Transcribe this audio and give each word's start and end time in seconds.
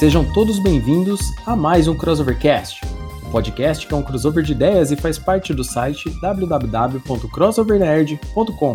Sejam 0.00 0.24
todos 0.24 0.58
bem-vindos 0.58 1.20
a 1.44 1.54
mais 1.54 1.86
um 1.86 1.94
Crossovercast, 1.94 2.80
o 3.22 3.30
podcast 3.30 3.86
que 3.86 3.92
é 3.92 3.96
um 3.98 4.02
crossover 4.02 4.42
de 4.42 4.52
ideias 4.52 4.90
e 4.90 4.96
faz 4.96 5.18
parte 5.18 5.52
do 5.52 5.62
site 5.62 6.08
www.crossovernerd.com. 6.22 8.74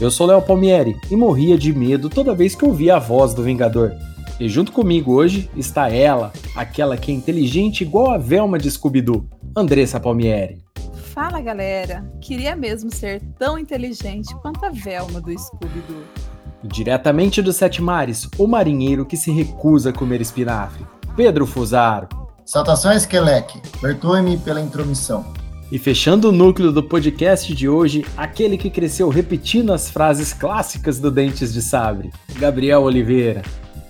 Eu 0.00 0.10
sou 0.10 0.26
Léo 0.26 0.40
Palmieri 0.40 0.96
e 1.10 1.16
morria 1.16 1.58
de 1.58 1.70
medo 1.70 2.08
toda 2.08 2.34
vez 2.34 2.54
que 2.54 2.64
ouvia 2.64 2.96
a 2.96 2.98
voz 2.98 3.34
do 3.34 3.42
Vingador. 3.42 3.92
E 4.40 4.48
junto 4.48 4.72
comigo 4.72 5.12
hoje 5.12 5.50
está 5.54 5.90
ela, 5.90 6.32
aquela 6.56 6.96
que 6.96 7.12
é 7.12 7.14
inteligente 7.14 7.82
igual 7.82 8.12
a 8.12 8.16
Velma 8.16 8.56
de 8.56 8.70
Scooby-Doo, 8.70 9.28
Andressa 9.54 10.00
Palmieri. 10.00 10.64
Fala 10.94 11.42
galera, 11.42 12.10
queria 12.22 12.56
mesmo 12.56 12.90
ser 12.90 13.20
tão 13.38 13.58
inteligente 13.58 14.34
quanto 14.36 14.64
a 14.64 14.70
Velma 14.70 15.20
do 15.20 15.38
Scooby-Doo. 15.38 16.23
Diretamente 16.66 17.42
dos 17.42 17.56
Sete 17.56 17.82
Mares, 17.82 18.26
o 18.38 18.46
marinheiro 18.46 19.04
que 19.04 19.18
se 19.18 19.30
recusa 19.30 19.90
a 19.90 19.92
comer 19.92 20.22
espinafre, 20.22 20.86
Pedro 21.14 21.46
Fusaro. 21.46 22.08
Saudações, 22.46 23.04
Kelec. 23.04 23.60
Perdoe-me 23.82 24.38
pela 24.38 24.62
intromissão. 24.62 25.26
E 25.70 25.78
fechando 25.78 26.30
o 26.30 26.32
núcleo 26.32 26.72
do 26.72 26.82
podcast 26.82 27.54
de 27.54 27.68
hoje, 27.68 28.06
aquele 28.16 28.56
que 28.56 28.70
cresceu 28.70 29.10
repetindo 29.10 29.74
as 29.74 29.90
frases 29.90 30.32
clássicas 30.32 30.98
do 30.98 31.10
Dentes 31.10 31.52
de 31.52 31.60
Sabre, 31.60 32.10
Gabriel 32.38 32.82
Oliveira. 32.82 33.42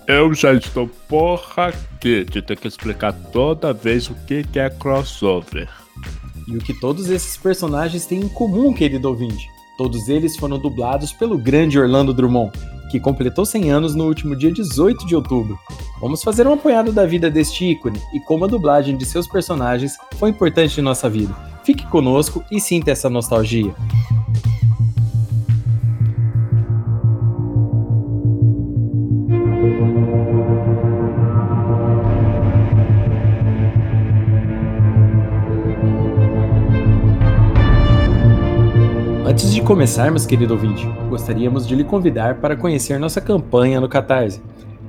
Eu 0.05 0.33
já 0.33 0.53
estou 0.53 0.89
porra 1.07 1.67
aqui 1.67 2.25
de 2.25 2.41
ter 2.41 2.57
que 2.57 2.67
explicar 2.67 3.13
toda 3.31 3.71
vez 3.71 4.09
o 4.09 4.15
que 4.25 4.43
é 4.55 4.69
crossover. 4.69 5.69
E 6.45 6.57
o 6.57 6.59
que 6.59 6.73
todos 6.73 7.09
esses 7.09 7.37
personagens 7.37 8.05
têm 8.05 8.19
em 8.19 8.27
comum, 8.27 8.73
querido 8.73 9.07
ouvinte? 9.07 9.54
Todos 9.77 10.07
eles 10.07 10.37
foram 10.37 10.57
dublados 10.57 11.11
pelo 11.11 11.37
grande 11.37 11.77
Orlando 11.77 12.13
Drummond, 12.13 12.51
que 12.89 12.99
completou 12.99 13.45
100 13.45 13.71
anos 13.71 13.95
no 13.95 14.05
último 14.05 14.35
dia 14.35 14.51
18 14.51 15.05
de 15.05 15.15
outubro. 15.15 15.59
Vamos 15.99 16.23
fazer 16.23 16.47
um 16.47 16.53
apanhado 16.53 16.91
da 16.91 17.05
vida 17.05 17.29
deste 17.29 17.65
ícone 17.65 18.01
e 18.13 18.19
como 18.19 18.45
a 18.45 18.47
dublagem 18.47 18.95
de 18.95 19.05
seus 19.05 19.27
personagens 19.27 19.97
foi 20.17 20.29
importante 20.29 20.79
em 20.79 20.83
nossa 20.83 21.09
vida. 21.09 21.35
Fique 21.63 21.85
conosco 21.87 22.43
e 22.51 22.59
sinta 22.59 22.91
essa 22.91 23.09
nostalgia. 23.09 23.73
Antes 39.25 39.51
de 39.51 39.59
começarmos, 39.59 40.23
querido 40.23 40.53
ouvinte, 40.53 40.87
gostaríamos 41.09 41.67
de 41.67 41.73
lhe 41.73 41.83
convidar 41.83 42.35
para 42.35 42.55
conhecer 42.55 42.99
nossa 42.99 43.19
campanha 43.19 43.81
no 43.81 43.89
Catarse. 43.89 44.39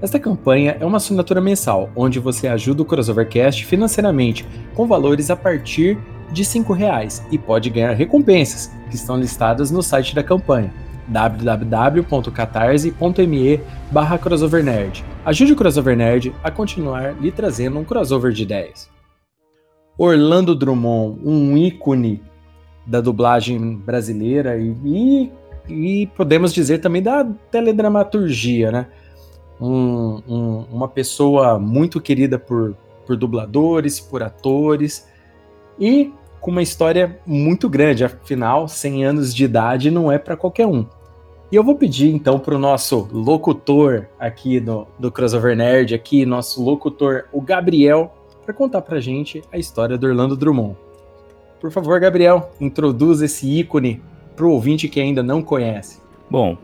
Esta 0.03 0.19
campanha 0.19 0.77
é 0.79 0.85
uma 0.85 0.99
assinatura 0.99 1.41
mensal, 1.41 1.89
onde 1.97 2.21
você 2.21 2.47
ajuda 2.47 2.83
o 2.83 2.85
Crossovercast 2.85 3.65
financeiramente, 3.65 4.47
com 4.75 4.87
valores 4.87 5.31
a 5.31 5.37
partir 5.37 5.99
de 6.31 6.43
R$ 6.43 6.75
reais 6.75 7.25
e 7.31 7.39
pode 7.39 7.71
ganhar 7.71 7.95
recompensas, 7.95 8.71
que 8.91 8.97
estão 8.97 9.19
listadas 9.19 9.71
no 9.71 9.83
site 9.83 10.15
da 10.15 10.23
campanha 10.23 10.71
www.catarse.me 11.09 13.61
barra 13.91 14.19
crossovernerd. 14.19 15.03
Ajude 15.25 15.55
o 15.55 15.57
Crossover 15.57 15.97
Nerd 15.97 16.35
a 16.45 16.51
continuar 16.51 17.15
lhe 17.19 17.33
trazendo 17.33 17.79
um 17.79 17.85
crossover 17.85 18.33
de 18.33 18.43
ideias. 18.43 18.91
Orlando 19.97 20.55
Drummond, 20.55 21.21
um 21.25 21.57
ícone 21.57 22.21
da 22.87 23.01
dublagem 23.01 23.77
brasileira 23.77 24.57
e, 24.57 24.77
e, 24.85 25.33
e, 25.69 26.07
podemos 26.09 26.55
dizer 26.55 26.79
também 26.79 27.03
da 27.03 27.25
teledramaturgia, 27.51 28.71
né? 28.71 28.87
Um, 29.61 30.23
um, 30.29 30.65
uma 30.71 30.87
pessoa 30.87 31.59
muito 31.59 32.01
querida 32.01 32.39
por, 32.39 32.77
por 33.07 33.17
dubladores, 33.17 33.99
por 33.99 34.23
atores 34.23 35.09
e 35.79 36.13
com 36.41 36.51
uma 36.51 36.63
história 36.63 37.19
muito 37.27 37.69
grande, 37.69 38.05
afinal, 38.05 38.69
100 38.69 39.05
anos 39.05 39.35
de 39.35 39.45
idade 39.45 39.91
não 39.91 40.13
é 40.13 40.19
para 40.19 40.37
qualquer 40.37 40.67
um. 40.67 40.87
E 41.51 41.57
eu 41.57 41.65
vou 41.65 41.77
pedir 41.77 42.13
então 42.13 42.39
para 42.39 42.55
o 42.55 42.59
nosso 42.59 43.09
locutor 43.13 44.07
aqui 44.19 44.61
do, 44.61 44.87
do 44.99 45.11
Crossover 45.11 45.57
Nerd, 45.57 45.95
aqui, 45.95 46.27
nosso 46.27 46.63
locutor, 46.63 47.25
o 47.33 47.41
Gabriel, 47.41 48.13
para 48.45 48.53
contar 48.53 48.83
para 48.83 49.01
gente 49.01 49.43
a 49.51 49.59
história 49.59 49.97
do 49.97 50.07
Orlando 50.07 50.37
Drummond. 50.37 50.77
Por 51.61 51.71
favor, 51.71 51.99
Gabriel, 51.99 52.51
introduza 52.61 53.25
esse 53.25 53.49
ícone 53.49 54.03
para 54.35 54.45
o 54.45 54.51
ouvinte 54.51 54.89
que 54.89 55.01
ainda 55.01 55.23
não 55.23 55.43
conhece. 55.43 56.01
Bom, 56.31 56.57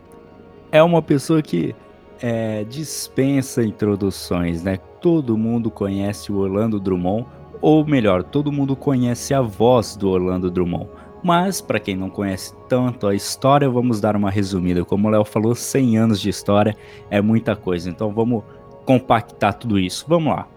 é 0.71 0.81
uma 0.83 1.01
pessoa 1.01 1.41
que 1.41 1.75
é, 2.21 2.63
dispensa 2.63 3.63
introduções, 3.63 4.63
né? 4.63 4.77
Todo 5.01 5.37
mundo 5.37 5.69
conhece 5.69 6.31
o 6.31 6.37
Orlando 6.37 6.79
Drummond, 6.79 7.27
ou 7.61 7.85
melhor, 7.85 8.23
todo 8.23 8.51
mundo 8.51 8.75
conhece 8.75 9.33
a 9.33 9.41
voz 9.41 9.95
do 9.95 10.09
Orlando 10.09 10.49
Drummond. 10.49 10.89
Mas, 11.23 11.61
para 11.61 11.79
quem 11.79 11.95
não 11.95 12.09
conhece 12.09 12.53
tanto 12.67 13.07
a 13.07 13.15
história, 13.15 13.69
vamos 13.69 14.01
dar 14.01 14.15
uma 14.15 14.29
resumida. 14.29 14.83
Como 14.83 15.07
o 15.07 15.11
Léo 15.11 15.23
falou, 15.23 15.55
100 15.55 15.97
anos 15.97 16.19
de 16.19 16.29
história 16.29 16.75
é 17.09 17.21
muita 17.21 17.55
coisa, 17.55 17.89
então 17.89 18.13
vamos 18.13 18.43
compactar 18.85 19.53
tudo 19.53 19.79
isso. 19.79 20.05
Vamos 20.07 20.35
lá. 20.35 20.47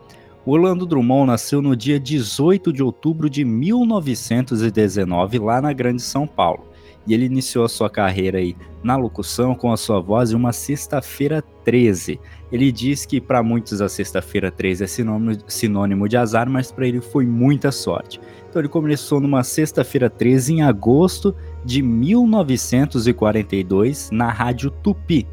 Orlando 0.49 0.87
Drummond 0.87 1.27
nasceu 1.27 1.61
no 1.61 1.75
dia 1.75 1.99
18 1.99 2.73
de 2.73 2.81
outubro 2.81 3.29
de 3.29 3.45
1919, 3.45 5.41
lá 5.41 5.61
na 5.61 5.73
Grande 5.73 6.01
São 6.01 6.25
Paulo. 6.25 6.69
E 7.05 7.13
ele 7.13 7.25
iniciou 7.25 7.65
a 7.65 7.69
sua 7.69 7.91
carreira 7.91 8.39
aí 8.39 8.55
na 8.81 8.97
locução 8.97 9.57
com 9.57 9.73
a 9.73 9.77
sua 9.77 10.01
voz 10.01 10.31
em 10.31 10.37
uma 10.37 10.53
sexta-feira 10.53 11.43
13. 11.65 12.21
Ele 12.53 12.71
diz 12.71 13.05
que 13.05 13.21
para 13.21 13.43
muitos 13.43 13.83
a 13.83 13.89
sexta-feira 13.89 14.53
13 14.53 14.85
é 14.85 14.87
sinônimo, 14.87 15.37
sinônimo 15.49 16.09
de 16.09 16.17
azar, 16.17 16.49
mas 16.49 16.71
para 16.71 16.87
ele 16.87 17.01
foi 17.01 17.27
muita 17.27 17.73
sorte. 17.73 18.21
Então 18.49 18.63
ele 18.63 18.69
começou 18.69 19.21
numa 19.21 19.43
sexta-feira 19.43 20.09
13 20.09 20.55
em 20.55 20.63
agosto 20.63 21.35
de 21.65 21.83
1942 21.83 24.11
na 24.13 24.31
Rádio 24.31 24.71
Tupi. 24.71 25.27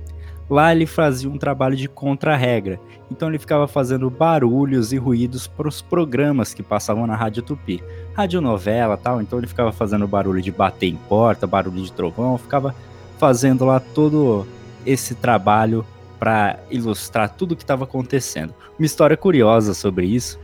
Lá 0.53 0.71
ele 0.71 0.85
fazia 0.85 1.27
um 1.27 1.35
trabalho 1.35 1.75
de 1.75 1.89
contra-regra, 1.89 2.79
então 3.09 3.27
ele 3.27 3.39
ficava 3.39 3.67
fazendo 3.67 4.07
barulhos 4.07 4.93
e 4.93 4.97
ruídos 4.97 5.47
para 5.47 5.67
os 5.67 5.81
programas 5.81 6.53
que 6.53 6.61
passavam 6.61 7.07
na 7.07 7.15
Rádio 7.15 7.41
Tupi. 7.41 7.83
Radionovela 8.13 8.95
tal, 8.95 9.19
então 9.19 9.39
ele 9.39 9.47
ficava 9.47 9.71
fazendo 9.71 10.07
barulho 10.07 10.43
de 10.43 10.51
bater 10.51 10.89
em 10.89 10.95
porta, 10.95 11.47
barulho 11.47 11.81
de 11.81 11.91
trovão, 11.91 12.37
ficava 12.37 12.75
fazendo 13.17 13.65
lá 13.65 13.79
todo 13.79 14.45
esse 14.85 15.15
trabalho 15.15 15.83
para 16.19 16.59
ilustrar 16.69 17.29
tudo 17.29 17.53
o 17.53 17.55
que 17.55 17.63
estava 17.63 17.85
acontecendo. 17.85 18.53
Uma 18.77 18.85
história 18.85 19.17
curiosa 19.17 19.73
sobre 19.73 20.05
isso 20.05 20.39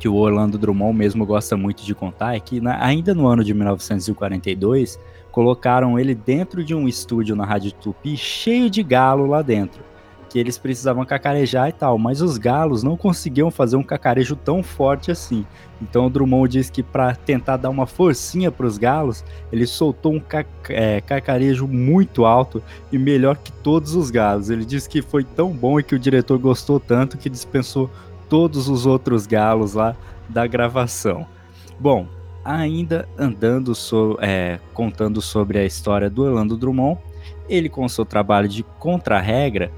que 0.00 0.08
o 0.08 0.14
Orlando 0.14 0.56
Drummond 0.56 0.96
mesmo 0.96 1.26
gosta 1.26 1.58
muito 1.58 1.84
de 1.84 1.94
contar 1.94 2.36
é 2.36 2.40
que 2.40 2.58
na, 2.58 2.82
ainda 2.82 3.14
no 3.14 3.26
ano 3.26 3.44
de 3.44 3.52
1942 3.52 4.98
colocaram 5.36 5.98
ele 5.98 6.14
dentro 6.14 6.64
de 6.64 6.74
um 6.74 6.88
estúdio 6.88 7.36
na 7.36 7.44
Rádio 7.44 7.70
Tupi 7.70 8.16
cheio 8.16 8.70
de 8.70 8.82
galo 8.82 9.26
lá 9.26 9.42
dentro, 9.42 9.84
que 10.30 10.38
eles 10.38 10.56
precisavam 10.56 11.04
cacarejar 11.04 11.68
e 11.68 11.72
tal, 11.72 11.98
mas 11.98 12.22
os 12.22 12.38
galos 12.38 12.82
não 12.82 12.96
conseguiam 12.96 13.50
fazer 13.50 13.76
um 13.76 13.82
cacarejo 13.82 14.34
tão 14.34 14.62
forte 14.62 15.10
assim. 15.10 15.44
Então 15.82 16.06
o 16.06 16.08
Drummond 16.08 16.50
diz 16.50 16.70
que 16.70 16.82
para 16.82 17.14
tentar 17.14 17.58
dar 17.58 17.68
uma 17.68 17.86
forcinha 17.86 18.50
para 18.50 18.64
os 18.64 18.78
galos, 18.78 19.22
ele 19.52 19.66
soltou 19.66 20.14
um 20.14 20.22
é, 20.70 21.02
cacarejo 21.02 21.68
muito 21.68 22.24
alto 22.24 22.62
e 22.90 22.96
melhor 22.96 23.36
que 23.36 23.52
todos 23.52 23.94
os 23.94 24.10
galos. 24.10 24.48
Ele 24.48 24.64
disse 24.64 24.88
que 24.88 25.02
foi 25.02 25.22
tão 25.22 25.50
bom 25.50 25.78
e 25.78 25.82
que 25.82 25.94
o 25.94 25.98
diretor 25.98 26.38
gostou 26.38 26.80
tanto 26.80 27.18
que 27.18 27.28
dispensou 27.28 27.90
todos 28.26 28.70
os 28.70 28.86
outros 28.86 29.26
galos 29.26 29.74
lá 29.74 29.94
da 30.30 30.46
gravação. 30.46 31.26
Bom, 31.78 32.06
ainda 32.46 33.08
andando 33.18 33.74
so, 33.74 34.16
é, 34.20 34.58
contando 34.72 35.20
sobre 35.20 35.58
a 35.58 35.64
história 35.64 36.08
do 36.08 36.22
Orlando 36.22 36.56
Drummond, 36.56 37.00
ele 37.48 37.68
com 37.68 37.88
seu 37.88 38.04
trabalho 38.04 38.48
de 38.48 38.62
contra-regra 38.62 39.70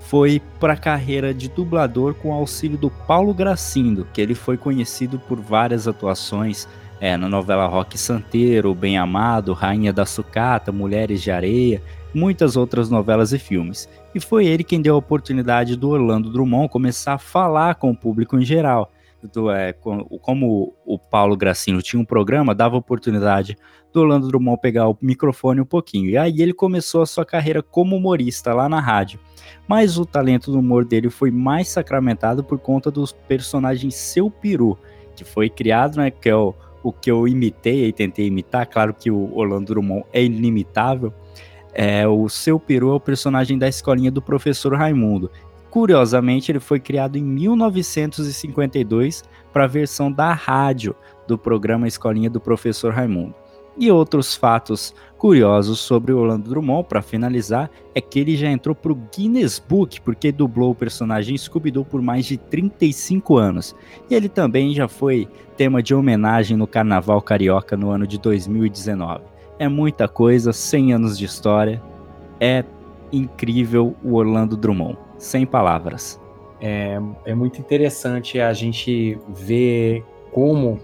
foi 0.00 0.40
para 0.60 0.74
a 0.74 0.76
carreira 0.76 1.34
de 1.34 1.48
dublador 1.48 2.14
com 2.14 2.32
auxílio 2.32 2.78
do 2.78 2.90
Paulo 2.90 3.34
Gracindo, 3.34 4.06
que 4.12 4.20
ele 4.20 4.34
foi 4.34 4.56
conhecido 4.56 5.18
por 5.18 5.40
várias 5.40 5.88
atuações 5.88 6.68
é, 7.00 7.16
na 7.16 7.28
novela 7.28 7.66
Rock 7.66 7.98
Santeiro, 7.98 8.74
Bem 8.74 8.96
Amado, 8.96 9.52
Rainha 9.52 9.92
da 9.92 10.06
Sucata, 10.06 10.70
Mulheres 10.70 11.20
de 11.20 11.30
Areia, 11.30 11.82
muitas 12.14 12.56
outras 12.56 12.88
novelas 12.88 13.32
e 13.32 13.38
filmes. 13.38 13.88
E 14.14 14.20
foi 14.20 14.46
ele 14.46 14.64
quem 14.64 14.80
deu 14.80 14.94
a 14.94 14.98
oportunidade 14.98 15.76
do 15.76 15.90
Orlando 15.90 16.30
Drummond 16.30 16.68
começar 16.68 17.14
a 17.14 17.18
falar 17.18 17.74
com 17.74 17.90
o 17.90 17.96
público 17.96 18.38
em 18.38 18.44
geral. 18.44 18.90
Do, 19.26 19.50
é, 19.50 19.72
como 19.72 20.74
o 20.84 20.98
Paulo 20.98 21.36
Gracino 21.36 21.82
tinha 21.82 22.00
um 22.00 22.04
programa, 22.04 22.54
dava 22.54 22.76
oportunidade 22.76 23.56
do 23.92 24.00
Orlando 24.00 24.28
Drummond 24.28 24.60
pegar 24.60 24.88
o 24.88 24.98
microfone 25.00 25.60
um 25.60 25.64
pouquinho. 25.64 26.10
E 26.10 26.18
aí 26.18 26.42
ele 26.42 26.52
começou 26.52 27.02
a 27.02 27.06
sua 27.06 27.24
carreira 27.24 27.62
como 27.62 27.96
humorista 27.96 28.52
lá 28.52 28.68
na 28.68 28.80
rádio. 28.80 29.18
Mas 29.66 29.98
o 29.98 30.04
talento 30.04 30.52
do 30.52 30.58
humor 30.58 30.84
dele 30.84 31.10
foi 31.10 31.30
mais 31.30 31.68
sacramentado 31.68 32.44
por 32.44 32.58
conta 32.58 32.90
dos 32.90 33.12
personagens 33.12 33.94
Seu 33.94 34.30
Peru, 34.30 34.78
que 35.14 35.24
foi 35.24 35.48
criado, 35.48 35.96
né, 35.96 36.10
que 36.10 36.28
é 36.28 36.36
o, 36.36 36.54
o 36.82 36.92
que 36.92 37.10
eu 37.10 37.26
imitei 37.26 37.86
e 37.86 37.92
tentei 37.92 38.26
imitar. 38.26 38.66
Claro 38.66 38.94
que 38.94 39.10
o 39.10 39.34
Orlando 39.36 39.66
Drummond 39.66 40.04
é 40.12 40.22
inimitável. 40.22 41.12
É, 41.78 42.08
o 42.08 42.26
Seu 42.28 42.58
Peru 42.58 42.92
é 42.92 42.94
o 42.94 43.00
personagem 43.00 43.58
da 43.58 43.68
escolinha 43.68 44.10
do 44.10 44.22
professor 44.22 44.74
Raimundo. 44.74 45.30
Curiosamente, 45.70 46.50
ele 46.50 46.60
foi 46.60 46.80
criado 46.80 47.16
em 47.16 47.22
1952 47.22 49.24
para 49.52 49.64
a 49.64 49.68
versão 49.68 50.10
da 50.10 50.32
rádio 50.32 50.94
do 51.26 51.36
programa 51.36 51.88
Escolinha 51.88 52.30
do 52.30 52.40
Professor 52.40 52.92
Raimundo. 52.92 53.34
E 53.78 53.90
outros 53.90 54.34
fatos 54.34 54.94
curiosos 55.18 55.80
sobre 55.80 56.10
o 56.10 56.18
Orlando 56.18 56.48
Drummond, 56.48 56.88
para 56.88 57.02
finalizar, 57.02 57.70
é 57.94 58.00
que 58.00 58.18
ele 58.18 58.34
já 58.34 58.50
entrou 58.50 58.74
para 58.74 58.90
o 58.90 58.98
Guinness 59.14 59.58
Book 59.58 60.00
porque 60.00 60.32
dublou 60.32 60.70
o 60.70 60.74
personagem 60.74 61.36
Scooby-Doo 61.36 61.84
por 61.84 62.00
mais 62.00 62.24
de 62.24 62.38
35 62.38 63.36
anos. 63.36 63.76
E 64.08 64.14
ele 64.14 64.30
também 64.30 64.74
já 64.74 64.88
foi 64.88 65.28
tema 65.58 65.82
de 65.82 65.94
homenagem 65.94 66.56
no 66.56 66.66
Carnaval 66.66 67.20
Carioca 67.20 67.76
no 67.76 67.90
ano 67.90 68.06
de 68.06 68.18
2019. 68.18 69.24
É 69.58 69.68
muita 69.68 70.08
coisa, 70.08 70.54
100 70.54 70.94
anos 70.94 71.18
de 71.18 71.26
história. 71.26 71.82
É 72.40 72.64
incrível 73.12 73.94
o 74.02 74.14
Orlando 74.14 74.56
Drummond. 74.56 74.96
Sem 75.18 75.46
palavras. 75.46 76.20
É, 76.60 76.98
é 77.24 77.34
muito 77.34 77.60
interessante 77.60 78.40
a 78.40 78.52
gente 78.52 79.18
ver 79.28 80.04
como, 80.32 80.80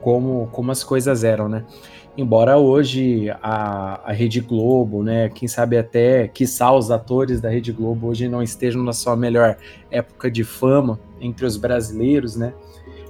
como, 0.00 0.48
como 0.52 0.72
as 0.72 0.82
coisas 0.82 1.24
eram, 1.24 1.48
né? 1.48 1.64
Embora 2.16 2.56
hoje 2.56 3.28
a, 3.42 4.00
a 4.02 4.12
Rede 4.12 4.40
Globo, 4.40 5.02
né, 5.02 5.28
quem 5.28 5.46
sabe 5.46 5.76
até, 5.76 6.26
quiçá 6.28 6.72
os 6.72 6.90
atores 6.90 7.42
da 7.42 7.50
Rede 7.50 7.72
Globo 7.72 8.06
hoje 8.06 8.26
não 8.26 8.42
estejam 8.42 8.82
na 8.82 8.94
sua 8.94 9.14
melhor 9.14 9.58
época 9.90 10.30
de 10.30 10.42
fama 10.42 10.98
entre 11.20 11.44
os 11.44 11.58
brasileiros, 11.58 12.34
né, 12.34 12.54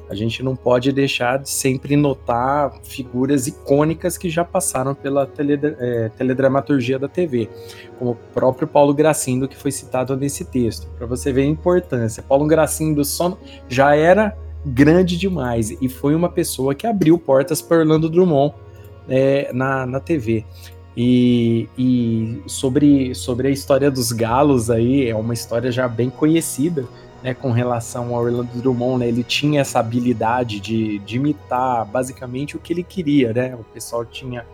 a 0.09 0.15
gente 0.15 0.43
não 0.43 0.55
pode 0.55 0.93
deixar 0.93 1.39
de 1.39 1.51
sempre 1.51 1.97
notar 1.97 2.73
figuras 2.83 3.47
icônicas 3.47 4.17
que 4.17 4.31
já 4.31 4.45
passaram 4.45 4.95
pela 4.95 5.27
tele, 5.27 5.59
é, 5.63 6.11
teledramaturgia 6.17 6.99
da 6.99 7.09
TV, 7.09 7.49
como 7.99 8.13
o 8.13 8.15
próprio 8.15 8.69
Paulo 8.69 8.95
Gracindo, 8.95 9.49
que 9.49 9.57
foi 9.57 9.73
citado 9.73 10.17
nesse 10.17 10.45
texto, 10.45 10.89
para 10.97 11.07
você 11.07 11.33
ver 11.33 11.43
a 11.43 11.47
importância. 11.47 12.23
Paulo 12.23 12.47
Gracindo 12.47 13.05
só 13.05 13.37
já 13.69 13.95
era 13.97 14.37
grande 14.65 15.17
demais 15.17 15.71
e 15.71 15.89
foi 15.89 16.15
uma 16.15 16.29
pessoa 16.29 16.75
que 16.75 16.87
abriu 16.87 17.19
portas 17.19 17.63
para 17.63 17.79
Orlando 17.79 18.09
Drummond 18.09 18.55
é, 19.09 19.51
na, 19.53 19.87
na 19.87 20.01
TV. 20.01 20.45
E, 20.97 21.69
e, 21.77 22.43
sobre, 22.47 23.15
sobre 23.15 23.49
a 23.49 23.51
história 23.51 23.91
dos 23.91 24.13
galos 24.13 24.71
aí, 24.71 25.07
é 25.09 25.15
uma 25.15 25.35
história 25.35 25.71
já 25.71 25.87
bem 25.87 26.09
conhecida, 26.09 26.87
né, 27.23 27.35
com 27.35 27.51
relação 27.51 28.15
ao 28.15 28.23
Orlando 28.23 28.51
Drummond, 28.55 29.01
né, 29.01 29.09
ele 29.09 29.23
tinha 29.23 29.61
essa 29.61 29.79
habilidade 29.79 30.61
de, 30.61 30.99
de, 31.01 31.17
imitar 31.17 31.85
basicamente 31.87 32.57
o 32.57 32.61
que 32.61 32.73
ele 32.73 32.83
queria, 32.83 33.33
né, 33.33 33.55
o 33.55 33.65
pessoal 33.65 34.05
tinha 34.05 34.45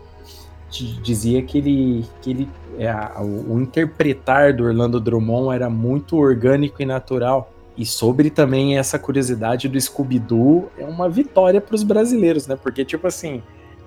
dizia 1.03 1.43
que 1.43 1.59
ele, 1.59 2.05
que 2.19 2.31
ele 2.31 2.49
é, 2.79 2.91
o, 3.21 3.59
interpretar 3.59 4.53
do 4.53 4.63
Orlando 4.63 4.99
Drummond 4.99 5.53
era 5.53 5.69
muito 5.69 6.17
orgânico 6.17 6.81
e 6.81 6.85
natural, 6.85 7.53
e 7.77 7.85
sobre 7.85 8.29
também 8.29 8.77
essa 8.77 8.99
curiosidade 8.99 9.67
do 9.67 9.79
Scooby-Doo, 9.79 10.71
é 10.77 10.85
uma 10.85 11.09
vitória 11.09 11.59
para 11.59 11.75
os 11.75 11.83
brasileiros, 11.83 12.47
né? 12.47 12.55
Porque, 12.55 12.85
tipo 12.85 13.07
assim, 13.07 13.41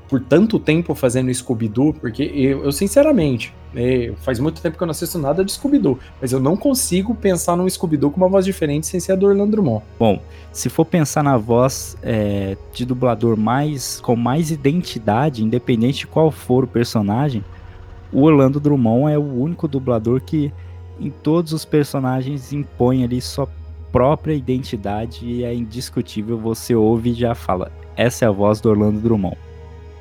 por 0.08 0.20
tanto 0.20 0.58
tempo 0.58 0.94
fazendo 0.94 1.32
Scooby-Doo, 1.32 1.94
porque 1.94 2.22
eu, 2.22 2.64
eu 2.64 2.72
sinceramente, 2.72 3.52
é, 3.74 4.12
faz 4.18 4.38
muito 4.38 4.60
tempo 4.60 4.76
que 4.76 4.82
eu 4.82 4.86
não 4.86 4.92
assisto 4.92 5.18
nada 5.18 5.44
de 5.44 5.52
Scooby-Doo, 5.52 5.98
mas 6.20 6.32
eu 6.32 6.40
não 6.40 6.56
consigo 6.56 7.14
pensar 7.14 7.56
num 7.56 7.68
Scooby-Doo 7.68 8.10
com 8.10 8.18
uma 8.18 8.28
voz 8.28 8.44
diferente 8.44 8.86
sem 8.86 9.00
ser 9.00 9.12
a 9.12 9.16
do 9.16 9.26
Orlando 9.26 9.50
Drummond. 9.52 9.84
Bom, 9.98 10.22
se 10.52 10.68
for 10.68 10.84
pensar 10.84 11.22
na 11.22 11.36
voz 11.36 11.96
é, 12.02 12.56
de 12.72 12.84
dublador 12.84 13.36
mais 13.36 14.00
com 14.00 14.14
mais 14.14 14.50
identidade, 14.50 15.42
independente 15.42 16.00
de 16.00 16.06
qual 16.06 16.30
for 16.30 16.64
o 16.64 16.68
personagem, 16.68 17.44
o 18.12 18.22
Orlando 18.22 18.60
Drummond 18.60 19.12
é 19.12 19.18
o 19.18 19.42
único 19.42 19.66
dublador 19.66 20.20
que 20.20 20.52
em 21.00 21.10
todos 21.10 21.52
os 21.52 21.64
personagens 21.64 22.52
impõe 22.52 23.04
ali 23.04 23.20
sua 23.20 23.48
própria 23.92 24.34
identidade 24.34 25.26
e 25.26 25.44
é 25.44 25.54
indiscutível, 25.54 26.38
você 26.38 26.74
ouve 26.74 27.10
e 27.10 27.14
já 27.14 27.34
fala, 27.34 27.70
essa 27.96 28.24
é 28.24 28.28
a 28.28 28.30
voz 28.30 28.60
do 28.60 28.70
Orlando 28.70 29.00
Drummond. 29.00 29.36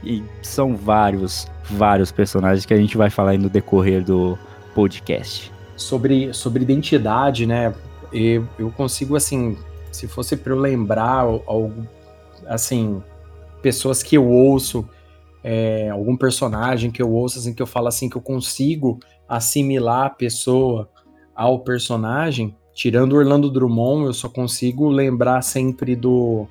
E 0.05 0.23
são 0.41 0.75
vários, 0.75 1.47
vários 1.63 2.11
personagens 2.11 2.65
que 2.65 2.73
a 2.73 2.77
gente 2.77 2.95
vai 2.95 3.09
falar 3.09 3.31
aí 3.31 3.37
no 3.37 3.49
decorrer 3.49 4.03
do 4.03 4.37
podcast. 4.73 5.51
Sobre, 5.75 6.33
sobre 6.33 6.63
identidade, 6.63 7.45
né? 7.45 7.73
Eu, 8.13 8.47
eu 8.59 8.71
consigo, 8.71 9.15
assim, 9.15 9.57
se 9.91 10.07
fosse 10.07 10.37
para 10.37 10.53
eu 10.53 10.59
lembrar 10.59 11.21
algo, 11.21 11.87
assim, 12.47 13.01
pessoas 13.61 14.03
que 14.03 14.15
eu 14.15 14.27
ouço, 14.27 14.87
é, 15.43 15.89
algum 15.89 16.15
personagem 16.15 16.91
que 16.91 17.01
eu 17.01 17.11
ouço, 17.11 17.39
assim, 17.39 17.53
que 17.53 17.61
eu 17.61 17.67
falo 17.67 17.87
assim, 17.87 18.09
que 18.09 18.15
eu 18.15 18.21
consigo 18.21 18.99
assimilar 19.27 20.05
a 20.05 20.09
pessoa 20.09 20.89
ao 21.35 21.59
personagem, 21.59 22.55
tirando 22.73 23.15
Orlando 23.15 23.51
Drummond, 23.51 24.05
eu 24.05 24.13
só 24.13 24.29
consigo 24.29 24.87
lembrar 24.87 25.41
sempre 25.41 25.95
do 25.95 26.47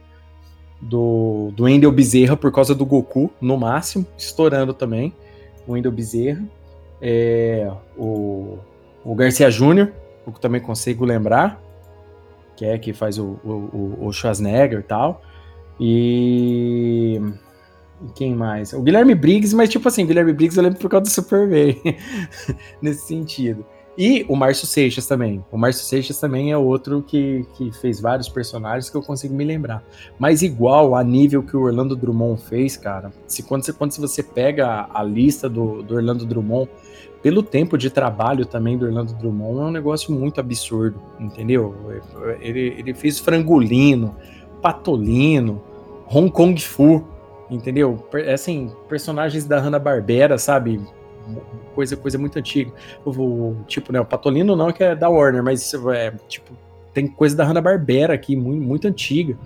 do, 0.85 1.51
do 1.57 1.65
Wendel 1.65 1.91
Bezerra 1.91 2.37
por 2.37 2.53
causa 2.53 2.75
do 2.75 2.85
Goku, 2.85 3.31
no 3.41 3.57
máximo, 3.57 4.07
estourando 4.17 4.75
também. 4.75 5.15
O 5.67 5.73
Wendel 5.73 5.93
Bezerra. 5.93 6.45
É, 7.01 7.71
o, 7.97 8.59
o 9.05 9.15
Garcia 9.15 9.51
Júnior, 9.51 9.93
eu 10.27 10.33
também 10.35 10.61
consigo 10.61 11.05
lembrar, 11.05 11.61
que 12.57 12.65
é 12.65 12.79
que 12.79 12.93
faz 12.93 13.19
o, 13.19 13.39
o, 13.45 14.07
o 14.07 14.13
Schwarzenegger 14.13 14.81
e 14.81 14.83
tal. 14.83 15.23
E. 15.81 17.21
Quem 18.15 18.35
mais? 18.35 18.73
O 18.73 18.83
Guilherme 18.83 19.15
Briggs, 19.15 19.55
mas 19.57 19.71
tipo 19.71 19.89
assim, 19.89 20.05
Guilherme 20.07 20.33
Briggs 20.33 20.59
eu 20.59 20.63
lembro 20.63 20.79
por 20.79 20.91
causa 20.91 21.05
do 21.05 21.11
Superman, 21.11 21.81
nesse 22.83 23.07
sentido. 23.07 23.65
E 23.97 24.27
o 24.29 24.35
Márcio 24.35 24.67
Seixas 24.67 25.07
também. 25.07 25.45
O 25.53 25.57
Márcio 25.57 25.85
Seixas 25.85 26.19
também 26.19 26.51
é 26.51 26.59
outro 26.59 27.03
que, 27.03 27.47
que 27.55 27.71
fez 27.73 28.01
vários 28.01 28.29
personagens 28.29 28.91
que 28.91 28.97
eu 28.97 29.03
consigo 29.03 29.35
me 29.35 29.45
lembrar. 29.45 29.85
Mas 30.19 30.43
igual 30.43 30.97
a 30.97 31.05
nível 31.05 31.43
que 31.43 31.57
o 31.57 31.63
Orlando 31.63 31.95
Drummond 31.95 32.43
fez, 32.43 32.77
cara. 32.77 33.13
Se 33.27 33.43
quando 33.43 33.65
quando 33.75 33.93
você 33.93 34.23
pega 34.23 34.67
a, 34.67 35.01
a 35.01 35.03
lista 35.03 35.49
do, 35.49 35.83
do 35.83 35.95
Orlando 35.95 36.27
Drummond, 36.27 36.69
pelo 37.23 37.43
tempo 37.43 37.79
de 37.79 37.89
trabalho 37.89 38.45
também 38.45 38.77
do 38.77 38.85
Orlando 38.85 39.15
Drummond, 39.15 39.61
é 39.61 39.65
um 39.65 39.71
negócio 39.71 40.13
muito 40.13 40.41
absurdo, 40.41 41.01
entendeu? 41.19 41.75
Ele, 42.41 42.75
ele 42.77 42.93
fez 42.93 43.19
Frangolino, 43.19 44.15
Patolino, 44.61 45.63
Hong 46.07 46.31
Kong 46.31 46.61
Fu, 46.61 47.03
entendeu? 47.49 48.07
Assim, 48.33 48.71
personagens 48.89 49.47
da 49.47 49.59
Hanna-Barbera, 49.59 50.37
sabe? 50.37 50.81
Coisa, 51.75 51.97
coisa 51.97 52.17
muito 52.17 52.39
antiga. 52.39 52.73
O, 53.05 53.55
tipo, 53.67 53.93
né, 53.93 54.01
o 54.01 54.05
Patolino 54.05 54.55
não, 54.55 54.73
que 54.73 54.83
é 54.83 54.95
da 54.95 55.09
Warner, 55.09 55.43
mas 55.43 55.75
é, 55.75 56.13
tipo, 56.29 56.53
tem 56.93 57.07
coisa 57.07 57.37
da 57.37 57.45
Hanna-Barbera 57.45 58.15
aqui, 58.15 58.37
muito, 58.37 58.63
muito 58.63 58.89
antiga, 58.89 59.37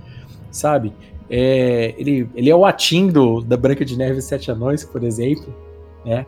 sabe? 0.51 0.93
É, 1.31 1.95
ele, 1.99 2.29
ele 2.35 2.51
é 2.51 2.55
o 2.55 2.65
Atim 2.65 3.09
do, 3.09 3.41
da 3.41 3.57
Branca 3.57 3.85
de 3.85 3.97
Neve 3.97 4.19
e 4.19 4.23
Sete 4.23 4.51
Anões, 4.51 4.85
por 4.85 5.03
exemplo, 5.03 5.55
né? 6.05 6.27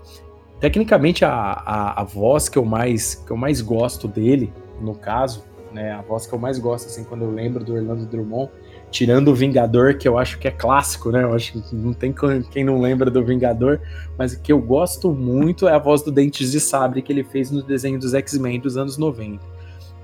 Tecnicamente, 0.58 1.24
a, 1.24 1.30
a, 1.32 2.02
a, 2.02 2.04
voz 2.04 2.48
que 2.48 2.58
eu, 2.58 2.64
mais, 2.66 3.14
que 3.14 3.30
eu 3.30 3.36
mais 3.36 3.62
gosto 3.62 4.06
dele, 4.06 4.52
no 4.78 4.94
caso, 4.94 5.42
né, 5.72 5.92
a 5.92 6.02
voz 6.02 6.26
que 6.26 6.34
eu 6.34 6.38
mais 6.38 6.58
gosto, 6.58 6.86
assim, 6.86 7.02
quando 7.02 7.22
eu 7.22 7.30
lembro 7.30 7.64
do 7.64 7.74
Orlando 7.74 8.04
Drummond, 8.04 8.50
tirando 8.90 9.28
o 9.28 9.34
Vingador, 9.34 9.96
que 9.96 10.08
eu 10.08 10.18
acho 10.18 10.38
que 10.38 10.48
é 10.48 10.50
clássico, 10.50 11.10
né? 11.10 11.22
Eu 11.22 11.32
acho 11.32 11.52
que 11.52 11.74
não 11.74 11.92
tem 11.92 12.14
quem 12.50 12.64
não 12.64 12.80
lembra 12.80 13.10
do 13.10 13.24
Vingador, 13.24 13.80
mas 14.18 14.32
o 14.32 14.40
que 14.40 14.52
eu 14.52 14.60
gosto 14.60 15.12
muito 15.12 15.68
é 15.68 15.72
a 15.72 15.78
voz 15.78 16.02
do 16.02 16.10
Dentes 16.10 16.50
de 16.50 16.60
Sabre 16.60 17.00
que 17.00 17.12
ele 17.12 17.22
fez 17.22 17.50
no 17.50 17.62
desenho 17.62 17.98
dos 17.98 18.14
X-Men 18.14 18.60
dos 18.60 18.76
anos 18.76 18.98
90. 18.98 19.44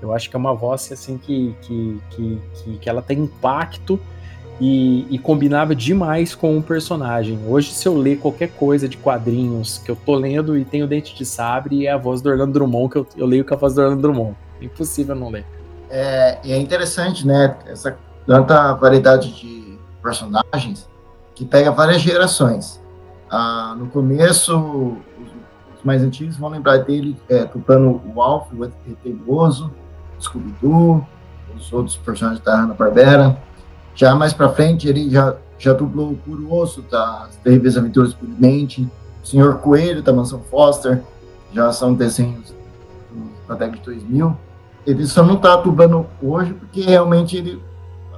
Eu 0.01 0.13
acho 0.13 0.29
que 0.29 0.35
é 0.35 0.39
uma 0.39 0.53
voz 0.53 0.91
assim 0.91 1.17
que, 1.17 1.55
que, 1.61 2.01
que, 2.11 2.41
que, 2.53 2.77
que 2.77 2.89
ela 2.89 3.01
tem 3.01 3.19
impacto 3.19 3.99
e, 4.59 5.05
e, 5.11 5.19
combinava 5.19 5.75
demais 5.75 6.33
com 6.33 6.57
o 6.57 6.63
personagem. 6.63 7.39
Hoje, 7.47 7.71
se 7.71 7.87
eu 7.87 7.95
ler 7.95 8.17
qualquer 8.17 8.49
coisa 8.49 8.89
de 8.89 8.97
quadrinhos 8.97 9.77
que 9.77 9.91
eu 9.91 9.95
tô 9.95 10.15
lendo 10.15 10.57
e 10.57 10.65
tem 10.65 10.81
o 10.81 10.87
Dente 10.87 11.15
de 11.15 11.25
Sabre, 11.25 11.85
é 11.85 11.91
a 11.91 11.97
voz 11.97 12.21
do 12.21 12.29
Orlando 12.29 12.53
Drummond, 12.53 12.89
que 12.91 12.97
eu, 12.97 13.07
eu 13.17 13.25
leio 13.27 13.45
com 13.45 13.53
a 13.53 13.57
voz 13.57 13.75
do 13.75 13.81
Orlando 13.81 14.01
Drummond. 14.01 14.35
Impossível 14.59 15.13
não 15.13 15.29
ler. 15.29 15.45
É, 15.89 16.39
e 16.43 16.51
é 16.51 16.57
interessante, 16.57 17.25
né? 17.25 17.55
Essa 17.67 17.97
tanta 18.27 18.73
variedade 18.73 19.31
de 19.33 19.79
personagens 20.03 20.87
que 21.33 21.45
pega 21.45 21.71
várias 21.71 22.01
gerações. 22.01 22.79
Ah, 23.31 23.73
no 23.79 23.87
começo, 23.87 24.97
os 25.75 25.83
mais 25.83 26.03
antigos 26.03 26.35
vão 26.35 26.49
lembrar 26.49 26.77
dele 26.79 27.15
é, 27.29 27.45
dublando 27.45 28.01
o 28.13 28.21
Alf, 28.21 28.51
o 28.51 28.67
Teimoso, 29.01 29.71
o 30.19 30.21
Scooby-Doo, 30.21 31.07
os 31.55 31.71
outros 31.71 31.95
personagens 31.95 32.43
da 32.43 32.61
Hanna-Barbera. 32.61 33.37
Já 33.95 34.13
mais 34.13 34.33
pra 34.33 34.49
frente, 34.49 34.87
ele 34.87 35.09
já, 35.09 35.35
já 35.57 35.73
dublou 35.73 36.11
o 36.11 36.17
Puro 36.17 36.53
Osso 36.53 36.81
das 36.83 37.35
Terríveis 37.37 37.77
Aventuras 37.77 38.13
do 38.13 38.27
Mente, 38.27 38.87
o 39.23 39.25
Senhor 39.25 39.59
Coelho 39.59 40.03
da 40.03 40.11
Mansão 40.11 40.41
Foster, 40.51 41.01
já 41.53 41.71
são 41.71 41.93
desenhos 41.93 42.53
da 43.47 43.55
década 43.55 43.77
de 43.77 43.83
2000. 43.83 44.37
Ele 44.85 45.05
só 45.05 45.23
não 45.23 45.35
está 45.35 45.55
dublando 45.55 46.05
hoje 46.21 46.53
porque 46.53 46.81
realmente 46.81 47.37
ele 47.37 47.61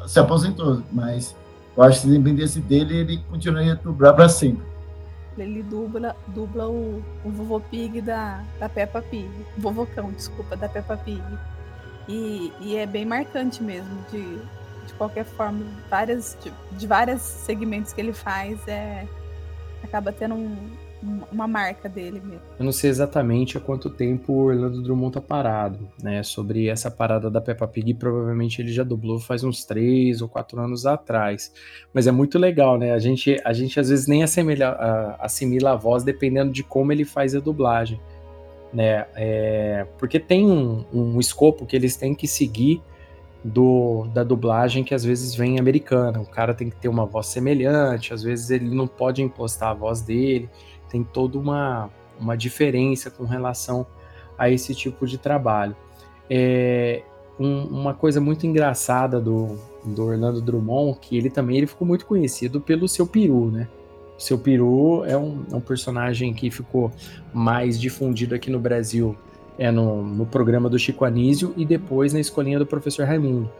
se 0.09 0.19
aposentou, 0.19 0.81
mas 0.91 1.35
eu 1.77 1.83
acho 1.83 2.01
que 2.01 2.07
se 2.07 2.17
dependesse 2.17 2.59
dele, 2.59 2.97
ele 2.97 3.17
continuaria 3.29 3.73
a 3.73 3.75
dublar 3.75 4.15
para 4.15 4.27
sempre. 4.27 4.65
Ele 5.37 5.61
dubla, 5.61 6.15
dubla 6.29 6.67
o, 6.67 7.03
o 7.23 7.29
vovô 7.29 7.59
Pig 7.59 8.01
da, 8.01 8.43
da 8.59 8.67
Peppa 8.67 9.03
Pig. 9.03 9.29
Vovocão, 9.55 10.11
desculpa, 10.11 10.57
da 10.57 10.67
Peppa 10.67 10.97
Pig. 10.97 11.21
E, 12.07 12.51
e 12.59 12.75
é 12.75 12.87
bem 12.87 13.05
marcante 13.05 13.61
mesmo, 13.61 14.03
de, 14.11 14.39
de 14.87 14.93
qualquer 14.97 15.25
forma, 15.25 15.63
várias, 15.91 16.35
de, 16.43 16.51
de 16.75 16.87
vários 16.87 17.21
segmentos 17.21 17.93
que 17.93 18.01
ele 18.01 18.11
faz, 18.11 18.67
é, 18.67 19.07
acaba 19.83 20.11
tendo 20.11 20.33
um, 20.33 20.57
uma 21.01 21.47
marca 21.47 21.87
dele 21.87 22.21
mesmo. 22.23 22.41
Eu 22.57 22.65
não 22.65 22.71
sei 22.71 22.89
exatamente 22.89 23.57
há 23.57 23.61
quanto 23.61 23.89
tempo 23.89 24.33
o 24.33 24.45
Orlando 24.45 24.81
Drummond 24.81 25.13
tá 25.13 25.21
parado, 25.21 25.87
né? 26.01 26.21
Sobre 26.23 26.67
essa 26.67 26.91
parada 26.91 27.29
da 27.29 27.39
Peppa 27.39 27.67
Pig, 27.67 27.93
provavelmente 27.93 28.61
ele 28.61 28.71
já 28.71 28.83
dublou 28.83 29.19
faz 29.19 29.43
uns 29.43 29.63
três 29.63 30.21
ou 30.21 30.27
quatro 30.27 30.59
anos 30.59 30.85
atrás. 30.85 31.53
Mas 31.93 32.05
é 32.05 32.11
muito 32.11 32.37
legal, 32.37 32.77
né? 32.77 32.91
A 32.91 32.99
gente, 32.99 33.39
a 33.45 33.53
gente 33.53 33.79
às 33.79 33.89
vezes 33.89 34.07
nem 34.07 34.23
assimila 34.23 34.67
a, 34.67 35.25
assimila 35.25 35.71
a 35.71 35.75
voz 35.75 36.03
dependendo 36.03 36.51
de 36.51 36.63
como 36.63 36.91
ele 36.91 37.05
faz 37.05 37.33
a 37.33 37.39
dublagem, 37.39 37.99
né? 38.73 39.05
É, 39.15 39.87
porque 39.97 40.19
tem 40.19 40.45
um, 40.45 40.83
um 40.93 41.19
escopo 41.19 41.65
que 41.65 41.75
eles 41.75 41.95
têm 41.95 42.13
que 42.13 42.27
seguir 42.27 42.81
do, 43.41 44.05
da 44.13 44.21
dublagem 44.21 44.83
que 44.83 44.93
às 44.93 45.03
vezes 45.05 45.33
vem 45.33 45.59
americana. 45.59 46.19
O 46.19 46.25
cara 46.25 46.53
tem 46.53 46.69
que 46.69 46.75
ter 46.75 46.89
uma 46.89 47.05
voz 47.05 47.27
semelhante, 47.27 48.13
às 48.13 48.21
vezes 48.21 48.49
ele 48.49 48.69
não 48.69 48.85
pode 48.85 49.21
impostar 49.21 49.69
a 49.69 49.73
voz 49.73 50.01
dele 50.01 50.49
tem 50.89 51.03
toda 51.03 51.37
uma, 51.37 51.89
uma 52.19 52.35
diferença 52.35 53.09
com 53.09 53.23
relação 53.25 53.85
a 54.37 54.49
esse 54.49 54.73
tipo 54.73 55.05
de 55.05 55.17
trabalho. 55.17 55.75
É, 56.29 57.03
um, 57.39 57.63
uma 57.65 57.93
coisa 57.93 58.19
muito 58.19 58.45
engraçada 58.45 59.19
do, 59.19 59.57
do 59.83 60.03
Orlando 60.03 60.41
Drummond, 60.41 60.99
que 60.99 61.17
ele 61.17 61.29
também 61.29 61.57
ele 61.57 61.67
ficou 61.67 61.87
muito 61.87 62.05
conhecido 62.05 62.59
pelo 62.59 62.87
seu 62.87 63.07
peru, 63.07 63.49
né? 63.51 63.67
O 64.17 64.21
seu 64.21 64.37
peru 64.37 65.05
é 65.05 65.17
um, 65.17 65.45
é 65.51 65.55
um 65.55 65.61
personagem 65.61 66.33
que 66.33 66.51
ficou 66.51 66.91
mais 67.33 67.79
difundido 67.79 68.35
aqui 68.35 68.49
no 68.49 68.59
Brasil 68.59 69.15
é 69.59 69.69
no, 69.69 70.01
no 70.01 70.25
programa 70.25 70.69
do 70.69 70.79
Chico 70.79 71.03
Anísio 71.03 71.53
e 71.57 71.65
depois 71.65 72.13
na 72.13 72.19
escolinha 72.21 72.57
do 72.57 72.65
professor 72.65 73.05
Raimundo. 73.05 73.51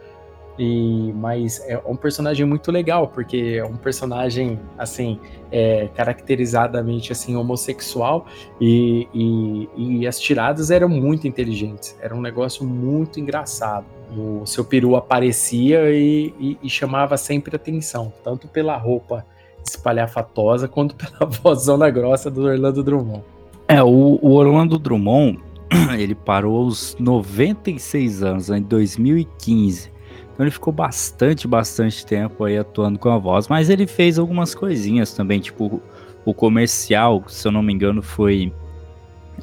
E, 0.62 1.10
mas 1.14 1.58
é 1.66 1.80
um 1.86 1.96
personagem 1.96 2.44
muito 2.44 2.70
legal, 2.70 3.08
porque 3.08 3.56
é 3.56 3.64
um 3.64 3.78
personagem, 3.78 4.60
assim, 4.76 5.18
é, 5.50 5.88
caracterizadamente, 5.94 7.12
assim, 7.12 7.34
homossexual 7.34 8.26
e, 8.60 9.08
e, 9.14 9.68
e, 9.74 10.06
as 10.06 10.20
tiradas 10.20 10.70
eram 10.70 10.86
muito 10.86 11.26
inteligentes. 11.26 11.96
Era 11.98 12.14
um 12.14 12.20
negócio 12.20 12.62
muito 12.62 13.18
engraçado. 13.18 13.86
O 14.14 14.44
seu 14.44 14.62
peru 14.62 14.96
aparecia 14.96 15.90
e, 15.92 16.34
e, 16.38 16.58
e 16.62 16.68
chamava 16.68 17.16
sempre 17.16 17.56
atenção, 17.56 18.12
tanto 18.22 18.46
pela 18.46 18.76
roupa 18.76 19.24
espalhafatosa 19.64 20.68
quanto 20.68 20.94
pela 21.00 21.24
vozona 21.24 21.88
grossa 21.88 22.30
do 22.30 22.42
Orlando 22.42 22.82
Drummond. 22.82 23.24
É, 23.66 23.82
o, 23.82 24.18
o 24.20 24.32
Orlando 24.32 24.78
Drummond, 24.78 25.40
ele 25.98 26.14
parou 26.14 26.64
aos 26.64 26.94
96 27.00 28.22
anos, 28.22 28.50
em 28.50 28.60
2015. 28.60 29.99
Então 30.40 30.46
ele 30.46 30.52
ficou 30.52 30.72
bastante, 30.72 31.46
bastante 31.46 32.06
tempo 32.06 32.44
aí 32.44 32.56
atuando 32.56 32.98
com 32.98 33.10
a 33.10 33.18
voz, 33.18 33.46
mas 33.46 33.68
ele 33.68 33.86
fez 33.86 34.18
algumas 34.18 34.54
coisinhas 34.54 35.12
também, 35.12 35.38
tipo 35.38 35.82
o 36.24 36.32
comercial, 36.32 37.22
se 37.28 37.46
eu 37.46 37.52
não 37.52 37.62
me 37.62 37.74
engano, 37.74 38.00
foi 38.00 38.50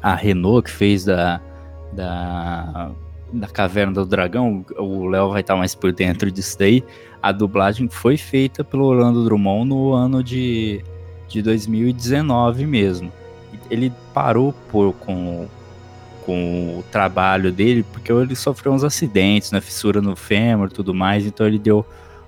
a 0.02 0.16
Renault 0.16 0.64
que 0.64 0.76
fez 0.76 1.04
da, 1.04 1.40
da, 1.92 2.90
da 3.32 3.46
Caverna 3.46 3.92
do 3.92 4.04
Dragão. 4.04 4.66
O 4.76 5.06
Léo 5.06 5.30
vai 5.30 5.40
estar 5.40 5.54
mais 5.54 5.72
por 5.72 5.92
dentro 5.92 6.32
disso 6.32 6.58
daí. 6.58 6.82
A 7.22 7.30
dublagem 7.30 7.88
foi 7.88 8.16
feita 8.16 8.64
pelo 8.64 8.86
Orlando 8.86 9.22
Drummond 9.22 9.68
no 9.68 9.92
ano 9.92 10.20
de, 10.20 10.82
de 11.28 11.40
2019 11.42 12.66
mesmo. 12.66 13.12
Ele 13.70 13.92
parou 14.12 14.52
por, 14.68 14.92
com, 14.94 15.46
com 16.28 16.78
o 16.78 16.84
trabalho 16.92 17.50
dele, 17.50 17.82
porque 17.90 18.12
ele 18.12 18.36
sofreu 18.36 18.74
uns 18.74 18.84
acidentes, 18.84 19.50
né, 19.50 19.62
fissura 19.62 20.02
no 20.02 20.14
fêmur 20.14 20.70
tudo 20.70 20.92
mais, 20.92 21.24
então 21.24 21.46
ele 21.46 21.58
deu 21.58 21.86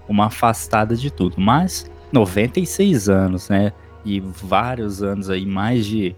uma 0.09 0.29
afastada 0.29 0.97
de 0.97 1.11
tudo. 1.11 1.39
Mas 1.39 1.85
96 2.11 3.11
anos, 3.11 3.51
né, 3.51 3.75
e 4.03 4.19
vários 4.19 5.03
anos 5.03 5.29
aí, 5.29 5.45
mais 5.45 5.85
de 5.85 6.17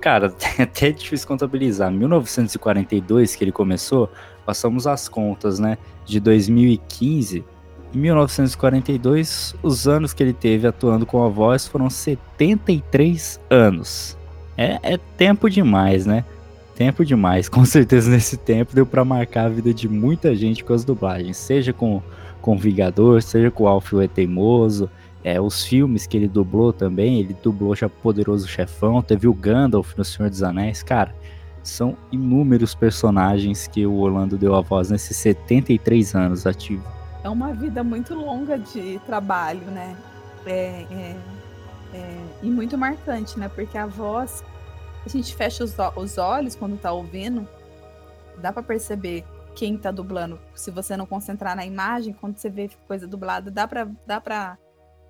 cara, 0.00 0.34
é 0.58 0.62
até 0.62 0.90
difícil 0.90 1.28
contabilizar. 1.28 1.92
1942 1.92 3.36
que 3.36 3.44
ele 3.44 3.52
começou, 3.52 4.10
passamos 4.46 4.86
as 4.86 5.06
contas, 5.06 5.58
né, 5.58 5.76
de 6.06 6.18
2015 6.18 7.44
em 7.92 7.98
1942, 7.98 9.54
os 9.62 9.86
anos 9.86 10.14
que 10.14 10.22
ele 10.22 10.32
teve 10.32 10.66
atuando 10.66 11.04
com 11.04 11.22
a 11.22 11.28
voz 11.28 11.66
foram 11.66 11.90
73 11.90 13.38
anos. 13.50 14.16
É, 14.60 14.78
é 14.82 14.98
tempo 15.16 15.48
demais, 15.48 16.04
né? 16.04 16.22
Tempo 16.76 17.02
demais. 17.02 17.48
Com 17.50 17.64
certeza 17.64 18.10
nesse 18.10 18.36
tempo 18.36 18.74
deu 18.74 18.84
para 18.84 19.02
marcar 19.06 19.46
a 19.46 19.48
vida 19.48 19.72
de 19.72 19.88
muita 19.88 20.36
gente 20.36 20.62
com 20.62 20.74
as 20.74 20.84
dublagens, 20.84 21.38
seja 21.38 21.72
com 21.72 22.02
com 22.42 22.56
Vingador, 22.56 23.22
seja 23.22 23.50
com 23.50 23.68
Alfio 23.68 24.00
é 24.00 24.08
Teimoso, 24.08 24.90
é, 25.22 25.38
os 25.38 25.62
filmes 25.62 26.06
que 26.06 26.16
ele 26.16 26.26
dublou 26.26 26.72
também, 26.72 27.20
ele 27.20 27.36
dublou 27.42 27.76
já 27.76 27.86
Poderoso 27.86 28.48
Chefão, 28.48 29.02
teve 29.02 29.28
o 29.28 29.34
Gandalf 29.34 29.94
no 29.94 30.02
Senhor 30.02 30.30
dos 30.30 30.42
Anéis, 30.42 30.82
cara, 30.82 31.14
são 31.62 31.98
inúmeros 32.10 32.74
personagens 32.74 33.66
que 33.66 33.86
o 33.86 33.98
Orlando 33.98 34.38
deu 34.38 34.54
a 34.54 34.62
voz 34.62 34.90
nesses 34.90 35.18
73 35.18 36.14
anos 36.14 36.46
ativo. 36.46 36.82
É 37.22 37.28
uma 37.28 37.52
vida 37.52 37.84
muito 37.84 38.14
longa 38.14 38.58
de 38.58 38.98
trabalho, 39.04 39.66
né? 39.66 39.94
É, 40.46 40.86
é, 40.90 41.16
é, 41.92 42.26
e 42.42 42.50
muito 42.50 42.76
marcante, 42.78 43.38
né? 43.38 43.48
Porque 43.48 43.76
a 43.76 43.86
voz 43.86 44.44
a 45.04 45.08
gente 45.08 45.34
fecha 45.34 45.64
os, 45.64 45.74
os 45.96 46.18
olhos 46.18 46.54
quando 46.54 46.78
tá 46.78 46.92
ouvindo, 46.92 47.48
dá 48.38 48.52
para 48.52 48.62
perceber 48.62 49.24
quem 49.54 49.76
tá 49.76 49.90
dublando. 49.90 50.38
Se 50.54 50.70
você 50.70 50.96
não 50.96 51.06
concentrar 51.06 51.56
na 51.56 51.64
imagem, 51.64 52.12
quando 52.12 52.36
você 52.36 52.48
vê 52.48 52.70
coisa 52.86 53.06
dublada, 53.06 53.50
dá 53.50 53.66
para 53.66 53.88
dá 54.06 54.20
para 54.20 54.58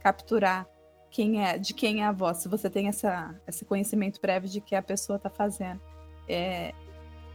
capturar 0.00 0.66
quem 1.10 1.44
é, 1.44 1.58
de 1.58 1.74
quem 1.74 2.02
é 2.02 2.06
a 2.06 2.12
voz, 2.12 2.38
se 2.38 2.48
você 2.48 2.70
tem 2.70 2.86
essa, 2.86 3.34
esse 3.46 3.64
conhecimento 3.64 4.20
prévio 4.20 4.48
de 4.48 4.60
que 4.60 4.74
a 4.74 4.82
pessoa 4.82 5.18
tá 5.18 5.28
fazendo. 5.28 5.80
É, 6.28 6.72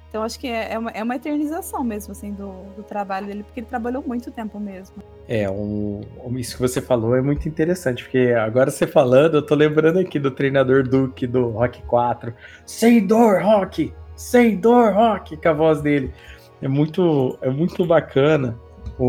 então 0.09 0.23
acho 0.23 0.39
que 0.39 0.47
é, 0.47 0.73
é, 0.73 0.79
uma, 0.79 0.91
é 0.91 1.03
uma 1.03 1.15
eternização 1.15 1.83
mesmo, 1.83 2.11
assim, 2.11 2.31
do, 2.31 2.51
do 2.75 2.83
trabalho 2.83 3.27
dele, 3.27 3.43
porque 3.43 3.59
ele 3.59 3.67
trabalhou 3.67 4.03
muito 4.05 4.31
tempo 4.31 4.59
mesmo. 4.59 4.95
É, 5.27 5.49
um, 5.49 6.01
isso 6.37 6.55
que 6.55 6.61
você 6.61 6.81
falou 6.81 7.15
é 7.15 7.21
muito 7.21 7.47
interessante, 7.47 8.03
porque 8.03 8.33
agora 8.37 8.71
você 8.71 8.87
falando, 8.87 9.35
eu 9.35 9.41
tô 9.41 9.55
lembrando 9.55 9.99
aqui 9.99 10.17
do 10.19 10.31
treinador 10.31 10.87
Duke 10.87 11.27
do 11.27 11.49
Rock 11.49 11.81
4. 11.83 12.33
Sem 12.65 13.05
dor, 13.05 13.41
Rock! 13.41 13.93
Sem 14.15 14.55
dor, 14.55 14.93
Rock! 14.93 15.35
Com 15.35 15.49
a 15.49 15.53
voz 15.53 15.81
dele. 15.81 16.13
É 16.61 16.67
muito, 16.67 17.37
é 17.41 17.49
muito 17.49 17.85
bacana 17.85 18.57
o, 18.97 19.05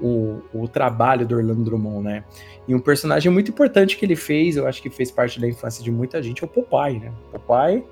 o, 0.00 0.42
o, 0.54 0.62
o 0.62 0.68
trabalho 0.68 1.26
do 1.26 1.34
Orlando 1.34 1.64
Drummond, 1.64 2.04
né? 2.04 2.24
E 2.66 2.74
um 2.74 2.78
personagem 2.78 3.30
muito 3.32 3.50
importante 3.50 3.96
que 3.96 4.04
ele 4.04 4.16
fez, 4.16 4.56
eu 4.56 4.66
acho 4.66 4.80
que 4.80 4.88
fez 4.88 5.10
parte 5.10 5.40
da 5.40 5.48
infância 5.48 5.82
de 5.82 5.90
muita 5.90 6.22
gente, 6.22 6.44
é 6.44 6.46
o 6.46 6.48
Popeye, 6.48 7.00
né? 7.00 7.12
Popeye, 7.32 7.84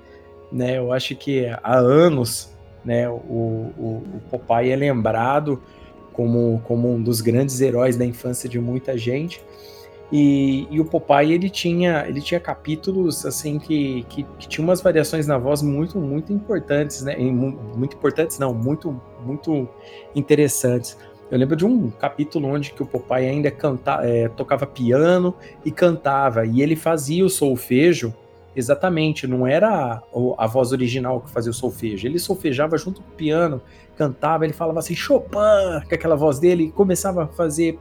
né? 0.51 0.77
Eu 0.77 0.91
acho 0.91 1.15
que 1.15 1.47
há 1.63 1.75
anos, 1.75 2.51
né? 2.83 3.09
O, 3.09 3.13
o, 3.13 4.03
o 4.15 4.21
Popeye 4.29 4.71
é 4.71 4.75
lembrado 4.75 5.61
como, 6.13 6.61
como 6.65 6.93
um 6.93 7.01
dos 7.01 7.21
grandes 7.21 7.61
heróis 7.61 7.95
da 7.95 8.05
infância 8.05 8.49
de 8.49 8.59
muita 8.59 8.97
gente. 8.97 9.41
E, 10.11 10.67
e, 10.69 10.79
o 10.79 10.83
Popeye 10.83 11.31
ele 11.31 11.49
tinha 11.49 12.05
ele 12.05 12.19
tinha 12.19 12.37
capítulos 12.37 13.25
assim 13.25 13.57
que, 13.57 14.03
que, 14.09 14.23
que 14.23 14.45
tinha 14.45 14.61
umas 14.61 14.81
variações 14.81 15.25
na 15.25 15.37
voz 15.37 15.61
muito 15.61 15.97
muito 15.99 16.33
importantes 16.33 17.01
né 17.01 17.15
muito 17.15 17.95
importantes 17.95 18.37
não 18.37 18.53
muito 18.53 19.01
muito 19.25 19.69
interessantes 20.13 20.97
eu 21.31 21.37
lembro 21.37 21.55
de 21.55 21.65
um 21.65 21.89
capítulo 21.89 22.49
onde 22.49 22.73
que 22.73 22.83
o 22.83 22.85
Popeye 22.85 23.29
ainda 23.29 23.49
canta, 23.49 24.01
é, 24.03 24.27
tocava 24.27 24.67
piano 24.67 25.33
e 25.63 25.71
cantava 25.71 26.45
e 26.45 26.61
ele 26.61 26.75
fazia 26.75 27.23
o 27.23 27.29
solfejo 27.29 28.13
exatamente 28.55 29.25
não 29.27 29.47
era 29.47 29.69
a, 29.69 30.01
a 30.37 30.47
voz 30.47 30.71
original 30.71 31.21
que 31.21 31.29
fazia 31.29 31.51
o 31.51 31.53
solfejo 31.53 32.05
ele 32.05 32.19
solfejava 32.19 32.77
junto 32.77 33.01
com 33.01 33.09
o 33.09 33.13
piano 33.13 33.61
cantava, 34.01 34.45
ele 34.45 34.53
falava 34.53 34.79
assim, 34.79 34.95
Chopin, 34.95 35.37
com 35.87 35.93
aquela 35.93 36.15
voz 36.15 36.39
dele, 36.39 36.63
e 36.65 36.71
começava 36.71 37.25
a 37.25 37.27
fazer. 37.27 37.77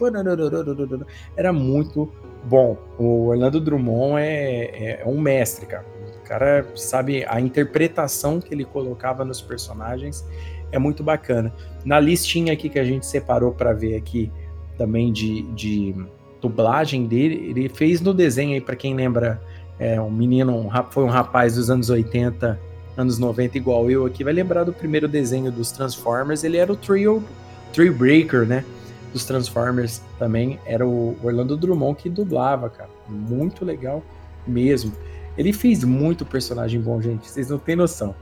Era 1.35 1.51
muito 1.51 2.13
bom. 2.45 2.77
O 2.99 3.29
Orlando 3.29 3.59
Drummond 3.59 4.21
é, 4.21 4.65
é, 4.65 5.03
é 5.03 5.07
um 5.07 5.19
mestre, 5.19 5.65
cara. 5.65 5.87
cara 6.25 6.67
sabe 6.75 7.25
a 7.27 7.41
interpretação 7.41 8.39
que 8.39 8.53
ele 8.53 8.67
colocava 8.67 9.25
nos 9.25 9.41
personagens 9.41 10.27
é 10.71 10.79
muito 10.79 11.03
bacana. 11.03 11.53
Na 11.85 11.99
listinha 11.99 12.53
aqui 12.53 12.69
que 12.69 12.79
a 12.79 12.85
gente 12.85 13.07
separou 13.07 13.53
para 13.53 13.73
ver 13.73 13.97
aqui 13.97 14.31
também 14.77 15.13
de, 15.13 15.43
de 15.53 15.95
dublagem 16.41 17.07
dele, 17.07 17.51
ele 17.51 17.69
fez 17.69 18.01
no 18.01 18.15
desenho 18.15 18.55
aí 18.55 18.61
para 18.61 18.77
quem 18.77 18.95
lembra, 18.95 19.41
é 19.81 19.99
um 19.99 20.11
menino, 20.11 20.55
um, 20.55 20.71
foi 20.91 21.03
um 21.03 21.09
rapaz 21.09 21.55
dos 21.55 21.71
anos 21.71 21.89
80, 21.89 22.61
anos 22.99 23.19
90 23.19 23.57
igual 23.57 23.91
eu 23.91 24.05
aqui, 24.05 24.23
vai 24.23 24.35
lembrar 24.35 24.63
do 24.63 24.75
primeiro 24.75 25.09
desenho 25.09 25.51
dos 25.51 25.73
Transformers, 25.73 26.45
ele 26.45 26.59
era 26.59 26.71
o 26.71 26.77
Trio, 26.77 27.25
Trio 27.73 27.95
Breaker, 27.95 28.47
né? 28.47 28.63
Dos 29.11 29.25
Transformers 29.25 30.03
também, 30.19 30.61
era 30.67 30.87
o 30.87 31.17
Orlando 31.23 31.57
Drummond 31.57 31.97
que 31.97 32.11
dublava, 32.11 32.69
cara. 32.69 32.91
Muito 33.09 33.65
legal 33.65 34.05
mesmo. 34.47 34.93
Ele 35.37 35.53
fez 35.53 35.83
muito 35.83 36.27
personagem 36.27 36.79
bom, 36.79 37.01
gente. 37.01 37.29
Vocês 37.29 37.49
não 37.49 37.59
têm 37.59 37.75
noção. 37.75 38.15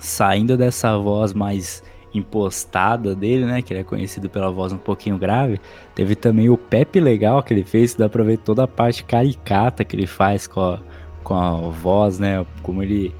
Saindo 0.00 0.56
dessa 0.56 0.98
voz 0.98 1.32
mais 1.32 1.82
impostada 2.12 3.14
dele, 3.14 3.46
né? 3.46 3.62
Que 3.62 3.72
ele 3.72 3.80
é 3.80 3.84
conhecido 3.84 4.28
pela 4.28 4.50
voz 4.50 4.72
um 4.72 4.78
pouquinho 4.78 5.16
grave. 5.16 5.60
Teve 5.94 6.16
também 6.16 6.50
o 6.50 6.58
Pepe 6.58 7.00
Legal 7.00 7.42
que 7.42 7.54
ele 7.54 7.64
fez, 7.64 7.94
dá 7.94 8.08
pra 8.08 8.24
ver 8.24 8.38
toda 8.38 8.64
a 8.64 8.68
parte 8.68 9.04
caricata 9.04 9.84
que 9.84 9.94
ele 9.94 10.06
faz 10.06 10.46
com 10.46 10.60
a, 10.60 10.80
com 11.28 11.34
a 11.34 11.52
voz, 11.68 12.18
né? 12.18 12.44
Como 12.62 12.82
ele 12.82 13.14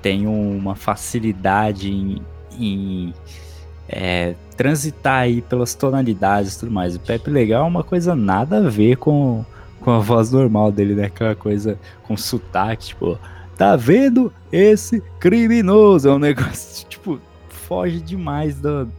tem 0.00 0.26
uma 0.26 0.74
facilidade 0.74 1.92
em, 1.92 2.22
em 2.58 3.14
é, 3.86 4.34
transitar 4.56 5.20
aí 5.20 5.42
pelas 5.42 5.74
tonalidades 5.74 6.54
e 6.54 6.60
tudo 6.60 6.72
mais. 6.72 6.96
O 6.96 7.00
Pepe 7.00 7.30
Legal 7.30 7.66
é 7.66 7.68
uma 7.68 7.84
coisa 7.84 8.16
nada 8.16 8.56
a 8.56 8.70
ver 8.70 8.96
com, 8.96 9.44
com 9.82 9.90
a 9.90 9.98
voz 9.98 10.32
normal 10.32 10.72
dele, 10.72 10.94
né? 10.94 11.04
Aquela 11.04 11.34
coisa 11.34 11.78
com 12.04 12.16
sotaque, 12.16 12.86
tipo, 12.86 13.18
tá 13.54 13.76
vendo 13.76 14.32
esse 14.50 15.02
criminoso? 15.20 16.08
É 16.08 16.12
um 16.12 16.18
negócio, 16.18 16.86
tipo, 16.88 17.20
foge 17.50 18.00
demais 18.00 18.58
do, 18.58 18.90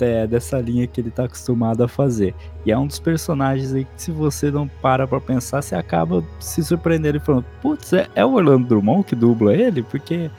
é, 0.00 0.26
dessa 0.26 0.60
linha 0.60 0.86
que 0.86 1.00
ele 1.00 1.10
tá 1.10 1.24
acostumado 1.24 1.82
a 1.82 1.88
fazer. 1.88 2.34
E 2.64 2.72
é 2.72 2.78
um 2.78 2.86
dos 2.86 2.98
personagens 2.98 3.72
aí 3.72 3.84
que, 3.84 4.02
se 4.02 4.10
você 4.10 4.50
não 4.50 4.66
para 4.66 5.06
pra 5.06 5.20
pensar, 5.20 5.62
você 5.62 5.74
acaba 5.74 6.24
se 6.40 6.62
surpreendendo 6.62 7.18
e 7.18 7.20
falando: 7.20 7.44
Putz, 7.60 7.92
é, 7.92 8.08
é 8.14 8.24
o 8.24 8.34
Orlando 8.34 8.68
Drummond 8.68 9.04
que 9.04 9.16
dubla 9.16 9.54
ele? 9.54 9.82
Porque 9.82 10.30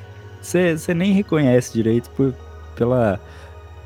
você, 0.42 0.94
nem 0.94 1.14
reconhece 1.14 1.74
direito 1.74 2.10
por, 2.12 2.34
pela 2.76 3.20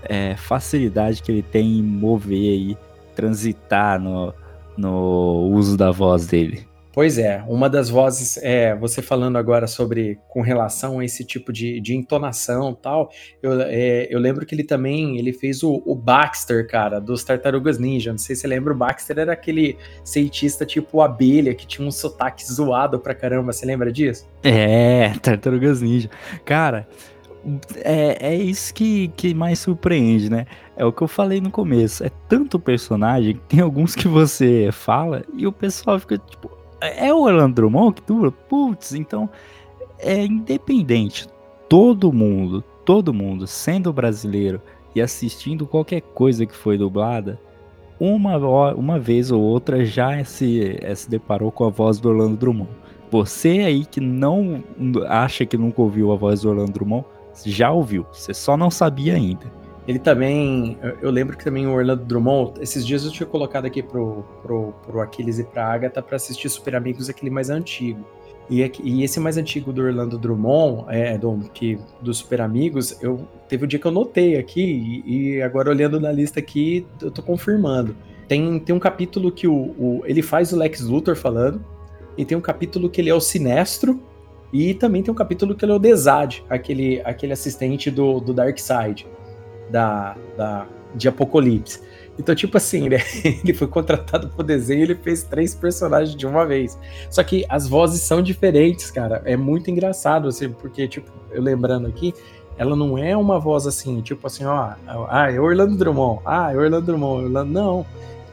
é, 0.04 0.36
facilidade 0.36 1.22
que 1.22 1.32
ele 1.32 1.44
tem 1.44 1.80
em 1.80 1.84
mover 1.84 2.38
e 2.38 2.78
transitar 3.16 4.00
no, 4.00 4.34
no 4.78 5.50
uso 5.52 5.78
da 5.78 5.92
voz 5.92 6.28
dele. 6.28 6.68
Pois 6.94 7.18
é, 7.18 7.44
uma 7.48 7.68
das 7.68 7.90
vozes, 7.90 8.38
é, 8.38 8.76
você 8.76 9.02
falando 9.02 9.36
agora 9.36 9.66
sobre 9.66 10.20
com 10.28 10.42
relação 10.42 11.00
a 11.00 11.06
esse 11.06 11.26
tipo 11.26 11.52
de, 11.52 11.82
de 11.82 11.96
entonação 11.96 12.72
tal, 12.72 13.10
eu, 13.42 13.60
é, 13.62 14.08
eu 14.12 14.20
lembro 14.20 14.46
que 14.46 14.54
ele 14.54 14.64
também 14.64 15.18
ele 15.18 15.34
fez 15.34 15.64
o, 15.64 15.82
o, 15.88 15.96
Baxter, 15.96 16.68
cara, 16.68 17.02
dos 17.02 17.24
Tartarugas 17.24 17.80
Ninja. 17.80 18.12
Não 18.12 18.20
sei 18.20 18.36
se 18.36 18.44
você 18.44 18.48
lembra, 18.48 18.74
o 18.74 18.78
Baxter 18.78 19.18
era 19.18 19.34
aquele 19.34 19.76
cientista 20.04 20.68
tipo 20.68 21.02
abelha 21.02 21.56
que 21.56 21.66
tinha 21.66 21.88
um 21.88 21.90
sotaque 21.90 22.46
zoado 22.46 23.00
pra 23.00 23.16
caramba. 23.16 23.52
Você 23.52 23.66
lembra 23.66 23.92
disso? 23.92 24.30
É, 24.44 25.14
Tartarugas 25.20 25.82
Ninja. 25.82 26.12
Cara, 26.46 26.88
é, 27.78 28.34
é 28.34 28.36
isso 28.36 28.72
que, 28.72 29.08
que 29.18 29.34
mais 29.34 29.58
surpreende, 29.58 30.30
né? 30.30 30.46
É 30.78 30.86
o 30.86 30.94
que 30.94 31.02
eu 31.02 31.08
falei 31.08 31.42
no 31.42 31.50
começo. 31.50 32.04
É 32.04 32.12
tanto 32.30 32.60
personagem, 32.60 33.42
tem 33.50 33.62
alguns 33.62 33.96
que 33.96 34.08
você 34.08 34.70
fala 34.72 35.24
e 35.36 35.48
o 35.48 35.52
pessoal 35.52 36.00
fica 36.00 36.20
tipo 36.20 36.63
é 36.84 37.14
o 37.14 37.22
Orlando 37.22 37.56
Drummond 37.56 37.94
que 37.94 38.08
dubla? 38.08 38.32
Putz, 38.32 38.94
então 38.94 39.30
é 40.00 40.26
independente. 40.26 41.28
Todo 41.70 42.12
mundo, 42.12 42.64
todo 42.86 43.14
mundo, 43.14 43.48
sendo 43.48 43.92
brasileiro 43.92 44.62
e 44.96 45.02
assistindo 45.02 45.66
qualquer 45.66 46.02
coisa 46.02 46.46
que 46.46 46.56
foi 46.56 46.78
dublada, 46.78 47.40
uma, 48.00 48.38
uma 48.74 49.00
vez 49.00 49.32
ou 49.32 49.42
outra 49.42 49.86
já 49.86 50.24
se, 50.24 50.78
se 50.96 51.10
deparou 51.10 51.52
com 51.52 51.66
a 51.66 51.70
voz 51.70 52.00
do 52.00 52.10
Orlando 52.10 52.38
Drummond. 52.38 52.70
Você 53.10 53.60
aí 53.60 53.86
que 53.86 54.02
não 54.02 54.64
acha 55.08 55.46
que 55.46 55.58
nunca 55.58 55.82
ouviu 55.82 56.12
a 56.12 56.16
voz 56.16 56.42
do 56.42 56.50
Orlando 56.50 56.74
Drummond, 56.74 57.06
já 57.46 57.72
ouviu, 57.72 58.06
você 58.12 58.34
só 58.34 58.58
não 58.58 58.70
sabia 58.70 59.16
ainda. 59.16 59.63
Ele 59.88 60.00
também, 60.00 60.78
eu 61.02 61.12
lembro 61.12 61.38
que 61.38 61.44
também 61.44 61.68
o 61.68 61.74
Orlando 61.74 62.06
Drummond, 62.06 62.54
esses 62.62 62.86
dias 62.86 63.04
eu 63.04 63.12
tinha 63.12 63.28
colocado 63.28 63.66
aqui 63.66 63.84
pro, 63.84 64.24
pro, 64.42 64.74
pro 64.86 65.02
Aquiles 65.02 65.40
e 65.40 65.44
pra 65.44 65.66
Agatha 65.66 66.02
pra 66.02 66.16
assistir 66.16 66.48
Super 66.50 66.76
Amigos, 66.76 67.10
aquele 67.10 67.30
mais 67.30 67.50
antigo. 67.50 68.06
E, 68.50 68.62
e 68.82 69.04
esse 69.04 69.20
mais 69.20 69.38
antigo 69.38 69.74
do 69.74 69.82
Orlando 69.82 70.18
Drummond, 70.18 70.86
é, 70.88 71.18
do, 71.18 71.38
que, 71.54 71.78
do 72.02 72.14
Super 72.14 72.42
Amigos, 72.42 72.98
eu, 73.02 73.28
teve 73.50 73.66
um 73.66 73.68
dia 73.68 73.80
que 73.80 73.86
eu 73.86 73.92
notei 73.92 74.38
aqui, 74.38 74.62
e, 75.06 75.36
e 75.36 75.42
agora 75.42 75.70
olhando 75.70 76.00
na 76.00 76.12
lista 76.12 76.40
aqui, 76.40 76.86
eu 77.02 77.12
tô 77.12 77.22
confirmando. 77.22 77.94
Tem, 78.26 78.60
tem 78.60 78.74
um 78.74 78.80
capítulo 78.80 79.32
que 79.34 79.48
o, 79.48 79.54
o, 79.54 80.02
ele 80.06 80.22
faz 80.22 80.54
o 80.54 80.58
Lex 80.58 80.82
Luthor 80.82 81.16
falando, 81.18 81.64
e 82.18 82.24
tem 82.24 82.38
um 82.38 82.42
capítulo 82.42 82.90
que 82.90 83.02
ele 83.02 83.10
é 83.10 83.14
o 83.14 83.20
Sinestro, 83.20 84.02
e 84.52 84.74
também 84.74 85.04
tem 85.04 85.12
um 85.12 85.16
capítulo 85.16 85.56
que 85.56 85.66
ele 85.66 85.72
é 85.74 85.76
o 85.76 85.80
Desad, 85.80 86.42
aquele, 86.50 87.02
aquele 87.04 87.34
assistente 87.34 87.92
do, 87.92 88.20
do 88.20 88.34
Darkseid 88.34 89.08
da, 89.70 90.16
da, 90.38 90.68
de 90.96 91.08
Apocalipse. 91.08 91.82
Então, 92.18 92.36
tipo 92.36 92.58
assim, 92.58 92.90
né? 92.90 92.98
ele 93.24 93.54
foi 93.54 93.68
contratado 93.68 94.30
pro 94.30 94.44
desenho 94.44 94.80
e 94.80 94.84
ele 94.84 94.96
fez 94.96 95.24
três 95.24 95.56
personagens 95.56 96.16
de 96.16 96.28
uma 96.28 96.46
vez. 96.46 96.78
Só 97.10 97.24
que 97.24 97.46
as 97.50 97.68
vozes 97.68 98.02
são 98.02 98.22
diferentes, 98.22 98.92
cara. 98.92 99.22
É 99.26 99.36
muito 99.36 99.72
engraçado, 99.72 100.28
assim, 100.28 100.50
porque, 100.50 100.88
tipo, 100.88 101.12
eu 101.32 101.42
lembrando 101.42 101.88
aqui, 101.88 102.14
ela 102.58 102.76
não 102.76 102.98
é 102.98 103.18
uma 103.18 103.40
voz 103.40 103.66
assim, 103.66 104.00
tipo 104.02 104.28
assim, 104.28 104.46
ó, 104.46 104.74
ah, 105.10 105.32
é 105.32 105.40
Orlando 105.40 105.76
Drummond, 105.76 106.22
ah, 106.24 106.52
é 106.54 106.56
Orlando 106.56 106.86
Drummond, 106.86 107.26
Orlando... 107.26 107.52
não. 107.52 107.86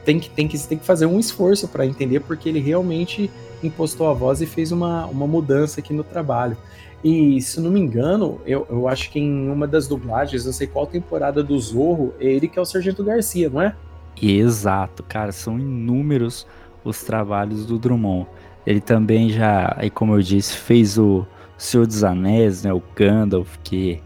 Tem 0.05 0.19
que, 0.19 0.29
tem 0.29 0.47
que, 0.47 0.59
tem 0.67 0.77
que 0.77 0.85
fazer 0.85 1.05
um 1.05 1.19
esforço 1.19 1.67
para 1.67 1.85
entender, 1.85 2.21
porque 2.21 2.49
ele 2.49 2.59
realmente 2.59 3.29
impostou 3.63 4.09
a 4.09 4.13
voz 4.13 4.41
e 4.41 4.47
fez 4.47 4.71
uma, 4.71 5.05
uma 5.05 5.27
mudança 5.27 5.79
aqui 5.79 5.93
no 5.93 6.03
trabalho. 6.03 6.57
E 7.03 7.41
se 7.41 7.59
não 7.59 7.71
me 7.71 7.79
engano, 7.79 8.39
eu, 8.45 8.65
eu 8.69 8.87
acho 8.87 9.09
que 9.09 9.19
em 9.19 9.49
uma 9.49 9.67
das 9.67 9.87
dublagens, 9.87 10.45
não 10.45 10.53
sei 10.53 10.67
qual 10.67 10.85
temporada 10.85 11.43
do 11.43 11.59
Zorro, 11.59 12.13
é 12.19 12.25
ele 12.25 12.47
que 12.47 12.59
é 12.59 12.61
o 12.61 12.65
Sargento 12.65 13.03
Garcia, 13.03 13.49
não 13.49 13.61
é? 13.61 13.75
Exato, 14.21 15.01
cara, 15.03 15.31
são 15.31 15.59
inúmeros 15.59 16.45
os 16.83 17.03
trabalhos 17.03 17.65
do 17.65 17.79
Drummond. 17.79 18.27
Ele 18.65 18.81
também 18.81 19.29
já, 19.29 19.73
aí 19.77 19.89
como 19.89 20.15
eu 20.15 20.21
disse, 20.21 20.55
fez 20.55 20.97
o 20.97 21.25
Senhor 21.57 21.87
dos 21.87 22.03
Anéis, 22.03 22.63
né, 22.63 22.71
o 22.71 22.81
Gandalf, 22.95 23.57
que 23.63 24.01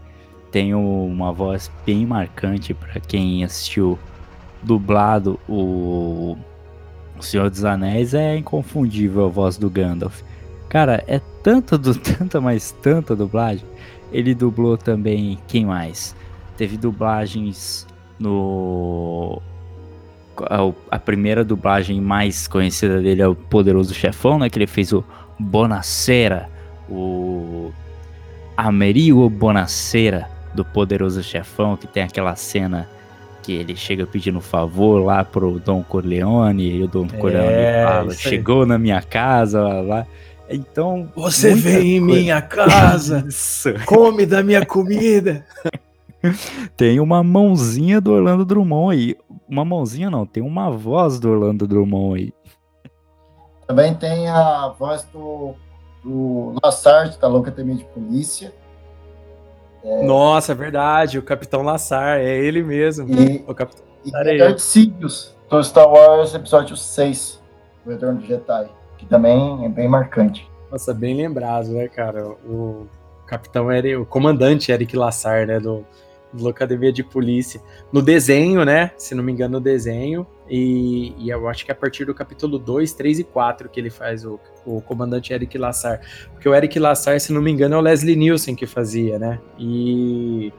tem 0.50 0.74
uma 0.74 1.32
voz 1.32 1.70
bem 1.84 2.06
marcante 2.06 2.72
para 2.72 2.98
quem 2.98 3.44
assistiu 3.44 3.98
dublado 4.62 5.38
o 5.46 6.36
Senhor 7.20 7.50
dos 7.50 7.64
Anéis, 7.64 8.14
é 8.14 8.36
inconfundível 8.36 9.26
a 9.26 9.28
voz 9.28 9.58
do 9.58 9.68
Gandalf. 9.68 10.22
Cara, 10.76 11.02
é 11.06 11.18
tanta, 11.42 11.78
do, 11.78 11.94
tanta, 11.94 12.38
mais 12.38 12.70
tanta 12.70 13.16
dublagem. 13.16 13.64
Ele 14.12 14.34
dublou 14.34 14.76
também. 14.76 15.38
Quem 15.48 15.64
mais? 15.64 16.14
Teve 16.54 16.76
dublagens 16.76 17.86
no. 18.18 19.40
A, 20.38 20.96
a 20.96 20.98
primeira 20.98 21.42
dublagem 21.42 21.98
mais 21.98 22.46
conhecida 22.46 23.00
dele 23.00 23.22
é 23.22 23.26
o 23.26 23.34
Poderoso 23.34 23.94
Chefão, 23.94 24.38
né? 24.38 24.50
Que 24.50 24.58
ele 24.58 24.66
fez 24.66 24.92
o 24.92 25.02
Bonacera, 25.38 26.46
o 26.90 27.72
Amerigo 28.54 29.30
Bonacera 29.30 30.28
do 30.54 30.62
Poderoso 30.62 31.22
Chefão, 31.22 31.74
que 31.74 31.86
tem 31.86 32.02
aquela 32.02 32.36
cena 32.36 32.86
que 33.42 33.52
ele 33.52 33.74
chega 33.74 34.06
pedindo 34.06 34.42
favor 34.42 35.02
lá 35.02 35.24
pro 35.24 35.58
Dom 35.58 35.82
Corleone 35.82 36.68
e 36.68 36.82
o 36.82 36.86
Dom 36.86 37.08
Corleone 37.08 37.48
é, 37.48 37.82
fala: 37.82 38.12
chegou 38.12 38.66
na 38.66 38.76
minha 38.76 39.00
casa, 39.00 39.62
lá, 39.62 39.80
lá. 39.80 40.06
Então. 40.48 41.08
Você 41.14 41.54
vem 41.54 41.96
em 41.96 42.00
minha 42.00 42.40
casa, 42.40 43.26
come 43.86 44.24
da 44.24 44.42
minha 44.42 44.64
comida. 44.64 45.44
tem 46.76 47.00
uma 47.00 47.22
mãozinha 47.22 48.00
do 48.00 48.12
Orlando 48.12 48.44
Drummond 48.44 48.96
aí. 48.96 49.16
Uma 49.48 49.64
mãozinha 49.64 50.10
não, 50.10 50.26
tem 50.26 50.42
uma 50.42 50.70
voz 50.70 51.18
do 51.18 51.30
Orlando 51.30 51.66
Drummond 51.66 52.20
aí. 52.20 52.34
Também 53.66 53.94
tem 53.94 54.28
a 54.28 54.68
voz 54.78 55.02
do, 55.12 55.54
do 56.02 56.54
Lassard, 56.62 57.18
da 57.18 57.26
Louca 57.26 57.50
Temente 57.50 57.84
de 57.84 57.90
Polícia. 57.90 58.54
É... 59.82 60.02
Nossa, 60.04 60.52
é 60.52 60.54
verdade, 60.54 61.18
o 61.18 61.22
Capitão 61.22 61.62
Lassar, 61.62 62.18
é 62.18 62.36
ele 62.36 62.62
mesmo. 62.62 63.08
E, 63.08 63.44
o 63.46 63.54
Capitão 63.54 63.84
e 64.04 64.10
Lassar 64.10 64.28
é 64.28 64.38
Darth 64.38 64.58
Sidious, 64.58 65.36
do 65.50 65.62
Star 65.62 65.88
Wars 65.88 66.34
Episódio 66.34 66.76
6, 66.76 67.42
O 67.84 67.90
Retorno 67.90 68.20
de 68.20 68.28
Jedi 68.28 68.68
que 69.06 69.10
também 69.10 69.64
é 69.64 69.68
bem 69.68 69.88
marcante. 69.88 70.50
Nossa, 70.70 70.92
bem 70.92 71.16
lembrado, 71.16 71.68
né, 71.68 71.88
cara? 71.88 72.26
O 72.26 72.86
capitão 73.26 73.70
era 73.70 74.00
o 74.00 74.04
comandante 74.04 74.72
Eric 74.72 74.96
Lassar, 74.96 75.46
né, 75.46 75.60
do, 75.60 75.84
dublou 76.32 76.50
Academia 76.50 76.92
de 76.92 77.04
Polícia. 77.04 77.60
No 77.92 78.02
desenho, 78.02 78.64
né? 78.64 78.90
Se 78.98 79.14
não 79.14 79.22
me 79.22 79.32
engano, 79.32 79.54
no 79.54 79.60
desenho. 79.60 80.26
E, 80.48 81.14
e 81.18 81.30
eu 81.30 81.48
acho 81.48 81.64
que 81.64 81.70
é 81.70 81.74
a 81.74 81.76
partir 81.76 82.04
do 82.04 82.14
capítulo 82.14 82.58
2, 82.58 82.92
3 82.92 83.20
e 83.20 83.24
4 83.24 83.68
que 83.68 83.80
ele 83.80 83.90
faz 83.90 84.24
o, 84.24 84.40
o 84.64 84.80
comandante 84.80 85.32
Eric 85.32 85.56
Lassar. 85.56 86.00
Porque 86.32 86.48
o 86.48 86.54
Eric 86.54 86.78
Lassar, 86.78 87.18
se 87.20 87.32
não 87.32 87.40
me 87.40 87.50
engano, 87.50 87.76
é 87.76 87.78
o 87.78 87.80
Leslie 87.80 88.16
Nielsen 88.16 88.54
que 88.56 88.66
fazia, 88.66 89.18
né? 89.18 89.40
E, 89.58 90.52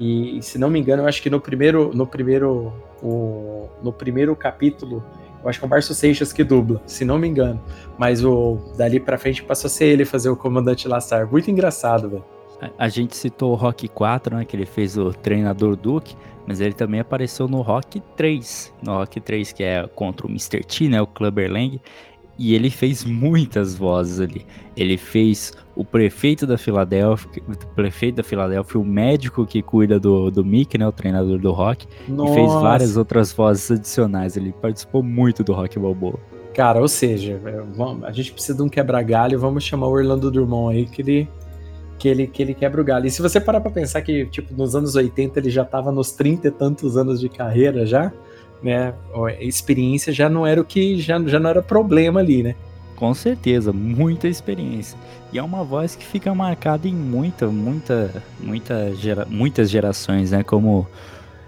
e 0.00 0.40
se 0.42 0.58
não 0.58 0.70
me 0.70 0.80
engano, 0.80 1.02
eu 1.02 1.08
acho 1.08 1.22
que 1.22 1.30
no 1.30 1.40
primeiro, 1.40 1.92
no 1.94 2.06
primeiro, 2.06 2.72
o, 3.02 3.68
no 3.82 3.92
primeiro 3.92 4.34
capítulo 4.34 5.04
eu 5.42 5.48
acho 5.48 5.58
que 5.58 5.64
é 5.64 5.66
o 5.66 5.70
Márcio 5.70 5.94
Seixas 5.94 6.32
que 6.32 6.44
dubla, 6.44 6.80
se 6.86 7.04
não 7.04 7.18
me 7.18 7.28
engano. 7.28 7.60
Mas 7.98 8.24
o 8.24 8.58
dali 8.76 9.00
pra 9.00 9.18
frente 9.18 9.42
passou 9.42 9.68
a 9.68 9.70
ser 9.70 9.86
ele 9.86 10.04
fazer 10.04 10.30
o 10.30 10.36
comandante 10.36 10.86
Lassar. 10.86 11.30
Muito 11.30 11.50
engraçado, 11.50 12.08
velho. 12.08 12.24
A, 12.78 12.88
gente 12.88 13.16
citou 13.16 13.52
o 13.52 13.54
Rock 13.56 13.88
4, 13.88 14.36
né? 14.36 14.44
Que 14.44 14.54
ele 14.54 14.66
fez 14.66 14.96
o 14.96 15.12
treinador 15.12 15.74
Duke, 15.74 16.14
mas 16.46 16.60
ele 16.60 16.72
também 16.72 17.00
apareceu 17.00 17.48
no 17.48 17.60
Rock 17.60 18.00
3. 18.16 18.72
No 18.82 18.92
Rock 18.98 19.20
3, 19.20 19.52
que 19.52 19.64
é 19.64 19.86
contra 19.88 20.26
o 20.26 20.30
Mr. 20.30 20.62
T, 20.62 20.88
né? 20.88 21.02
O 21.02 21.06
Clubber 21.06 21.50
Lang. 21.50 21.80
E 22.38 22.54
ele 22.54 22.70
fez 22.70 23.04
muitas 23.04 23.74
vozes 23.74 24.18
ali. 24.20 24.44
Ele 24.76 24.96
fez 24.96 25.52
o 25.76 25.84
prefeito 25.84 26.46
da 26.46 26.56
Filadélfia, 26.58 27.42
o 27.46 27.66
prefeito 27.74 28.16
da 28.16 28.22
Filadélfia, 28.22 28.80
o 28.80 28.84
médico 28.84 29.46
que 29.46 29.62
cuida 29.62 30.00
do, 30.00 30.30
do 30.30 30.44
Mickey, 30.44 30.78
né, 30.78 30.86
o 30.86 30.92
treinador 30.92 31.38
do 31.38 31.50
Rock, 31.52 31.86
Nossa. 32.08 32.32
e 32.32 32.34
fez 32.34 32.52
várias 32.52 32.96
outras 32.96 33.32
vozes 33.32 33.70
adicionais. 33.70 34.36
Ele 34.36 34.52
participou 34.60 35.02
muito 35.02 35.44
do 35.44 35.52
Rock 35.52 35.78
Balboa. 35.78 36.18
Cara, 36.54 36.80
ou 36.80 36.88
seja, 36.88 37.40
é, 37.44 37.62
vamos- 37.74 38.04
a 38.04 38.12
gente 38.12 38.32
precisa 38.32 38.56
de 38.56 38.62
um 38.62 38.68
quebra-galho, 38.68 39.38
vamos 39.38 39.64
chamar 39.64 39.86
o 39.86 39.92
Orlando 39.92 40.30
Drummond 40.30 40.76
aí, 40.76 40.84
que 40.86 41.00
ele, 41.02 41.28
que 41.98 42.08
ele, 42.08 42.26
que 42.26 42.42
ele 42.42 42.54
quebra 42.54 42.80
o 42.80 42.84
galho. 42.84 43.06
E 43.06 43.10
se 43.10 43.22
você 43.22 43.40
parar 43.40 43.60
pra 43.60 43.70
pensar 43.70 44.02
que, 44.02 44.26
tipo, 44.26 44.52
nos 44.54 44.74
anos 44.74 44.94
80 44.94 45.38
ele 45.38 45.50
já 45.50 45.64
tava 45.64 45.92
nos 45.92 46.12
30 46.12 46.48
e 46.48 46.50
tantos 46.50 46.96
anos 46.96 47.20
de 47.20 47.28
carreira 47.28 47.86
já, 47.86 48.12
né, 48.62 48.94
experiência 49.40 50.12
já 50.12 50.28
não 50.28 50.46
era 50.46 50.60
o 50.60 50.64
que, 50.64 51.00
já, 51.00 51.18
já 51.26 51.40
não 51.40 51.50
era 51.50 51.62
problema 51.62 52.20
ali, 52.20 52.42
né? 52.42 52.54
Com 52.96 53.12
certeza, 53.14 53.72
muita 53.72 54.28
experiência. 54.28 54.96
E 55.32 55.38
é 55.38 55.42
uma 55.42 55.64
voz 55.64 55.96
que 55.96 56.04
fica 56.04 56.32
marcada 56.34 56.86
em 56.86 56.94
muita, 56.94 57.48
muita, 57.48 58.22
muita 58.38 58.94
gera, 58.94 59.26
muitas 59.28 59.70
gerações, 59.70 60.30
né? 60.30 60.42
Como 60.42 60.86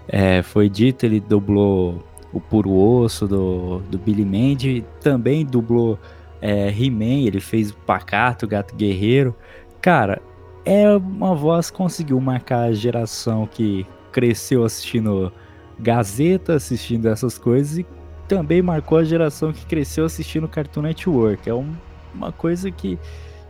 é, 0.07 0.41
foi 0.41 0.69
dito, 0.69 1.05
ele 1.05 1.19
dublou 1.19 2.03
o 2.33 2.41
Puro 2.41 2.73
Osso 2.73 3.27
do, 3.27 3.79
do 3.89 3.97
Billy 3.97 4.25
Mandy, 4.25 4.83
também 5.01 5.45
dublou 5.45 5.97
é, 6.41 6.69
He-Man, 6.69 7.25
ele 7.25 7.39
fez 7.39 7.71
o 7.71 7.75
Pacato, 7.77 8.45
o 8.45 8.49
Gato 8.49 8.75
Guerreiro. 8.75 9.33
Cara, 9.81 10.21
é 10.65 10.89
uma 10.97 11.33
voz 11.33 11.71
que 11.71 11.77
conseguiu 11.77 12.19
marcar 12.19 12.63
a 12.63 12.73
geração 12.73 13.47
que 13.47 13.85
cresceu 14.11 14.65
assistindo 14.65 15.31
Gazeta, 15.79 16.53
assistindo 16.55 17.07
essas 17.07 17.37
coisas 17.37 17.77
e 17.79 17.85
também 18.27 18.61
marcou 18.61 18.97
a 18.97 19.03
geração 19.03 19.51
que 19.53 19.65
cresceu 19.65 20.05
assistindo 20.05 20.47
Cartoon 20.47 20.81
Network. 20.83 21.49
É 21.49 21.53
um- 21.53 21.73
uma 22.13 22.31
coisa 22.31 22.71
que, 22.71 22.97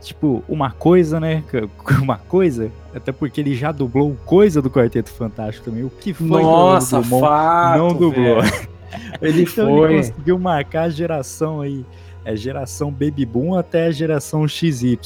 tipo, 0.02 0.44
uma 0.50 0.72
coisa, 0.72 1.20
né? 1.20 1.44
Uma 2.02 2.18
coisa, 2.18 2.72
até 2.94 3.12
porque 3.12 3.40
ele 3.42 3.56
já 3.56 3.72
dublou 3.72 4.16
coisa 4.26 4.62
do 4.62 4.70
Quarteto 4.70 5.12
Fantástico 5.12 5.66
também. 5.66 5.84
O 5.84 5.90
que 5.90 6.14
foi 6.14 6.42
Nossa, 6.42 7.02
fato, 7.02 7.78
não 7.78 7.90
dublou? 7.90 8.42
velho. 8.42 8.76
Ele 9.22 9.42
Então 9.44 9.68
foi. 9.78 9.94
ele 9.94 9.98
conseguiu 10.08 10.40
marcar 10.40 10.84
a 10.84 10.90
geração 10.90 11.60
aí, 11.62 11.86
é 12.24 12.34
geração 12.36 12.90
Baby 12.92 13.26
Boom 13.26 13.54
até 13.56 13.88
a 13.88 13.92
geração 13.92 14.48
XY. 14.48 14.98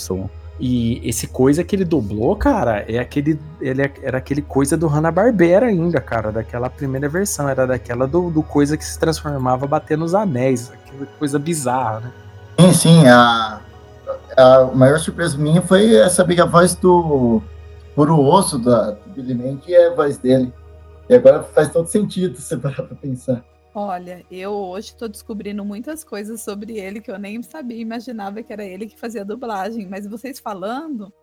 E 0.60 1.00
esse 1.08 1.28
coisa 1.28 1.63
que 1.63 1.74
ele 1.76 1.86
dublou, 1.86 2.36
cara, 2.36 2.84
é 2.88 3.00
aquele, 3.00 3.39
ele 3.62 3.82
é- 3.82 3.93
era 4.04 4.17
aquele 4.17 4.41
coisa 4.41 4.76
do 4.76 4.88
Hanna-Barbera 4.88 5.67
ainda, 5.67 6.02
cara, 6.02 6.32
daquela 6.32 6.69
primeira 6.69 7.08
versão, 7.08 7.48
era 7.48 7.65
daquela 7.65 8.06
do, 8.06 8.30
do 8.30 8.43
coisa 8.43 8.76
que 8.76 8.84
se 8.84 9.00
transformava 9.00 9.65
batendo 9.65 10.04
os 10.04 10.13
anéis, 10.13 10.69
aquela 10.72 11.06
coisa 11.17 11.39
bizarra, 11.39 12.02
né? 12.02 12.12
Sim, 12.60 12.74
sim. 12.74 13.08
A, 13.08 13.62
a 14.36 14.65
maior 14.76 15.00
surpresa 15.00 15.38
minha 15.38 15.62
foi 15.62 15.91
saber 16.10 16.36
que 16.36 16.41
a 16.41 16.45
voz 16.45 16.76
do 16.76 17.41
Puro 17.95 18.19
Osso 18.22 18.60
da, 18.60 18.91
do 18.91 19.10
Billy 19.15 19.34
Mandy 19.34 19.74
é 19.74 19.88
a 19.88 19.95
voz 19.95 20.17
dele. 20.17 20.54
E 21.10 21.15
agora 21.15 21.41
faz 21.41 21.69
todo 21.69 21.88
sentido 21.88 22.36
se 22.36 22.43
você 22.43 22.58
parar 22.58 22.84
pra 22.84 22.95
pensar. 22.95 23.43
Olha, 23.73 24.25
eu 24.32 24.51
hoje 24.51 24.95
tô 24.95 25.08
descobrindo 25.08 25.63
muitas 25.63 26.03
coisas 26.03 26.41
sobre 26.41 26.79
ele 26.79 26.99
que 26.99 27.12
eu 27.12 27.19
nem 27.19 27.41
sabia, 27.43 27.77
imaginava 27.77 28.41
que 28.41 28.51
era 28.51 28.65
ele 28.65 28.88
que 28.88 28.99
fazia 28.99 29.23
dublagem, 29.23 29.88
mas 29.88 30.08
vocês 30.08 30.39
falando, 30.39 31.13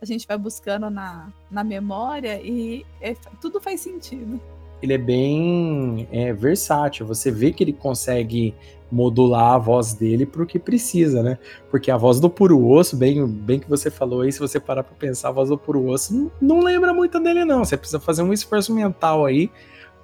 a 0.00 0.04
gente 0.04 0.26
vai 0.26 0.36
buscando 0.36 0.90
na, 0.90 1.32
na 1.48 1.62
memória 1.62 2.40
e 2.42 2.84
é- 3.00 3.14
tudo 3.40 3.60
faz 3.60 3.80
sentido. 3.80 4.40
Ele 4.82 4.94
é 4.94 4.98
bem 4.98 6.08
é, 6.10 6.32
versátil, 6.32 7.06
você 7.06 7.30
vê 7.30 7.52
que 7.52 7.62
ele 7.62 7.72
consegue 7.72 8.52
modular 8.90 9.54
a 9.54 9.58
voz 9.58 9.94
dele 9.94 10.26
pro 10.26 10.44
que 10.44 10.58
precisa, 10.58 11.22
né? 11.22 11.38
Porque 11.70 11.88
a 11.88 11.96
voz 11.96 12.18
do 12.18 12.28
Puro 12.28 12.68
Osso, 12.68 12.96
bem, 12.96 13.24
bem 13.24 13.60
que 13.60 13.70
você 13.70 13.92
falou 13.92 14.22
aí, 14.22 14.32
se 14.32 14.40
você 14.40 14.58
parar 14.58 14.82
pra 14.82 14.94
pensar, 14.96 15.28
a 15.28 15.32
voz 15.32 15.48
do 15.48 15.56
Puro 15.56 15.86
Osso 15.86 16.12
não, 16.12 16.32
não 16.40 16.60
lembra 16.60 16.92
muito 16.92 17.20
dele, 17.20 17.44
não. 17.44 17.64
Você 17.64 17.76
precisa 17.76 18.00
fazer 18.00 18.22
um 18.22 18.32
esforço 18.32 18.74
mental 18.74 19.24
aí 19.24 19.48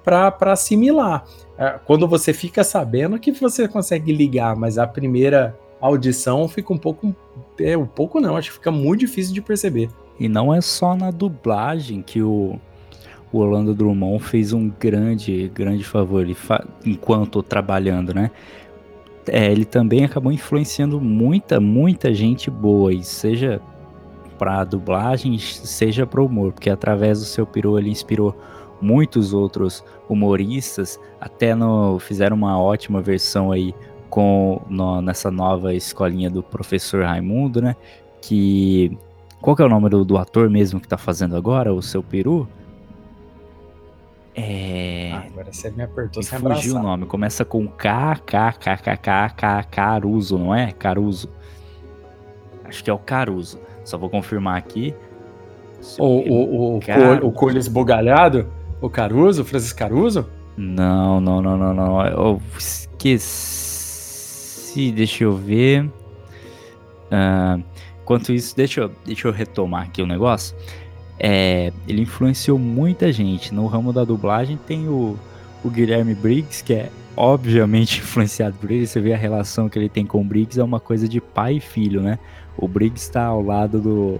pra 0.03 0.33
assimilar. 0.41 1.25
É, 1.59 1.77
Quando 1.85 2.07
você 2.07 2.31
fica 2.31 2.63
sabendo 2.63 3.19
que 3.19 3.33
você 3.33 3.67
consegue 3.67 4.13
ligar, 4.13 4.55
mas 4.55 4.77
a 4.77 4.87
primeira 4.87 5.53
audição 5.81 6.47
fica 6.47 6.73
um 6.73 6.77
pouco. 6.77 7.13
É, 7.59 7.77
um 7.77 7.85
pouco 7.85 8.21
não, 8.21 8.37
acho 8.37 8.49
que 8.49 8.55
fica 8.55 8.71
muito 8.71 9.01
difícil 9.01 9.33
de 9.33 9.41
perceber. 9.41 9.89
E 10.17 10.29
não 10.29 10.53
é 10.53 10.61
só 10.61 10.95
na 10.95 11.11
dublagem 11.11 12.01
que 12.01 12.21
o, 12.21 12.57
o 13.31 13.37
Orlando 13.39 13.73
Drummond 13.73 14.23
fez 14.23 14.53
um 14.53 14.69
grande, 14.69 15.51
grande 15.53 15.83
favor 15.83 16.21
ele 16.21 16.33
fa- 16.33 16.65
enquanto 16.85 17.43
trabalhando, 17.43 18.13
né? 18.13 18.31
É, 19.27 19.51
ele 19.51 19.65
também 19.65 20.05
acabou 20.05 20.31
influenciando 20.31 20.99
muita, 20.99 21.59
muita 21.59 22.13
gente 22.13 22.49
boa, 22.49 22.93
e 22.93 23.03
seja 23.03 23.61
para 24.39 24.63
dublagem, 24.63 25.37
seja 25.37 26.07
para 26.07 26.23
humor, 26.23 26.53
porque 26.53 26.69
através 26.69 27.19
do 27.19 27.25
seu 27.25 27.45
peru 27.45 27.77
ele 27.77 27.89
inspirou 27.91 28.33
muitos 28.81 29.33
outros 29.33 29.83
humoristas, 30.07 30.97
até 31.19 31.53
no, 31.53 31.99
fizeram 31.99 32.37
uma 32.37 32.57
ótima 32.59 33.01
versão 33.01 33.51
aí 33.51 33.75
com 34.09 34.61
no- 34.69 35.01
nessa 35.01 35.29
nova 35.29 35.73
escolinha 35.75 36.29
do 36.31 36.41
professor 36.41 37.03
Raimundo, 37.03 37.61
né? 37.61 37.75
Que 38.21 38.97
qual 39.41 39.55
que 39.55 39.61
é 39.61 39.65
o 39.65 39.69
nome 39.69 39.89
do, 39.89 40.03
do 40.05 40.17
ator 40.17 40.49
mesmo 40.49 40.79
que 40.79 40.87
tá 40.87 40.97
fazendo 40.97 41.35
agora, 41.35 41.73
o 41.73 41.81
seu 41.81 42.01
peru? 42.01 42.47
É. 44.35 45.11
Ah, 45.13 45.23
agora 45.27 45.51
você 45.51 45.69
me 45.71 45.83
apertou 45.83 46.21
Me 46.21 46.23
sem 46.25 46.39
fugiu 46.39 46.75
o 46.75 46.77
abraçar. 46.77 46.83
nome. 46.83 47.05
Começa 47.05 47.43
com 47.43 47.67
K, 47.67 48.15
K, 48.25 48.53
K, 48.53 48.77
K, 48.77 48.97
K, 48.97 49.29
K, 49.31 49.63
Caruso, 49.63 50.37
não 50.37 50.55
é? 50.55 50.71
Caruso. 50.71 51.29
Acho 52.63 52.83
que 52.83 52.89
é 52.89 52.93
o 52.93 52.97
Caruso. 52.99 53.59
Só 53.89 53.97
vou 53.97 54.09
confirmar 54.09 54.55
aqui. 54.57 54.93
O, 55.97 56.05
o, 56.05 56.77
o. 56.77 56.79
Col- 57.19 57.29
o 57.29 57.31
Colho 57.31 57.57
Esbugalhado? 57.57 58.47
O 58.81 58.89
Caruso? 58.89 59.41
O 59.41 59.45
Francisco 59.45 59.79
Caruso? 59.79 60.27
Não, 60.57 61.19
não, 61.19 61.41
não, 61.41 61.57
não, 61.57 61.73
não. 61.73 62.05
Eu 62.05 62.41
esqueci. 63.49 64.91
Deixa 64.91 65.23
eu 65.23 65.35
ver. 65.35 65.89
Ah, 67.11 67.57
enquanto 68.03 68.31
isso, 68.33 68.55
deixa 68.55 68.81
eu, 68.81 68.91
deixa 69.05 69.27
eu 69.27 69.31
retomar 69.31 69.83
aqui 69.83 70.01
o 70.01 70.05
negócio. 70.05 70.55
É, 71.19 71.71
ele 71.87 72.01
influenciou 72.01 72.57
muita 72.59 73.11
gente. 73.11 73.53
No 73.53 73.65
ramo 73.67 73.91
da 73.91 74.03
dublagem 74.03 74.57
tem 74.67 74.87
o, 74.87 75.17
o 75.63 75.69
Guilherme 75.69 76.13
Briggs, 76.13 76.63
que 76.63 76.73
é 76.73 76.89
obviamente 77.17 77.99
influenciado 78.03 78.55
por 78.57 78.69
ele. 78.71 78.85
Você 78.87 78.99
vê 79.01 79.13
a 79.13 79.17
relação 79.17 79.67
que 79.67 79.77
ele 79.79 79.89
tem 79.89 80.05
com 80.05 80.21
o 80.21 80.23
Briggs, 80.23 80.59
é 80.59 80.63
uma 80.63 80.79
coisa 80.79 81.07
de 81.07 81.19
pai 81.19 81.55
e 81.55 81.59
filho, 81.59 82.01
né? 82.01 82.19
O 82.61 82.67
Briggs 82.67 83.03
está 83.03 83.25
ao 83.25 83.41
lado 83.41 83.79
do, 83.79 84.19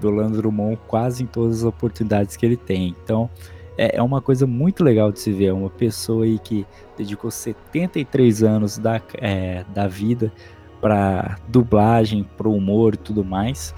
do 0.00 0.08
Orlando 0.08 0.36
Drummond 0.38 0.78
quase 0.86 1.22
em 1.22 1.26
todas 1.26 1.58
as 1.58 1.64
oportunidades 1.64 2.36
que 2.36 2.44
ele 2.44 2.56
tem. 2.56 2.94
Então, 3.02 3.28
é, 3.76 3.96
é 3.96 4.02
uma 4.02 4.20
coisa 4.20 4.46
muito 4.46 4.82
legal 4.82 5.12
de 5.12 5.20
se 5.20 5.32
ver. 5.32 5.46
É 5.46 5.52
uma 5.52 5.70
pessoa 5.70 6.24
aí 6.24 6.38
que 6.38 6.66
dedicou 6.96 7.30
73 7.30 8.42
anos 8.42 8.76
da, 8.76 9.00
é, 9.14 9.64
da 9.72 9.86
vida 9.86 10.32
para 10.80 11.38
dublagem, 11.48 12.28
para 12.36 12.48
humor 12.48 12.94
e 12.94 12.98
tudo 12.98 13.24
mais. 13.24 13.74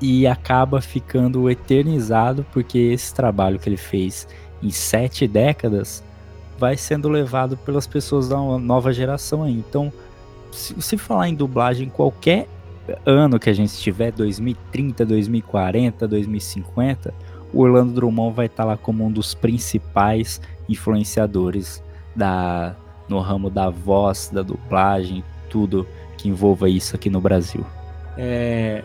E 0.00 0.26
acaba 0.26 0.80
ficando 0.80 1.50
eternizado 1.50 2.46
porque 2.52 2.78
esse 2.78 3.14
trabalho 3.14 3.58
que 3.58 3.68
ele 3.68 3.76
fez 3.76 4.26
em 4.62 4.70
sete 4.70 5.28
décadas 5.28 6.02
vai 6.58 6.76
sendo 6.76 7.08
levado 7.08 7.56
pelas 7.58 7.86
pessoas 7.86 8.28
da 8.28 8.36
nova 8.36 8.92
geração 8.92 9.42
aí. 9.42 9.52
Então, 9.52 9.92
se, 10.50 10.80
se 10.80 10.96
falar 10.96 11.28
em 11.28 11.34
dublagem, 11.34 11.88
qualquer 11.88 12.48
ano 13.04 13.38
que 13.38 13.50
a 13.50 13.52
gente 13.52 13.70
estiver, 13.70 14.12
2030, 14.12 15.04
2040, 15.04 16.08
2050, 16.08 17.14
o 17.52 17.62
Orlando 17.62 17.92
Drummond 17.92 18.34
vai 18.34 18.46
estar 18.46 18.64
lá 18.64 18.76
como 18.76 19.04
um 19.04 19.10
dos 19.10 19.34
principais 19.34 20.40
influenciadores 20.68 21.82
da, 22.14 22.76
no 23.08 23.20
ramo 23.20 23.50
da 23.50 23.68
voz, 23.70 24.30
da 24.32 24.42
dublagem, 24.42 25.24
tudo 25.48 25.86
que 26.16 26.28
envolva 26.28 26.68
isso 26.68 26.94
aqui 26.94 27.10
no 27.10 27.20
Brasil. 27.20 27.64
É, 28.16 28.84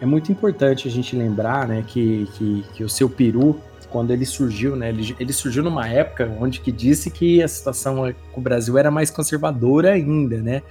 é 0.00 0.06
muito 0.06 0.32
importante 0.32 0.88
a 0.88 0.90
gente 0.90 1.14
lembrar 1.14 1.68
né, 1.68 1.84
que, 1.86 2.28
que, 2.34 2.64
que 2.74 2.84
o 2.84 2.88
seu 2.88 3.08
peru 3.08 3.60
quando 3.92 4.10
ele 4.10 4.24
surgiu, 4.24 4.74
né? 4.74 4.88
Ele, 4.88 5.14
ele 5.20 5.32
surgiu 5.34 5.62
numa 5.62 5.86
época 5.86 6.34
onde 6.40 6.60
que 6.60 6.72
disse 6.72 7.10
que 7.10 7.42
a 7.42 7.46
situação 7.46 8.12
com 8.32 8.40
o 8.40 8.42
Brasil 8.42 8.78
era 8.78 8.90
mais 8.90 9.10
conservadora 9.10 9.92
ainda, 9.92 10.38
né? 10.38 10.62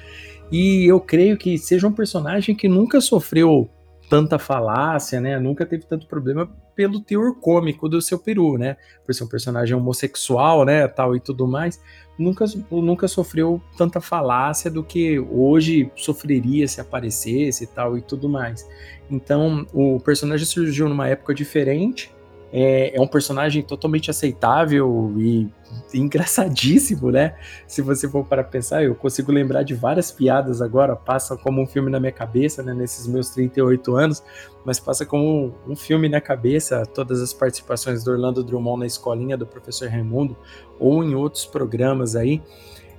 E 0.51 0.85
eu 0.85 0.99
creio 0.99 1.37
que 1.37 1.57
seja 1.57 1.87
um 1.87 1.93
personagem 1.93 2.55
que 2.55 2.67
nunca 2.67 2.99
sofreu 2.99 3.69
tanta 4.09 4.37
falácia, 4.37 5.21
né? 5.21 5.39
Nunca 5.39 5.65
teve 5.65 5.85
tanto 5.85 6.05
problema 6.05 6.49
pelo 6.75 6.99
teor 6.99 7.35
cômico 7.39 7.87
do 7.87 8.01
seu 8.01 8.19
peru, 8.19 8.57
né? 8.57 8.75
Por 9.05 9.15
ser 9.15 9.23
um 9.23 9.27
personagem 9.27 9.73
homossexual, 9.73 10.65
né, 10.65 10.85
tal 10.87 11.15
e 11.15 11.19
tudo 11.21 11.47
mais, 11.47 11.81
nunca, 12.19 12.43
nunca 12.69 13.07
sofreu 13.07 13.61
tanta 13.77 14.01
falácia 14.01 14.69
do 14.69 14.83
que 14.83 15.17
hoje 15.17 15.89
sofreria 15.95 16.67
se 16.67 16.81
aparecesse 16.81 17.63
e 17.63 17.67
tal 17.67 17.97
e 17.97 18.01
tudo 18.01 18.27
mais. 18.27 18.67
Então, 19.09 19.65
o 19.73 19.99
personagem 19.99 20.45
surgiu 20.45 20.89
numa 20.89 21.07
época 21.07 21.33
diferente, 21.33 22.13
é, 22.53 22.95
é 22.95 23.01
um 23.01 23.07
personagem 23.07 23.63
totalmente 23.63 24.11
aceitável 24.11 25.13
e 25.17 25.49
engraçadíssimo, 25.93 27.11
né? 27.11 27.35
Se 27.65 27.81
você 27.81 28.09
for 28.09 28.25
para 28.25 28.43
pensar, 28.43 28.83
eu 28.83 28.93
consigo 28.93 29.31
lembrar 29.31 29.63
de 29.63 29.73
várias 29.73 30.11
piadas 30.11 30.61
agora, 30.61 30.95
passa 30.95 31.37
como 31.37 31.61
um 31.61 31.67
filme 31.67 31.89
na 31.89 31.99
minha 31.99 32.11
cabeça, 32.11 32.61
né? 32.61 32.73
Nesses 32.73 33.07
meus 33.07 33.29
38 33.29 33.95
anos, 33.95 34.23
mas 34.65 34.79
passa 34.79 35.05
como 35.05 35.55
um, 35.67 35.75
filme 35.75 36.09
na 36.09 36.19
cabeça, 36.19 36.85
todas 36.85 37.21
as 37.21 37.33
participações 37.33 38.03
do 38.03 38.11
Orlando 38.11 38.43
Drummond 38.43 38.81
na 38.81 38.85
escolinha 38.85 39.37
do 39.37 39.47
professor 39.47 39.87
Raimundo, 39.89 40.35
ou 40.77 41.03
em 41.03 41.15
outros 41.15 41.45
programas 41.45 42.15
aí. 42.15 42.41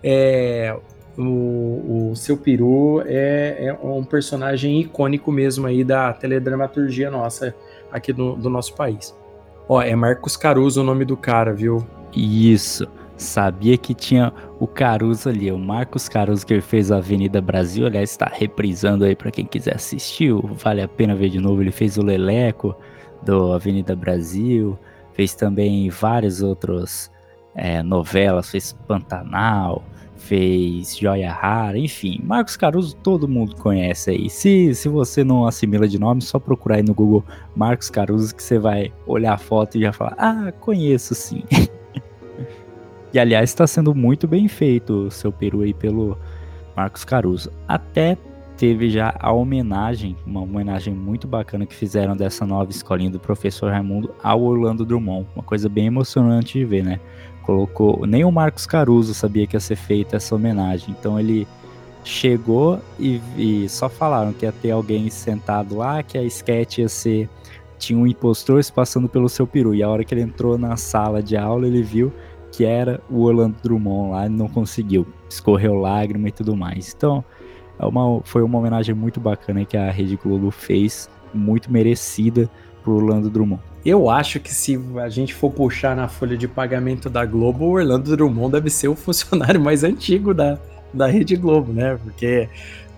É, 0.02 0.76
o, 1.16 2.10
o 2.10 2.16
seu 2.16 2.38
peru 2.38 3.02
é, 3.04 3.66
é, 3.66 3.72
um 3.74 4.02
personagem 4.02 4.80
icônico 4.80 5.30
mesmo 5.30 5.66
aí 5.66 5.84
da 5.84 6.10
teledramaturgia 6.12 7.10
nossa 7.10 7.54
aqui 7.90 8.14
do 8.14 8.48
nosso 8.48 8.74
país. 8.74 9.14
Ó, 9.68 9.80
é 9.80 9.94
Marcos 9.94 10.36
Caruso 10.36 10.80
o 10.80 10.84
nome 10.84 11.04
do 11.04 11.16
cara, 11.16 11.52
viu? 11.52 11.86
Isso. 12.14 12.86
Sabia 13.16 13.78
que 13.78 13.94
tinha 13.94 14.32
o 14.58 14.66
Caruso 14.66 15.28
ali, 15.28 15.52
o 15.52 15.58
Marcos 15.58 16.08
Caruso 16.08 16.44
que 16.44 16.54
ele 16.54 16.60
fez 16.60 16.90
a 16.90 16.96
Avenida 16.96 17.40
Brasil, 17.40 17.86
aliás, 17.86 18.10
está 18.10 18.26
reprisando 18.26 19.04
aí 19.04 19.14
para 19.14 19.30
quem 19.30 19.46
quiser 19.46 19.76
assistir, 19.76 20.32
vale 20.32 20.82
a 20.82 20.88
pena 20.88 21.14
ver 21.14 21.28
de 21.28 21.38
novo. 21.38 21.62
Ele 21.62 21.70
fez 21.70 21.96
o 21.96 22.02
Leleco 22.02 22.74
do 23.22 23.52
Avenida 23.52 23.94
Brasil, 23.94 24.76
fez 25.12 25.34
também 25.34 25.88
várias 25.88 26.42
outras 26.42 27.12
é, 27.54 27.82
novelas, 27.82 28.50
fez 28.50 28.72
Pantanal, 28.88 29.84
fez 30.26 30.96
Joia 30.96 31.32
Rara, 31.32 31.76
enfim, 31.78 32.20
Marcos 32.24 32.56
Caruso 32.56 32.94
todo 32.96 33.28
mundo 33.28 33.56
conhece 33.56 34.10
aí. 34.10 34.30
Se, 34.30 34.74
se 34.74 34.88
você 34.88 35.24
não 35.24 35.46
assimila 35.46 35.88
de 35.88 35.98
nome, 35.98 36.22
só 36.22 36.38
procurar 36.38 36.76
aí 36.76 36.82
no 36.82 36.94
Google 36.94 37.24
Marcos 37.56 37.90
Caruso 37.90 38.34
que 38.34 38.42
você 38.42 38.58
vai 38.58 38.92
olhar 39.06 39.34
a 39.34 39.38
foto 39.38 39.76
e 39.76 39.80
já 39.80 39.92
falar: 39.92 40.14
Ah, 40.18 40.52
conheço 40.60 41.14
sim. 41.14 41.42
e 43.12 43.18
aliás, 43.18 43.50
está 43.50 43.66
sendo 43.66 43.94
muito 43.94 44.28
bem 44.28 44.48
feito 44.48 45.06
o 45.06 45.10
seu 45.10 45.32
peru 45.32 45.62
aí 45.62 45.74
pelo 45.74 46.16
Marcos 46.76 47.04
Caruso. 47.04 47.52
Até 47.66 48.16
teve 48.56 48.90
já 48.90 49.14
a 49.18 49.32
homenagem, 49.32 50.16
uma 50.24 50.40
homenagem 50.42 50.94
muito 50.94 51.26
bacana 51.26 51.66
que 51.66 51.74
fizeram 51.74 52.16
dessa 52.16 52.46
nova 52.46 52.70
escolinha 52.70 53.10
do 53.10 53.18
professor 53.18 53.72
Raimundo 53.72 54.14
ao 54.22 54.40
Orlando 54.40 54.84
Drummond. 54.84 55.26
Uma 55.34 55.42
coisa 55.42 55.68
bem 55.68 55.86
emocionante 55.86 56.58
de 56.58 56.64
ver, 56.64 56.84
né? 56.84 57.00
Colocou. 57.42 58.06
Nem 58.06 58.24
o 58.24 58.30
Marcos 58.30 58.66
Caruso 58.66 59.14
sabia 59.14 59.46
que 59.46 59.56
ia 59.56 59.60
ser 59.60 59.76
feita 59.76 60.16
essa 60.16 60.34
homenagem. 60.34 60.94
Então 60.98 61.18
ele 61.18 61.46
chegou 62.04 62.80
e, 62.98 63.20
e, 63.36 63.68
só 63.68 63.88
falaram 63.88 64.32
que 64.32 64.44
ia 64.44 64.52
ter 64.52 64.70
alguém 64.70 65.08
sentado 65.10 65.76
lá, 65.76 66.02
que 66.02 66.18
a 66.18 66.22
sketch 66.24 66.78
ia 66.78 66.88
ser. 66.88 67.28
Tinha 67.78 67.98
um 67.98 68.06
impostor 68.06 68.62
se 68.62 68.72
passando 68.72 69.08
pelo 69.08 69.28
seu 69.28 69.46
peru. 69.46 69.74
E 69.74 69.82
a 69.82 69.88
hora 69.88 70.04
que 70.04 70.14
ele 70.14 70.22
entrou 70.22 70.56
na 70.56 70.76
sala 70.76 71.22
de 71.22 71.36
aula, 71.36 71.66
ele 71.66 71.82
viu 71.82 72.12
que 72.52 72.64
era 72.64 73.00
o 73.10 73.22
Orlando 73.22 73.56
Drummond 73.62 74.10
lá 74.12 74.26
e 74.26 74.28
não 74.28 74.46
conseguiu. 74.46 75.06
Escorreu 75.28 75.74
lágrima 75.74 76.28
e 76.28 76.32
tudo 76.32 76.56
mais. 76.56 76.94
Então, 76.94 77.24
é 77.78 77.86
uma, 77.86 78.20
foi 78.22 78.42
uma 78.42 78.58
homenagem 78.58 78.94
muito 78.94 79.18
bacana 79.18 79.64
que 79.64 79.76
a 79.76 79.90
Rede 79.90 80.16
Globo 80.16 80.50
fez, 80.50 81.10
muito 81.34 81.72
merecida 81.72 82.48
pro 82.84 82.94
Orlando 82.94 83.28
Drummond. 83.28 83.62
Eu 83.84 84.08
acho 84.08 84.38
que 84.38 84.54
se 84.54 84.80
a 85.02 85.08
gente 85.08 85.34
for 85.34 85.50
puxar 85.50 85.96
na 85.96 86.06
folha 86.06 86.36
de 86.36 86.46
pagamento 86.46 87.10
da 87.10 87.24
Globo, 87.24 87.64
o 87.64 87.70
Orlando 87.72 88.16
Drummond 88.16 88.52
deve 88.52 88.70
ser 88.70 88.88
o 88.88 88.94
funcionário 88.96 89.60
mais 89.60 89.82
antigo 89.82 90.32
da, 90.32 90.58
da 90.94 91.06
Rede 91.06 91.34
Globo, 91.36 91.72
né? 91.72 91.98
Porque 92.02 92.48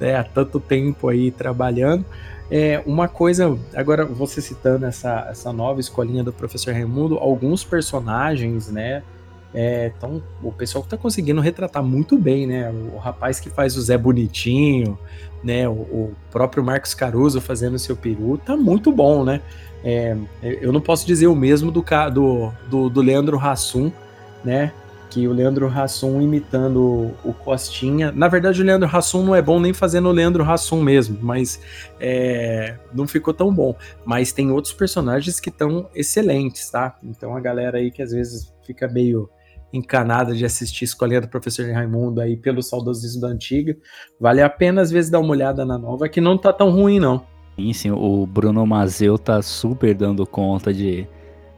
é, 0.00 0.16
há 0.16 0.24
tanto 0.24 0.60
tempo 0.60 1.08
aí 1.08 1.30
trabalhando. 1.30 2.04
É, 2.50 2.82
uma 2.84 3.08
coisa, 3.08 3.58
agora 3.74 4.04
você 4.04 4.42
citando 4.42 4.84
essa, 4.84 5.26
essa 5.30 5.52
nova 5.52 5.80
escolinha 5.80 6.22
do 6.22 6.32
professor 6.32 6.74
Raimundo, 6.74 7.16
alguns 7.16 7.64
personagens, 7.64 8.70
né? 8.70 9.02
É, 9.54 9.92
então, 9.96 10.20
o 10.42 10.52
pessoal 10.52 10.82
está 10.82 10.96
conseguindo 10.96 11.40
retratar 11.40 11.82
muito 11.82 12.18
bem, 12.18 12.46
né? 12.46 12.70
O, 12.70 12.96
o, 12.96 12.98
rapaz 12.98 13.40
que 13.40 13.48
faz 13.48 13.76
o 13.76 13.80
Zé 13.82 13.96
Bonitinho, 13.96 14.98
né? 15.42 15.66
O, 15.66 15.72
o 15.72 16.12
próprio 16.30 16.62
Marcos 16.62 16.92
Caruso 16.92 17.40
fazendo 17.40 17.78
seu 17.78 17.96
peru, 17.96 18.36
tá 18.36 18.56
muito 18.56 18.92
bom, 18.92 19.24
né? 19.24 19.40
É, 19.84 20.16
eu 20.42 20.72
não 20.72 20.80
posso 20.80 21.06
dizer 21.06 21.26
o 21.26 21.36
mesmo 21.36 21.70
do, 21.70 21.84
do, 22.12 22.52
do, 22.70 22.88
do 22.88 23.00
Leandro 23.02 23.38
Hassum, 23.38 23.92
né? 24.42 24.72
Que 25.10 25.28
o 25.28 25.32
Leandro 25.32 25.68
Hassum 25.68 26.20
imitando 26.22 27.12
o 27.22 27.34
Costinha. 27.34 28.10
Na 28.10 28.26
verdade, 28.26 28.62
o 28.62 28.64
Leandro 28.64 28.88
Hassum 28.90 29.22
não 29.22 29.34
é 29.34 29.42
bom 29.42 29.60
nem 29.60 29.74
fazendo 29.74 30.08
o 30.08 30.12
Leandro 30.12 30.42
Hassum 30.42 30.82
mesmo, 30.82 31.18
mas 31.20 31.60
é, 32.00 32.76
não 32.92 33.06
ficou 33.06 33.34
tão 33.34 33.54
bom. 33.54 33.76
Mas 34.04 34.32
tem 34.32 34.50
outros 34.50 34.72
personagens 34.72 35.38
que 35.38 35.50
estão 35.50 35.88
excelentes, 35.94 36.68
tá? 36.70 36.96
Então 37.02 37.36
a 37.36 37.40
galera 37.40 37.76
aí 37.78 37.90
que 37.90 38.02
às 38.02 38.10
vezes 38.10 38.52
fica 38.66 38.88
meio 38.88 39.28
encanada 39.72 40.34
de 40.34 40.44
assistir 40.44 40.84
Escolinha 40.84 41.20
do 41.20 41.28
Professor 41.28 41.68
Raimundo 41.70 42.20
aí 42.20 42.36
pelo 42.36 42.62
saudosismo 42.62 43.20
da 43.20 43.28
antiga, 43.28 43.76
vale 44.20 44.40
a 44.40 44.48
pena 44.48 44.80
às 44.80 44.90
vezes 44.90 45.10
dar 45.10 45.18
uma 45.18 45.30
olhada 45.30 45.64
na 45.64 45.76
nova, 45.76 46.08
que 46.08 46.20
não 46.20 46.38
tá 46.38 46.52
tão 46.52 46.70
ruim 46.70 47.00
não. 47.00 47.26
Sim, 47.56 47.72
sim, 47.72 47.90
o 47.90 48.26
Bruno 48.26 48.66
Mazeu 48.66 49.16
tá 49.16 49.40
super 49.40 49.94
dando 49.94 50.26
conta 50.26 50.72
de, 50.72 51.06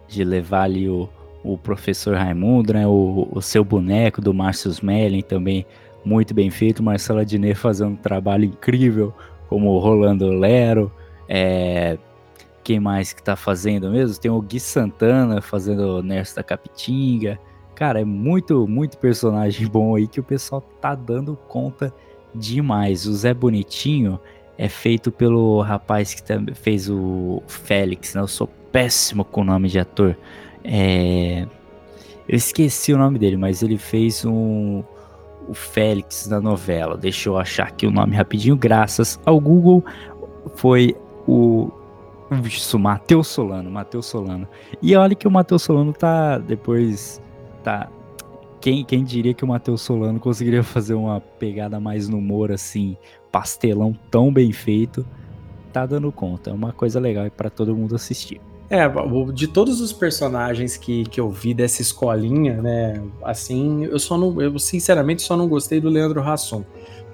de 0.07 0.25
levar 0.25 0.65
ali 0.65 0.89
o, 0.89 1.09
o 1.43 1.57
professor 1.57 2.17
Raimundo, 2.17 2.75
né? 2.75 2.87
O, 2.87 3.29
o 3.31 3.41
seu 3.41 3.65
boneco 3.65 4.21
do 4.21 4.35
Márcio 4.35 4.71
Smelling 4.71 5.23
também 5.23 5.65
muito 6.05 6.35
bem 6.35 6.51
feito. 6.51 6.83
Marcela 6.83 7.25
Diné 7.25 7.55
fazendo 7.55 7.93
um 7.93 7.97
trabalho 7.97 8.45
incrível, 8.45 9.13
como 9.49 9.71
o 9.71 9.79
Rolando 9.79 10.29
Lero. 10.29 10.93
É, 11.29 11.99
quem 12.63 12.79
mais 12.79 13.13
que 13.13 13.23
tá 13.23 13.35
fazendo 13.35 13.91
mesmo? 13.91 14.21
Tem 14.21 14.31
o 14.31 14.41
Gui 14.41 14.61
Santana 14.61 15.41
fazendo 15.41 15.99
o 15.99 16.03
Nerso 16.03 16.37
da 16.37 16.43
Capitinga. 16.43 17.39
Cara, 17.75 18.01
é 18.01 18.05
muito, 18.05 18.67
muito 18.69 18.99
personagem 18.99 19.67
bom 19.71 19.97
aí 19.97 20.07
que 20.07 20.21
o 20.21 20.25
pessoal 20.25 20.61
tá 20.61 20.95
dando 20.95 21.37
conta 21.49 21.93
demais. 22.35 23.07
O 23.07 23.15
Zé 23.15 23.33
Bonitinho 23.33 24.21
é 24.59 24.69
feito 24.69 25.11
pelo 25.11 25.61
rapaz 25.61 26.15
que 26.15 26.23
também 26.23 26.55
fez 26.55 26.89
o 26.89 27.43
Félix, 27.47 28.15
né? 28.15 28.21
Eu 28.21 28.29
sou 28.29 28.49
péssimo 28.73 29.25
com 29.25 29.43
o 29.43 29.45
nome 29.45 29.69
de 29.69 29.79
ator. 29.79 30.17
É... 30.65 31.47
Eu 32.29 32.37
esqueci 32.37 32.93
o 32.93 32.99
nome 32.99 33.19
dele, 33.19 33.37
mas 33.37 33.63
ele 33.63 33.79
fez 33.79 34.25
um 34.25 34.83
o 35.49 35.55
Félix 35.55 36.27
na 36.27 36.41
novela. 36.41 36.97
Deixa 36.97 37.29
eu 37.29 37.39
achar 37.39 37.69
aqui 37.69 37.87
o 37.87 37.91
nome 37.91 38.17
rapidinho. 38.17 38.57
Graças 38.57 39.21
ao 39.25 39.39
Google, 39.39 39.85
foi 40.57 40.97
o 41.27 41.71
isso, 42.45 42.79
Matheus 42.79 43.29
Solano, 43.29 43.71
Matheus 43.71 44.07
Solano. 44.07 44.49
E 44.83 44.97
olha 44.97 45.15
que 45.15 45.29
o 45.29 45.31
Matheus 45.31 45.63
Solano 45.63 45.93
tá 45.93 46.39
depois 46.39 47.23
tá 47.63 47.89
quem, 48.61 48.85
quem 48.85 49.05
diria 49.05 49.33
que 49.33 49.45
o 49.45 49.49
Matheus 49.49 49.83
Solano 49.83 50.19
conseguiria 50.19 50.63
fazer 50.65 50.95
uma 50.95 51.21
pegada 51.21 51.79
mais 51.79 52.09
no 52.09 52.19
humor 52.19 52.51
assim, 52.51 52.97
pastelão 53.37 53.95
tão 54.11 54.33
bem 54.33 54.51
feito, 54.51 55.05
tá 55.71 55.85
dando 55.85 56.11
conta. 56.11 56.49
É 56.49 56.53
uma 56.55 56.73
coisa 56.73 56.99
legal 56.99 57.31
para 57.31 57.51
todo 57.51 57.77
mundo 57.77 57.95
assistir. 57.95 58.41
É, 58.71 58.89
de 59.35 59.47
todos 59.47 59.83
os 59.83 59.93
personagens 59.93 60.79
que, 60.79 61.05
que 61.05 61.21
eu 61.21 61.29
vi 61.29 61.53
dessa 61.53 61.83
escolinha, 61.83 62.63
né, 62.63 63.01
assim, 63.23 63.85
eu 63.85 63.99
só 63.99 64.17
não, 64.17 64.41
eu 64.41 64.59
sinceramente 64.59 65.21
só 65.21 65.37
não 65.37 65.47
gostei 65.47 65.83
do 65.83 65.91
Leandro 65.91 66.23
Hassum. 66.23 66.65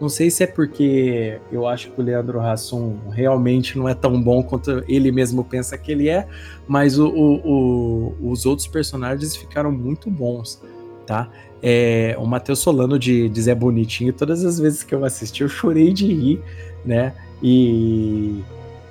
Não 0.01 0.09
sei 0.09 0.31
se 0.31 0.45
é 0.45 0.47
porque 0.47 1.41
eu 1.51 1.67
acho 1.67 1.91
que 1.91 2.01
o 2.01 2.05
Leandro 2.05 2.41
Hassum 2.41 2.99
realmente 3.11 3.77
não 3.77 3.89
é 3.89 3.95
tão 3.95 4.21
bom 4.23 4.45
quanto 4.45 4.85
ele 4.89 5.11
mesmo 5.11 5.43
pensa 5.43 5.77
que 5.77 5.91
ele 5.91 6.09
é, 6.09 6.29
mas 6.69 7.01
o, 7.01 7.09
o, 7.09 8.15
o, 8.23 8.31
os 8.31 8.47
outros 8.47 8.69
personagens 8.69 9.35
ficaram 9.35 9.73
muito 9.73 10.09
bons, 10.09 10.63
tá? 11.07 11.29
É, 11.63 12.17
o 12.19 12.27
Matheus 12.27 12.59
Solano 12.59 12.99
de, 12.99 13.29
de 13.29 13.43
Zé 13.43 13.55
Bonitinho, 13.55 14.13
todas 14.13 14.45
as 14.45 14.59
vezes 14.59 14.83
que 14.83 14.95
eu 14.95 15.05
assisti, 15.05 15.43
eu 15.43 15.49
chorei 15.49 15.93
de 15.93 16.07
rir, 16.13 16.43
né? 16.85 17.15
E 17.43 18.43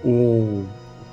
o, 0.03 0.63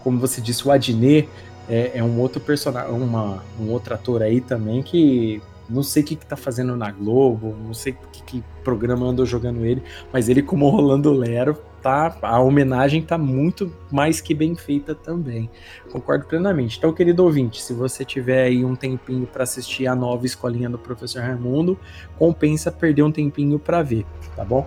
como 0.02 0.18
você 0.18 0.40
disse, 0.40 0.66
o 0.66 0.70
Adnet 0.70 1.28
é, 1.68 1.98
é 1.98 2.04
um 2.04 2.18
outro 2.20 2.40
personagem, 2.40 2.92
uma, 2.92 3.42
um 3.60 3.70
outro 3.70 3.94
ator 3.94 4.22
aí 4.22 4.40
também 4.40 4.82
que 4.82 5.42
não 5.68 5.82
sei 5.82 6.02
o 6.02 6.06
que, 6.06 6.16
que 6.16 6.26
tá 6.26 6.36
fazendo 6.36 6.74
na 6.76 6.90
Globo, 6.90 7.54
não 7.64 7.74
sei 7.74 7.94
que, 8.12 8.22
que 8.22 8.44
programa 8.64 9.06
andou 9.06 9.26
jogando 9.26 9.64
ele, 9.64 9.82
mas 10.12 10.28
ele 10.28 10.42
como 10.42 10.68
Rolando 10.68 11.12
Lero 11.12 11.58
tá, 11.82 12.16
a 12.22 12.40
homenagem 12.40 13.02
tá 13.02 13.16
muito 13.16 13.72
mais 13.90 14.20
que 14.20 14.34
bem 14.34 14.54
feita 14.54 14.94
também. 14.94 15.50
Concordo 15.90 16.26
plenamente. 16.26 16.78
Então, 16.78 16.92
querido 16.92 17.24
ouvinte, 17.24 17.62
se 17.62 17.72
você 17.72 18.04
tiver 18.04 18.44
aí 18.44 18.64
um 18.64 18.74
tempinho 18.74 19.26
para 19.26 19.44
assistir 19.44 19.86
a 19.86 19.94
nova 19.94 20.26
escolinha 20.26 20.68
do 20.68 20.78
professor 20.78 21.22
Raimundo, 21.22 21.78
compensa 22.18 22.70
perder 22.70 23.02
um 23.02 23.12
tempinho 23.12 23.58
para 23.58 23.82
ver, 23.82 24.04
tá 24.36 24.44
bom? 24.44 24.66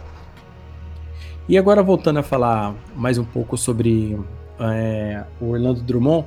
E 1.47 1.57
agora 1.57 1.83
voltando 1.83 2.19
a 2.19 2.23
falar 2.23 2.75
mais 2.95 3.17
um 3.17 3.25
pouco 3.25 3.57
sobre 3.57 4.19
é, 4.59 5.23
o 5.39 5.49
Orlando 5.49 5.81
Drummond, 5.81 6.25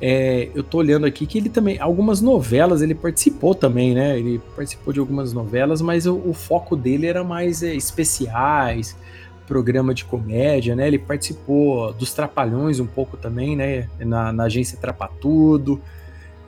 é, 0.00 0.50
eu 0.54 0.62
tô 0.62 0.78
olhando 0.78 1.06
aqui 1.06 1.26
que 1.26 1.38
ele 1.38 1.48
também, 1.48 1.78
algumas 1.78 2.20
novelas 2.20 2.82
ele 2.82 2.94
participou 2.94 3.54
também, 3.54 3.94
né? 3.94 4.18
Ele 4.18 4.40
participou 4.56 4.92
de 4.92 5.00
algumas 5.00 5.32
novelas, 5.32 5.80
mas 5.80 6.06
o, 6.06 6.16
o 6.16 6.34
foco 6.34 6.76
dele 6.76 7.06
era 7.06 7.22
mais 7.22 7.62
é, 7.62 7.74
especiais, 7.74 8.96
programa 9.46 9.94
de 9.94 10.04
comédia, 10.04 10.74
né? 10.74 10.86
Ele 10.86 10.98
participou 10.98 11.92
dos 11.92 12.12
Trapalhões 12.12 12.80
um 12.80 12.86
pouco 12.86 13.16
também, 13.16 13.56
né? 13.56 13.88
Na, 13.98 14.32
na 14.32 14.44
agência 14.44 14.78
Trapatudo. 14.78 15.80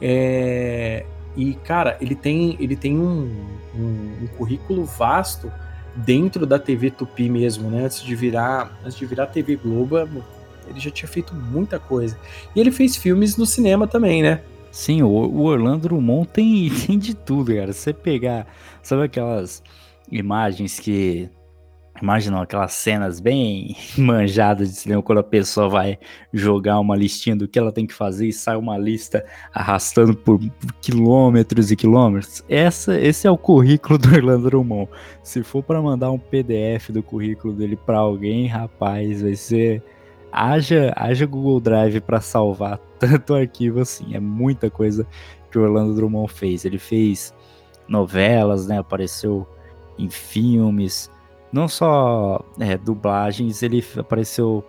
É, 0.01 1.05
e, 1.37 1.55
cara, 1.55 1.97
ele 2.01 2.15
tem, 2.15 2.57
ele 2.59 2.75
tem 2.77 2.99
um, 2.99 3.31
um, 3.75 4.25
um, 4.25 4.27
currículo 4.37 4.85
vasto 4.85 5.53
dentro 5.95 6.47
da 6.47 6.59
TV 6.59 6.91
Tupi 6.91 7.29
mesmo, 7.29 7.71
né? 7.71 7.85
Antes 7.85 8.03
de 8.03 8.15
virar, 8.15 8.79
antes 8.85 8.97
de 8.97 9.05
virar 9.07 9.27
TV 9.27 9.57
Globo, 9.57 9.99
ele 9.99 10.81
já 10.81 10.91
tinha 10.91 11.09
feito 11.09 11.35
muita 11.35 11.79
coisa. 11.79 12.19
E 12.55 12.61
ele 12.61 12.71
fez 12.71 12.97
filmes 12.97 13.37
no 13.37 13.47
cinema 13.47 13.87
também, 13.87 14.23
né? 14.23 14.41
Sim, 14.73 15.03
o, 15.03 15.09
o 15.09 15.45
Orlando 15.45 15.89
Drummond 15.89 16.29
tem, 16.29 16.71
tem 16.87 16.99
de 16.99 17.15
tudo, 17.15 17.55
cara. 17.55 17.73
Você 17.73 17.93
pegar, 17.93 18.47
sabe 18.83 19.05
aquelas 19.05 19.63
imagens 20.11 20.79
que 20.79 21.29
Imagina 22.03 22.43
aquelas 22.43 22.73
cenas 22.73 23.21
bem 23.21 23.77
manjadas 23.97 24.69
de 24.71 24.77
cinema 24.77 25.03
quando 25.03 25.19
a 25.19 25.25
pessoa 25.25 25.69
vai 25.69 25.99
jogar 26.33 26.79
uma 26.79 26.95
listinha 26.95 27.35
do 27.35 27.49
que 27.49 27.59
ela 27.59 27.73
tem 27.73 27.87
que 27.87 27.95
fazer 27.95 28.27
e 28.27 28.33
sai 28.33 28.57
uma 28.57 28.77
lista 28.77 29.25
arrastando 29.53 30.15
por 30.15 30.39
quilômetros 30.81 31.71
e 31.71 31.77
quilômetros. 31.77 32.45
Essa, 32.49 33.01
esse 33.01 33.27
é 33.27 33.31
o 33.31 33.39
currículo 33.39 33.97
do 33.99 34.15
Orlando 34.15 34.51
Drummond. 34.51 34.91
Se 35.23 35.43
for 35.43 35.63
para 35.63 35.81
mandar 35.81 36.11
um 36.11 36.19
PDF 36.19 36.91
do 36.91 37.03
currículo 37.03 37.55
dele 37.55 37.77
para 37.77 37.99
alguém, 37.99 38.47
rapaz, 38.47 39.23
vai 39.23 39.35
ser 39.35 39.83
haja, 40.31 40.93
haja 40.95 41.25
Google 41.25 41.61
Drive 41.61 42.01
para 42.01 42.21
salvar 42.21 42.79
tanto 43.01 43.35
arquivo 43.35 43.81
assim. 43.81 44.15
É 44.15 44.21
muita 44.21 44.69
coisa 44.69 45.07
que 45.51 45.59
o 45.59 45.63
Orlando 45.63 45.95
Drummond 45.95 46.31
fez. 46.33 46.65
Ele 46.67 46.79
fez 46.79 47.35
novelas, 47.89 48.67
né? 48.67 48.79
Apareceu 48.79 49.47
em 49.99 50.11
filmes, 50.11 51.11
não 51.53 51.69
só 51.69 52.43
é, 52.59 52.77
dublagens, 52.77 53.63
ele 53.63 53.85
apareceu 53.97 54.65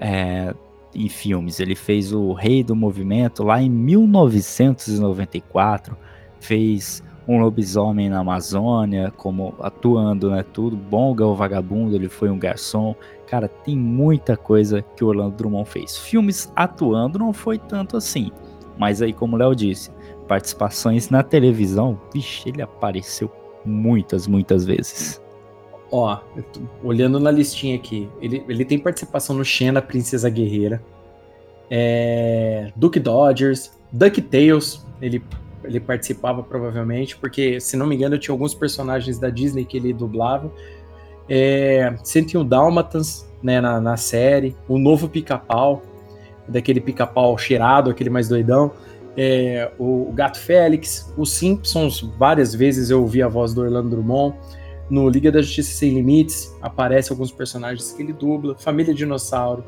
é, 0.00 0.52
em 0.94 1.08
filmes. 1.08 1.60
Ele 1.60 1.74
fez 1.74 2.12
o 2.12 2.32
Rei 2.32 2.62
do 2.62 2.76
Movimento 2.76 3.42
lá 3.42 3.62
em 3.62 3.70
1994, 3.70 5.96
fez 6.40 7.02
um 7.28 7.40
lobisomem 7.40 8.08
na 8.08 8.20
Amazônia, 8.20 9.12
como 9.16 9.52
atuando, 9.60 10.30
né? 10.30 10.44
Tudo. 10.52 10.76
Bonga, 10.76 11.26
o 11.26 11.34
vagabundo, 11.34 11.96
ele 11.96 12.08
foi 12.08 12.30
um 12.30 12.38
garçom. 12.38 12.94
Cara, 13.26 13.48
tem 13.48 13.76
muita 13.76 14.36
coisa 14.36 14.80
que 14.82 15.02
o 15.02 15.08
Orlando 15.08 15.34
Drummond 15.36 15.68
fez. 15.68 15.96
Filmes 15.96 16.52
atuando 16.54 17.18
não 17.18 17.32
foi 17.32 17.58
tanto 17.58 17.96
assim. 17.96 18.30
Mas 18.78 19.02
aí, 19.02 19.12
como 19.12 19.34
o 19.34 19.38
Léo 19.38 19.56
disse, 19.56 19.90
participações 20.28 21.10
na 21.10 21.22
televisão, 21.22 21.98
vixe, 22.12 22.48
ele 22.48 22.62
apareceu 22.62 23.30
muitas, 23.64 24.28
muitas 24.28 24.64
vezes. 24.64 25.20
Ó, 25.90 26.18
olhando 26.82 27.20
na 27.20 27.30
listinha 27.30 27.76
aqui, 27.76 28.08
ele, 28.20 28.44
ele 28.48 28.64
tem 28.64 28.78
participação 28.78 29.36
no 29.36 29.44
Xena, 29.44 29.80
Princesa 29.80 30.28
Guerreira, 30.28 30.82
é, 31.70 32.72
Duke 32.74 32.98
Dodgers, 32.98 33.72
DuckTales, 33.92 34.84
ele 35.00 35.22
ele 35.66 35.80
participava 35.80 36.42
provavelmente, 36.42 37.16
porque, 37.16 37.60
se 37.60 37.76
não 37.76 37.86
me 37.86 37.96
engano, 37.96 38.16
tinha 38.18 38.32
alguns 38.32 38.54
personagens 38.54 39.18
da 39.18 39.28
Disney 39.28 39.64
que 39.64 39.76
ele 39.76 39.92
dublava. 39.92 40.50
É, 41.28 41.94
101 42.04 42.46
Dálmatas, 42.46 43.28
né, 43.42 43.60
na, 43.60 43.80
na 43.80 43.96
série, 43.96 44.56
o 44.68 44.78
novo 44.78 45.08
Pica-Pau, 45.08 45.82
daquele 46.46 46.80
Pica-Pau 46.80 47.36
cheirado, 47.36 47.90
aquele 47.90 48.10
mais 48.10 48.28
doidão, 48.28 48.70
é, 49.16 49.70
o, 49.78 50.08
o, 50.08 50.12
Gato 50.12 50.38
Félix, 50.38 51.12
os 51.16 51.32
Simpsons, 51.32 52.00
várias 52.16 52.54
vezes 52.54 52.90
eu 52.90 53.00
ouvi 53.00 53.22
a 53.22 53.28
voz 53.28 53.52
do 53.52 53.62
Orlando 53.62 53.90
Drummond, 53.90 54.36
no 54.88 55.08
Liga 55.08 55.32
da 55.32 55.42
Justiça 55.42 55.72
Sem 55.74 55.94
Limites, 55.94 56.54
aparece 56.62 57.10
alguns 57.10 57.32
personagens 57.32 57.92
que 57.92 58.02
ele 58.02 58.12
dubla, 58.12 58.54
Família 58.56 58.94
Dinossauro, 58.94 59.64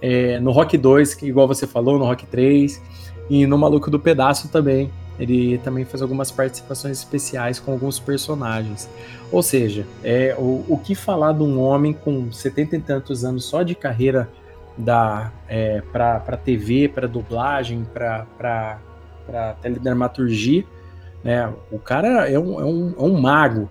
é, 0.00 0.38
no 0.38 0.50
Rock 0.50 0.76
2, 0.76 1.14
que 1.14 1.26
igual 1.26 1.48
você 1.48 1.66
falou, 1.66 1.98
no 1.98 2.04
Rock 2.04 2.26
3, 2.26 2.80
e 3.30 3.46
no 3.46 3.58
Maluco 3.58 3.90
do 3.90 3.98
Pedaço 3.98 4.48
também, 4.48 4.90
ele 5.18 5.58
também 5.58 5.84
faz 5.84 6.00
algumas 6.00 6.30
participações 6.30 6.98
especiais 6.98 7.58
com 7.58 7.72
alguns 7.72 7.98
personagens. 7.98 8.88
Ou 9.32 9.42
seja, 9.42 9.84
é 10.04 10.34
o, 10.38 10.64
o 10.68 10.78
que 10.78 10.94
falar 10.94 11.32
de 11.32 11.42
um 11.42 11.60
homem 11.60 11.92
com 11.92 12.30
setenta 12.30 12.76
e 12.76 12.80
tantos 12.80 13.24
anos 13.24 13.44
só 13.44 13.62
de 13.62 13.74
carreira 13.74 14.28
da 14.76 15.32
é, 15.48 15.82
para 15.92 16.36
TV, 16.36 16.88
para 16.88 17.08
dublagem, 17.08 17.84
para 17.92 18.78
teledramaturgia, 19.60 20.64
né? 21.24 21.52
O 21.70 21.78
cara 21.78 22.30
é 22.30 22.38
um, 22.38 22.60
é, 22.60 22.64
um, 22.64 22.94
é 22.96 23.02
um 23.02 23.20
mago. 23.20 23.68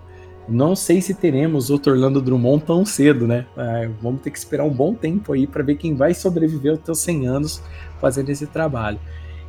Não 0.48 0.74
sei 0.74 1.02
se 1.02 1.12
teremos 1.12 1.68
outro 1.68 1.92
Orlando 1.92 2.22
Drummond 2.22 2.64
tão 2.64 2.84
cedo, 2.84 3.26
né? 3.26 3.46
É, 3.56 3.90
vamos 4.00 4.22
ter 4.22 4.30
que 4.30 4.38
esperar 4.38 4.64
um 4.64 4.70
bom 4.70 4.94
tempo 4.94 5.32
aí 5.32 5.46
para 5.46 5.62
ver 5.62 5.76
quem 5.76 5.94
vai 5.94 6.14
sobreviver 6.14 6.72
aos 6.72 6.80
seus 6.84 6.98
100 7.00 7.26
anos 7.26 7.62
fazendo 8.00 8.30
esse 8.30 8.46
trabalho. 8.46 8.98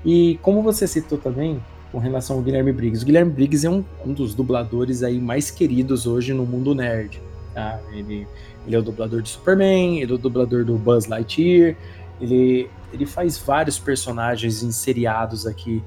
E 0.04 0.38
como 0.42 0.62
você 0.62 0.88
citou 0.88 1.18
também, 1.18 1.62
com 1.92 1.98
relação 1.98 2.36
ao 2.38 2.42
Guilherme 2.42 2.72
Briggs. 2.72 3.04
O 3.04 3.06
Guilherme 3.06 3.32
Briggs 3.32 3.66
é 3.66 3.70
um, 3.70 3.84
um 4.06 4.14
dos 4.14 4.36
dubladores 4.36 5.04
aí 5.04 5.20
mais 5.20 5.50
queridos 5.50 6.06
hoje 6.06 6.34
no 6.34 6.46
mundo 6.46 6.76
nerd. 6.76 7.22
Tá? 7.54 7.80
Ele, 7.92 8.28
ele 8.66 8.76
é 8.76 8.80
o 8.80 8.82
dublador 8.82 9.22
de 9.22 9.30
Superman, 9.30 10.02
ele 10.02 10.12
é 10.12 10.16
o 10.16 10.18
dublador 10.18 10.64
do 10.64 10.78
Buzz 10.78 11.08
Lightyear, 11.08 11.76
ele, 12.22 12.70
ele 12.94 13.06
faz 13.06 13.38
vários 13.38 13.80
personagens 13.80 14.62
em 14.62 14.72
seriados 14.72 15.48
aqui 15.48 15.84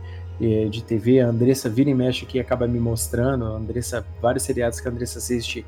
de 0.70 0.82
TV. 0.82 1.20
A 1.20 1.28
Andressa 1.28 1.68
vira 1.68 1.90
e 1.90 1.94
mexe 1.94 2.24
aqui 2.24 2.40
acaba 2.40 2.66
me 2.66 2.80
mostrando. 2.80 3.44
A 3.44 3.48
Andressa, 3.50 4.04
vários 4.20 4.42
seriados 4.42 4.80
que 4.80 4.88
a 4.88 4.90
Andressa 4.90 5.18
assiste 5.18 5.64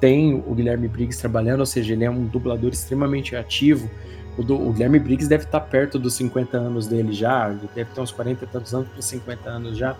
tem 0.00 0.34
o 0.34 0.54
Guilherme 0.54 0.88
Briggs 0.88 1.18
trabalhando, 1.18 1.60
ou 1.60 1.66
seja, 1.66 1.92
ele 1.92 2.04
é 2.04 2.10
um 2.10 2.26
dublador 2.26 2.70
extremamente 2.72 3.36
ativo. 3.36 3.88
O, 4.36 4.42
do, 4.42 4.54
o, 4.54 4.72
Guilherme 4.72 4.98
Briggs 4.98 5.28
deve 5.28 5.44
estar 5.44 5.60
perto 5.60 5.98
dos 5.98 6.14
50 6.14 6.58
anos 6.58 6.86
dele 6.86 7.12
já, 7.12 7.48
deve 7.48 7.90
ter 7.90 8.00
uns 8.00 8.12
40 8.12 8.44
e 8.44 8.48
tantos 8.48 8.74
anos 8.74 8.88
para 8.88 9.00
50 9.00 9.48
anos 9.48 9.78
já. 9.78 9.96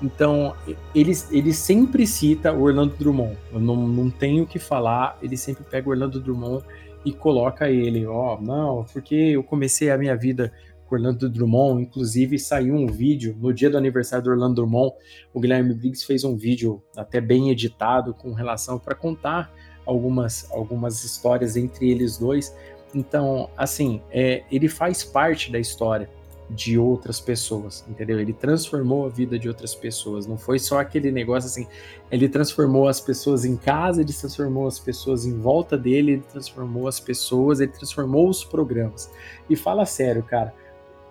Então, 0.00 0.54
ele, 0.94 1.12
ele 1.30 1.52
sempre 1.52 2.06
cita 2.06 2.52
o 2.52 2.62
Orlando 2.62 2.94
Drummond. 2.98 3.36
Eu 3.52 3.60
não, 3.60 3.76
não 3.76 4.10
tenho 4.10 4.44
o 4.44 4.46
que 4.46 4.58
falar, 4.58 5.18
ele 5.22 5.36
sempre 5.36 5.62
pega 5.64 5.88
o 5.88 5.92
Orlando 5.92 6.20
Drummond 6.20 6.64
e 7.04 7.12
coloca 7.12 7.70
ele. 7.70 8.06
Ó, 8.06 8.36
oh, 8.36 8.40
não, 8.40 8.86
porque 8.92 9.14
eu 9.14 9.42
comecei 9.42 9.90
a 9.90 9.98
minha 9.98 10.16
vida 10.16 10.52
Orlando 10.94 11.28
Drummond, 11.28 11.82
inclusive 11.82 12.38
saiu 12.38 12.74
um 12.74 12.86
vídeo 12.86 13.36
no 13.40 13.52
dia 13.52 13.68
do 13.70 13.76
aniversário 13.76 14.24
do 14.24 14.30
Orlando 14.30 14.56
Drummond. 14.56 14.94
O 15.32 15.40
Guilherme 15.40 15.74
Briggs 15.74 16.04
fez 16.04 16.24
um 16.24 16.36
vídeo 16.36 16.82
até 16.96 17.20
bem 17.20 17.50
editado 17.50 18.14
com 18.14 18.32
relação 18.32 18.78
para 18.78 18.94
contar 18.94 19.52
algumas, 19.84 20.50
algumas 20.50 21.04
histórias 21.04 21.56
entre 21.56 21.90
eles 21.90 22.18
dois. 22.18 22.54
Então, 22.94 23.50
assim, 23.56 24.00
é, 24.10 24.44
ele 24.50 24.68
faz 24.68 25.04
parte 25.04 25.50
da 25.52 25.58
história 25.58 26.08
de 26.50 26.78
outras 26.78 27.20
pessoas, 27.20 27.84
entendeu? 27.88 28.18
Ele 28.18 28.32
transformou 28.32 29.04
a 29.04 29.08
vida 29.08 29.38
de 29.38 29.48
outras 29.48 29.74
pessoas. 29.74 30.26
Não 30.26 30.38
foi 30.38 30.58
só 30.58 30.80
aquele 30.80 31.10
negócio 31.10 31.46
assim. 31.46 31.66
Ele 32.10 32.28
transformou 32.28 32.88
as 32.88 33.00
pessoas 33.00 33.44
em 33.44 33.56
casa, 33.56 34.00
ele 34.00 34.12
transformou 34.12 34.66
as 34.66 34.78
pessoas 34.78 35.26
em 35.26 35.38
volta 35.38 35.76
dele, 35.76 36.12
ele 36.12 36.22
transformou 36.22 36.88
as 36.88 36.98
pessoas, 36.98 37.60
ele 37.60 37.72
transformou 37.72 38.28
os 38.28 38.44
programas. 38.44 39.10
E 39.48 39.56
fala 39.56 39.84
sério, 39.84 40.22
cara. 40.22 40.54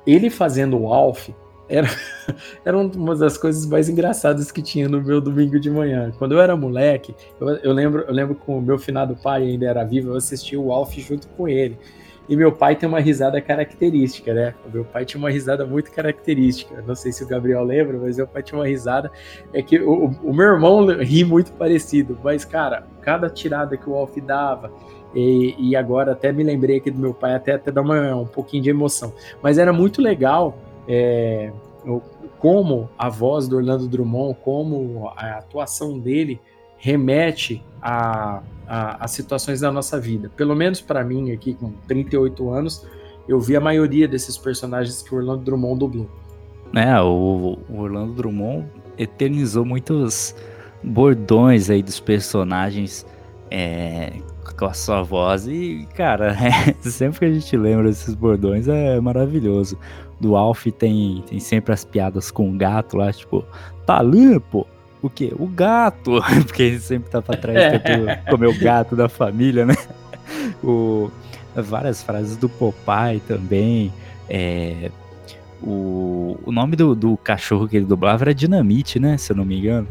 Ele 0.08 0.30
fazendo 0.30 0.80
o 0.80 0.93
Alf, 0.93 1.30
era, 1.70 1.88
era 2.63 2.78
uma 2.78 3.15
das 3.15 3.38
coisas 3.38 3.65
mais 3.65 3.89
engraçadas 3.89 4.52
que 4.52 4.62
tinha 4.62 4.88
no 4.88 5.02
meu 5.02 5.20
domingo 5.20 5.60
de 5.60 5.70
manhã. 5.70 6.13
Quando 6.17 6.32
eu 6.32 6.41
era 6.41 6.56
moleque, 6.56 7.13
eu, 7.39 7.50
eu 7.58 7.74
lembro, 7.74 8.06
eu 8.08 8.13
lembro 8.13 8.36
que 8.36 8.50
o 8.50 8.62
meu 8.62 8.80
finado 8.80 9.15
pai 9.17 9.43
ainda 9.43 9.65
era 9.65 9.84
vivo, 9.84 10.12
eu 10.12 10.15
assistia 10.15 10.60
o 10.60 10.72
Alf 10.72 10.98
junto 10.98 11.28
com 11.30 11.47
ele. 11.47 11.78
E 12.30 12.36
meu 12.36 12.51
pai 12.51 12.76
tem 12.76 12.89
uma 12.89 12.99
risada 12.99 13.39
característica, 13.39 14.34
né? 14.34 14.53
O 14.66 14.70
meu 14.70 14.84
pai 14.84 15.05
tinha 15.05 15.18
uma 15.18 15.30
risada 15.30 15.66
muito 15.66 15.89
característica. 15.91 16.84
Não 16.86 16.93
sei 16.93 17.14
se 17.14 17.24
o 17.24 17.28
Gabriel 17.28 17.64
lembra, 17.64 17.97
mas 17.97 18.18
meu 18.18 18.28
pai 18.28 18.43
tinha 18.43 18.60
uma 18.60 18.68
risada. 18.68 19.10
É 19.53 19.62
que 19.62 19.80
o, 19.80 20.08
o 20.08 20.34
meu 20.34 20.47
irmão 20.47 20.86
ri 20.88 21.24
muito 21.24 21.53
parecido, 21.53 22.20
mas, 22.22 22.43
cara, 22.43 22.86
cada 23.01 23.30
tirada 23.30 23.78
que 23.78 23.89
o 23.89 23.95
Alf 23.95 24.18
dava, 24.18 24.74
e, 25.20 25.55
e, 25.57 25.76
agora 25.76 26.11
até 26.11 26.32
me 26.32 26.43
lembrei 26.43 26.78
aqui 26.78 26.91
do 26.91 26.99
meu 26.99 27.11
pai, 27.11 27.34
até, 27.34 27.53
até 27.53 27.72
dá 27.72 27.82
uma, 27.82 28.15
um 28.15 28.28
pouquinho 28.28 28.61
de 28.61 28.70
emoção. 28.70 29.11
Mas 29.41 29.57
era 29.57 29.74
muito 29.74 29.99
legal 29.99 30.55
é, 30.88 31.51
como 32.38 32.88
a 32.95 33.09
voz 33.09 33.47
do 33.47 33.57
Orlando 33.57 33.88
Drummond, 33.88 34.38
como 34.43 35.11
a 35.15 35.39
atuação 35.39 35.97
dele 35.97 36.39
remete 36.78 37.63
a, 37.82 38.43
a, 38.68 39.05
a 39.05 39.07
situações 39.07 39.59
da 39.59 39.72
nossa 39.72 39.99
vida. 39.99 40.32
Pelo 40.36 40.55
menos 40.55 40.82
para 40.82 41.03
mim, 41.03 41.32
aqui 41.32 41.55
com 41.55 41.72
38 41.88 42.51
anos, 42.51 42.86
eu 43.28 43.39
vi 43.39 43.55
a 43.55 43.59
maioria 43.59 44.07
desses 44.07 44.38
personagens 44.38 45.01
que 45.01 45.15
o 45.15 45.18
Orlando 45.18 45.43
Drummond 45.43 45.80
dublou. 45.80 46.09
É, 46.76 47.01
o, 47.01 47.57
o 47.68 47.80
Orlando 47.80 48.13
Drummond 48.13 48.68
eternizou 48.99 49.65
muitos 49.65 50.36
bordões 50.84 51.72
aí 51.72 51.82
dos 51.82 51.99
personagens 51.99 53.03
é, 53.49 54.13
com 54.56 54.66
a 54.66 54.74
sua 54.74 55.02
voz. 55.02 55.48
E, 55.48 55.88
cara, 55.95 56.36
é, 56.36 56.74
sempre 56.88 57.20
que 57.20 57.26
a 57.26 57.32
gente 57.32 57.58
lembra 57.58 57.86
desses 57.86 58.14
bordões 58.14 58.68
é 58.68 59.00
maravilhoso. 59.00 59.78
Do 60.20 60.36
Alf 60.36 60.66
tem, 60.78 61.24
tem 61.28 61.39
sempre 61.39 61.74
as 61.74 61.86
piadas 61.86 62.32
com 62.32 62.50
o 62.50 62.58
gato 62.58 62.98
lá, 62.98 63.12
tipo, 63.12 63.45
tá 63.86 64.02
limpo? 64.02 64.66
O 65.02 65.10
quê? 65.10 65.32
O 65.38 65.45
gato! 65.45 66.20
Porque 66.45 66.64
ele 66.64 66.80
sempre 66.80 67.10
tá 67.10 67.22
pra 67.22 67.38
trás 67.38 67.72
tentando 67.72 68.08
comer 68.30 68.48
o 68.48 68.60
gato 68.60 68.95
da 68.95 69.08
família, 69.08 69.66
né? 69.66 69.76
O, 70.64 71.12
várias 71.56 72.02
frases 72.02 72.36
do 72.36 72.50
Popeye 72.50 73.20
também. 73.28 73.93
É, 74.30 74.91
o, 75.62 76.38
o 76.45 76.52
nome 76.52 76.76
do, 76.76 76.95
do 76.95 77.18
cachorro 77.18 77.68
que 77.68 77.78
ele 77.78 77.86
dublava 77.86 78.24
era 78.24 78.34
Dinamite, 78.34 79.00
né? 79.00 79.18
Se 79.18 79.32
eu 79.32 79.36
não 79.36 79.45
me 79.45 79.60
engano. 79.60 79.88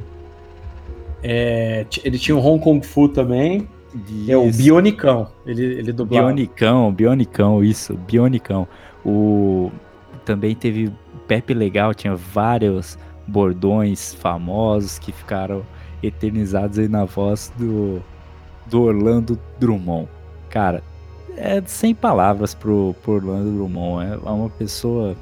É, 1.23 1.87
ele 2.05 2.19
tinha 2.19 2.37
um 2.37 2.45
Hong 2.45 2.63
Kong 2.63 2.87
Fu 2.87 3.09
também. 3.09 3.67
Isso. 4.09 4.31
É 4.31 4.37
o 4.37 4.51
Bionicão. 4.51 5.29
Ele, 5.47 5.65
ele 5.65 5.93
dublava. 5.93 6.27
Bionicão, 6.27 6.93
Bionicão, 6.93 7.65
isso, 7.65 7.95
Bionicão. 7.95 8.67
O, 9.05 9.71
também 10.25 10.55
teve 10.55 10.93
Pepe 11.27 11.55
Legal, 11.55 11.95
tinha 11.95 12.15
vários 12.15 12.99
bordões 13.27 14.15
famosos 14.15 14.99
que 14.99 15.13
ficaram 15.13 15.65
eternizados 16.03 16.79
aí 16.79 16.89
na 16.89 17.05
voz 17.05 17.53
do, 17.57 18.03
do 18.67 18.83
Orlando 18.83 19.39
Drummond. 19.59 20.09
Cara, 20.51 20.83
é 21.37 21.63
sem 21.67 21.95
palavras 21.95 22.55
pro, 22.55 22.95
pro 23.03 23.15
Orlando 23.15 23.51
Drummond. 23.53 24.07
É 24.07 24.31
uma 24.31 24.51
pessoa 24.51 25.17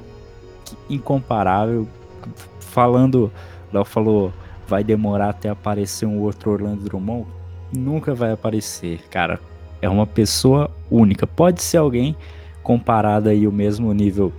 incomparável. 0.89 1.87
Falando, 2.59 3.31
Léo 3.71 3.85
falou, 3.85 4.33
vai 4.67 4.83
demorar 4.83 5.29
até 5.29 5.49
aparecer 5.49 6.05
um 6.05 6.19
outro 6.19 6.51
Orlando 6.51 6.83
Drummond. 6.83 7.27
Nunca 7.75 8.13
vai 8.13 8.31
aparecer, 8.31 9.01
cara. 9.09 9.39
É 9.81 9.89
uma 9.89 10.07
pessoa 10.07 10.71
única. 10.89 11.27
Pode 11.27 11.61
ser 11.61 11.77
alguém 11.77 12.15
comparado 12.63 13.29
aí 13.29 13.47
o 13.47 13.51
mesmo 13.51 13.93
nível 13.93 14.33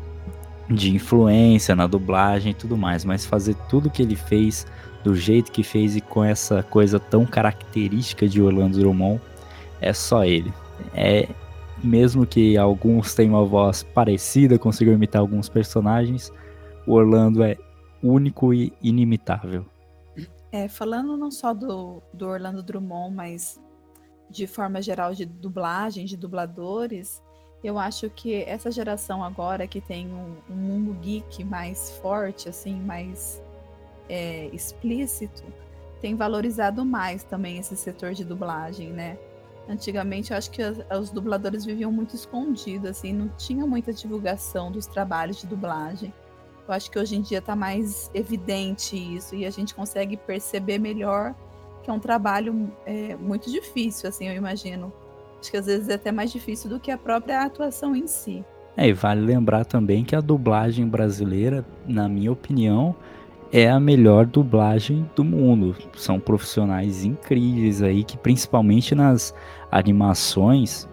de 0.69 0.95
influência 0.95 1.77
na 1.77 1.87
dublagem 1.87 2.51
e 2.51 2.55
tudo 2.55 2.77
mais, 2.77 3.05
mas 3.05 3.25
fazer 3.25 3.55
tudo 3.69 3.91
que 3.91 4.03
ele 4.03 4.17
fez 4.17 4.67
do 5.05 5.15
jeito 5.15 5.53
que 5.53 5.63
fez 5.63 5.95
e 5.95 6.01
com 6.01 6.25
essa 6.25 6.63
coisa 6.65 6.99
tão 6.99 7.25
característica 7.25 8.27
de 8.27 8.43
Orlando 8.43 8.79
Drummond 8.79 9.21
é 9.81 9.93
só 9.93 10.25
ele. 10.25 10.53
É 10.93 11.29
mesmo 11.83 12.27
que 12.27 12.57
alguns 12.57 13.15
tenham 13.15 13.35
uma 13.35 13.45
voz 13.45 13.83
parecida, 13.83 14.59
consigam 14.59 14.95
imitar 14.95 15.21
alguns 15.21 15.49
personagens, 15.49 16.33
o 16.87 16.95
Orlando 16.95 17.45
é 17.45 17.57
único 18.03 18.53
e 18.53 18.73
inimitável. 18.83 19.65
É, 20.57 20.69
falando 20.69 21.19
não 21.19 21.31
só 21.31 21.53
do, 21.53 22.03
do 22.15 22.27
Orlando 22.27 22.63
Drummond, 22.63 23.15
mas 23.15 23.61
de 24.31 24.47
forma 24.47 24.81
geral 24.81 25.13
de 25.13 25.27
dublagem, 25.27 26.07
de 26.07 26.17
dubladores, 26.17 27.23
eu 27.63 27.79
acho 27.79 28.09
que 28.09 28.43
essa 28.45 28.71
geração 28.71 29.23
agora 29.23 29.67
que 29.67 29.83
tem 29.83 30.09
um, 30.09 30.35
um 30.49 30.55
mundo 30.55 30.95
geek 30.95 31.45
mais 31.45 31.91
forte, 31.99 32.49
assim, 32.49 32.75
mais 32.75 33.43
é, 34.09 34.47
explícito, 34.47 35.45
tem 36.01 36.17
valorizado 36.17 36.87
mais 36.87 37.23
também 37.23 37.59
esse 37.59 37.77
setor 37.77 38.15
de 38.15 38.25
dublagem, 38.25 38.89
né? 38.89 39.19
Antigamente, 39.69 40.31
eu 40.31 40.39
acho 40.39 40.51
que 40.51 40.63
os, 40.99 41.11
dubladores 41.11 41.67
viviam 41.67 41.93
muito 41.93 42.15
escondidos, 42.15 42.89
assim, 42.89 43.13
não 43.13 43.29
tinha 43.37 43.67
muita 43.67 43.93
divulgação 43.93 44.73
dos 44.73 44.87
trabalhos 44.87 45.39
de 45.39 45.47
dublagem. 45.47 46.15
Eu 46.67 46.75
acho 46.75 46.91
que 46.91 46.99
hoje 46.99 47.17
em 47.17 47.21
dia 47.21 47.39
está 47.39 47.55
mais 47.55 48.11
evidente 48.13 48.97
isso 48.97 49.35
e 49.35 49.47
a 49.47 49.51
gente 49.51 49.75
consegue 49.75 50.17
perceber 50.17 50.79
melhor 50.79 51.35
que 51.83 51.91
é 51.91 51.93
um 51.93 52.01
trabalho 52.01 52.69
é, 52.85 53.15
muito 53.17 53.51
difícil, 53.51 54.09
assim, 54.09 54.29
eu 54.29 54.35
imagino. 54.35 54.93
Acho 55.41 55.51
que 55.51 55.57
às 55.57 55.67
vezes 55.67 55.89
é 55.89 55.95
até 55.95 56.11
mais 56.11 56.33
difícil 56.33 56.69
do 56.69 56.81
que 56.81 56.91
a 56.91 56.99
própria 56.99 57.43
atuação 57.43 57.95
em 57.95 58.09
si. 58.09 58.45
É, 58.77 58.89
e 58.89 58.93
vale 58.93 59.21
lembrar 59.21 59.65
também 59.65 60.05
que 60.05 60.17
a 60.17 60.21
dublagem 60.21 60.87
brasileira, 60.87 61.65
na 61.87 62.09
minha 62.09 62.33
opinião, 62.33 62.95
é 63.53 63.71
a 63.71 63.79
melhor 63.79 64.27
dublagem 64.27 65.09
do 65.15 65.25
mundo. 65.25 65.77
São 65.97 66.19
profissionais 66.19 67.05
incríveis 67.05 67.81
aí 67.81 68.03
que 68.03 68.17
principalmente 68.17 68.95
nas 68.95 69.33
animações, 69.71 70.89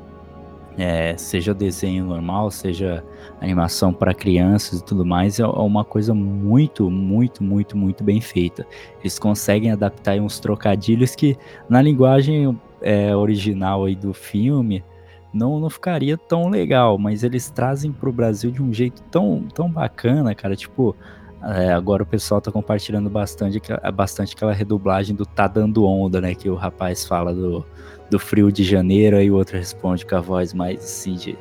é, 0.77 1.15
seja 1.17 1.53
desenho 1.53 2.05
normal, 2.05 2.49
seja 2.49 3.03
animação 3.39 3.93
para 3.93 4.13
crianças 4.13 4.79
e 4.79 4.83
tudo 4.83 5.05
mais, 5.05 5.39
é 5.39 5.45
uma 5.45 5.83
coisa 5.83 6.13
muito, 6.13 6.89
muito, 6.89 7.43
muito, 7.43 7.77
muito 7.77 8.03
bem 8.03 8.19
feita. 8.19 8.65
Eles 8.99 9.19
conseguem 9.19 9.71
adaptar 9.71 10.19
uns 10.19 10.39
trocadilhos 10.39 11.15
que 11.15 11.37
na 11.69 11.81
linguagem 11.81 12.59
é, 12.81 13.15
original 13.15 13.85
aí 13.85 13.95
do 13.95 14.13
filme 14.13 14.83
não, 15.33 15.59
não 15.59 15.69
ficaria 15.69 16.17
tão 16.17 16.49
legal, 16.49 16.97
mas 16.97 17.23
eles 17.23 17.49
trazem 17.49 17.91
para 17.91 18.09
o 18.09 18.13
Brasil 18.13 18.51
de 18.51 18.61
um 18.61 18.71
jeito 18.71 19.01
tão, 19.03 19.47
tão 19.53 19.69
bacana, 19.69 20.35
cara. 20.35 20.55
Tipo, 20.55 20.95
é, 21.41 21.73
agora 21.73 22.03
o 22.03 22.05
pessoal 22.05 22.39
tá 22.39 22.51
compartilhando 22.51 23.09
bastante, 23.09 23.59
bastante 23.93 24.35
aquela 24.35 24.53
redublagem 24.53 25.15
do 25.15 25.25
Tá 25.25 25.47
Dando 25.47 25.85
Onda, 25.85 26.21
né? 26.21 26.35
Que 26.35 26.49
o 26.49 26.55
rapaz 26.55 27.05
fala 27.05 27.33
do, 27.33 27.65
do 28.13 28.19
frio 28.19 28.51
de 28.51 28.63
janeiro, 28.63 29.17
aí 29.17 29.31
o 29.31 29.35
outro 29.35 29.57
responde 29.57 30.05
com 30.05 30.15
a 30.15 30.21
voz 30.21 30.53
mais 30.53 30.79
assim 30.83 31.15
de, 31.15 31.35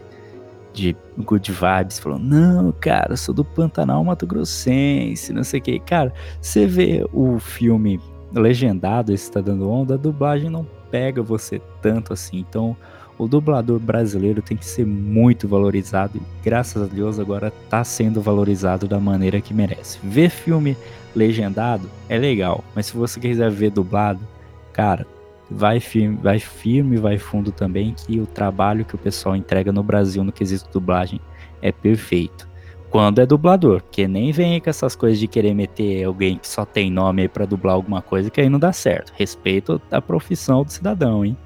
de 0.73 0.97
good 1.19 1.53
vibes, 1.53 1.99
falando, 1.99 2.25
não, 2.25 2.73
cara, 2.73 3.15
sou 3.15 3.35
do 3.35 3.45
Pantanal 3.45 4.03
Mato 4.03 4.27
Grossense, 4.27 5.35
não 5.35 5.45
sei 5.45 5.61
o 5.61 5.63
que. 5.63 5.79
Cara, 5.81 6.15
você 6.41 6.67
vê 6.67 7.07
o 7.13 7.39
filme 7.39 8.01
legendado, 8.35 9.13
esse 9.13 9.31
Tá 9.31 9.43
Dando 9.43 9.69
Onda, 9.71 9.95
a 9.95 9.99
dublagem 9.99 10.49
não 10.49 10.67
pega 10.91 11.23
você 11.23 11.61
tanto 11.83 12.15
assim, 12.15 12.39
então 12.39 12.75
o 13.19 13.29
dublador 13.29 13.79
brasileiro 13.79 14.41
tem 14.41 14.57
que 14.57 14.65
ser 14.65 14.87
muito 14.87 15.47
valorizado 15.47 16.17
e 16.17 16.23
graças 16.43 16.83
a 16.83 16.87
Deus 16.87 17.21
agora 17.21 17.53
está 17.65 17.85
sendo 17.85 18.23
valorizado 18.23 18.89
da 18.89 18.99
maneira 18.99 19.43
que 19.43 19.53
merece. 19.53 19.99
Ver 20.03 20.31
filme 20.31 20.75
legendado 21.15 21.91
é 22.09 22.17
legal, 22.17 22.65
mas 22.75 22.87
se 22.87 22.97
você 22.97 23.21
quiser 23.21 23.51
ver 23.51 23.71
dublado, 23.71 24.27
cara, 24.73 25.07
vai 25.55 25.81
firme, 25.81 26.19
vai 26.23 26.39
firme, 26.39 26.97
vai 26.97 27.19
fundo 27.19 27.53
também 27.53 27.95
que 27.95 28.21
o 28.21 28.27
trabalho 28.27 28.85
que 28.85 28.95
o 28.95 28.99
pessoal 28.99 29.37
entrega 29.37 29.73
no 29.73 29.83
Brasil 29.83 30.25
no 30.25 30.33
quesito 30.33 30.69
dublagem 30.73 31.21
é 31.61 31.71
perfeito. 31.71 32.49
Quando 32.91 33.21
é 33.21 33.27
dublador, 33.27 33.81
porque 33.81 34.07
nem 34.07 34.33
vem 34.33 34.61
com 34.61 34.69
essas 34.69 34.95
coisas 34.95 35.19
de 35.19 35.27
querer 35.27 35.55
meter 35.55 36.05
alguém 36.05 36.37
que 36.37 36.47
só 36.47 36.67
tem 36.67 36.91
nome 36.91 37.23
aí 37.23 37.29
para 37.29 37.47
dublar 37.47 37.75
alguma 37.75 38.03
coisa 38.03 38.29
que 38.29 38.41
aí 38.41 38.51
não 38.51 38.59
dá 38.59 38.71
certo. 38.71 39.13
Respeito 39.17 39.81
a 39.91 40.03
profissão 40.03 40.63
do 40.63 40.71
cidadão, 40.71 41.25
hein? 41.25 41.37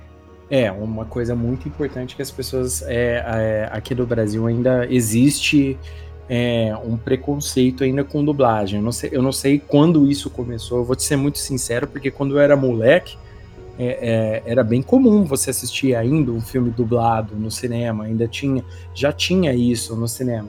É, 0.50 0.70
uma 0.72 1.04
coisa 1.04 1.36
muito 1.36 1.68
importante 1.68 2.16
que 2.16 2.22
as 2.22 2.30
pessoas 2.30 2.82
é, 2.82 3.24
é, 3.26 3.68
aqui 3.70 3.94
do 3.94 4.06
Brasil 4.06 4.46
ainda 4.46 4.86
existe 4.90 5.78
é, 6.28 6.76
um 6.84 6.96
preconceito 6.96 7.84
ainda 7.84 8.04
com 8.04 8.24
dublagem. 8.24 8.78
Eu 8.78 8.84
não, 8.84 8.92
sei, 8.92 9.10
eu 9.12 9.22
não 9.22 9.32
sei 9.32 9.58
quando 9.58 10.10
isso 10.10 10.30
começou, 10.30 10.78
eu 10.78 10.84
vou 10.84 10.96
te 10.96 11.02
ser 11.02 11.16
muito 11.16 11.38
sincero, 11.38 11.86
porque 11.86 12.10
quando 12.10 12.36
eu 12.36 12.40
era 12.40 12.56
moleque, 12.56 13.16
é, 13.78 14.42
é, 14.46 14.50
era 14.50 14.64
bem 14.64 14.82
comum 14.82 15.24
você 15.24 15.50
assistir 15.50 15.94
ainda 15.94 16.30
um 16.32 16.40
filme 16.40 16.70
dublado 16.70 17.36
no 17.36 17.50
cinema, 17.50 18.04
ainda 18.04 18.26
tinha, 18.26 18.64
já 18.94 19.12
tinha 19.12 19.54
isso 19.54 19.94
no 19.96 20.08
cinema. 20.08 20.48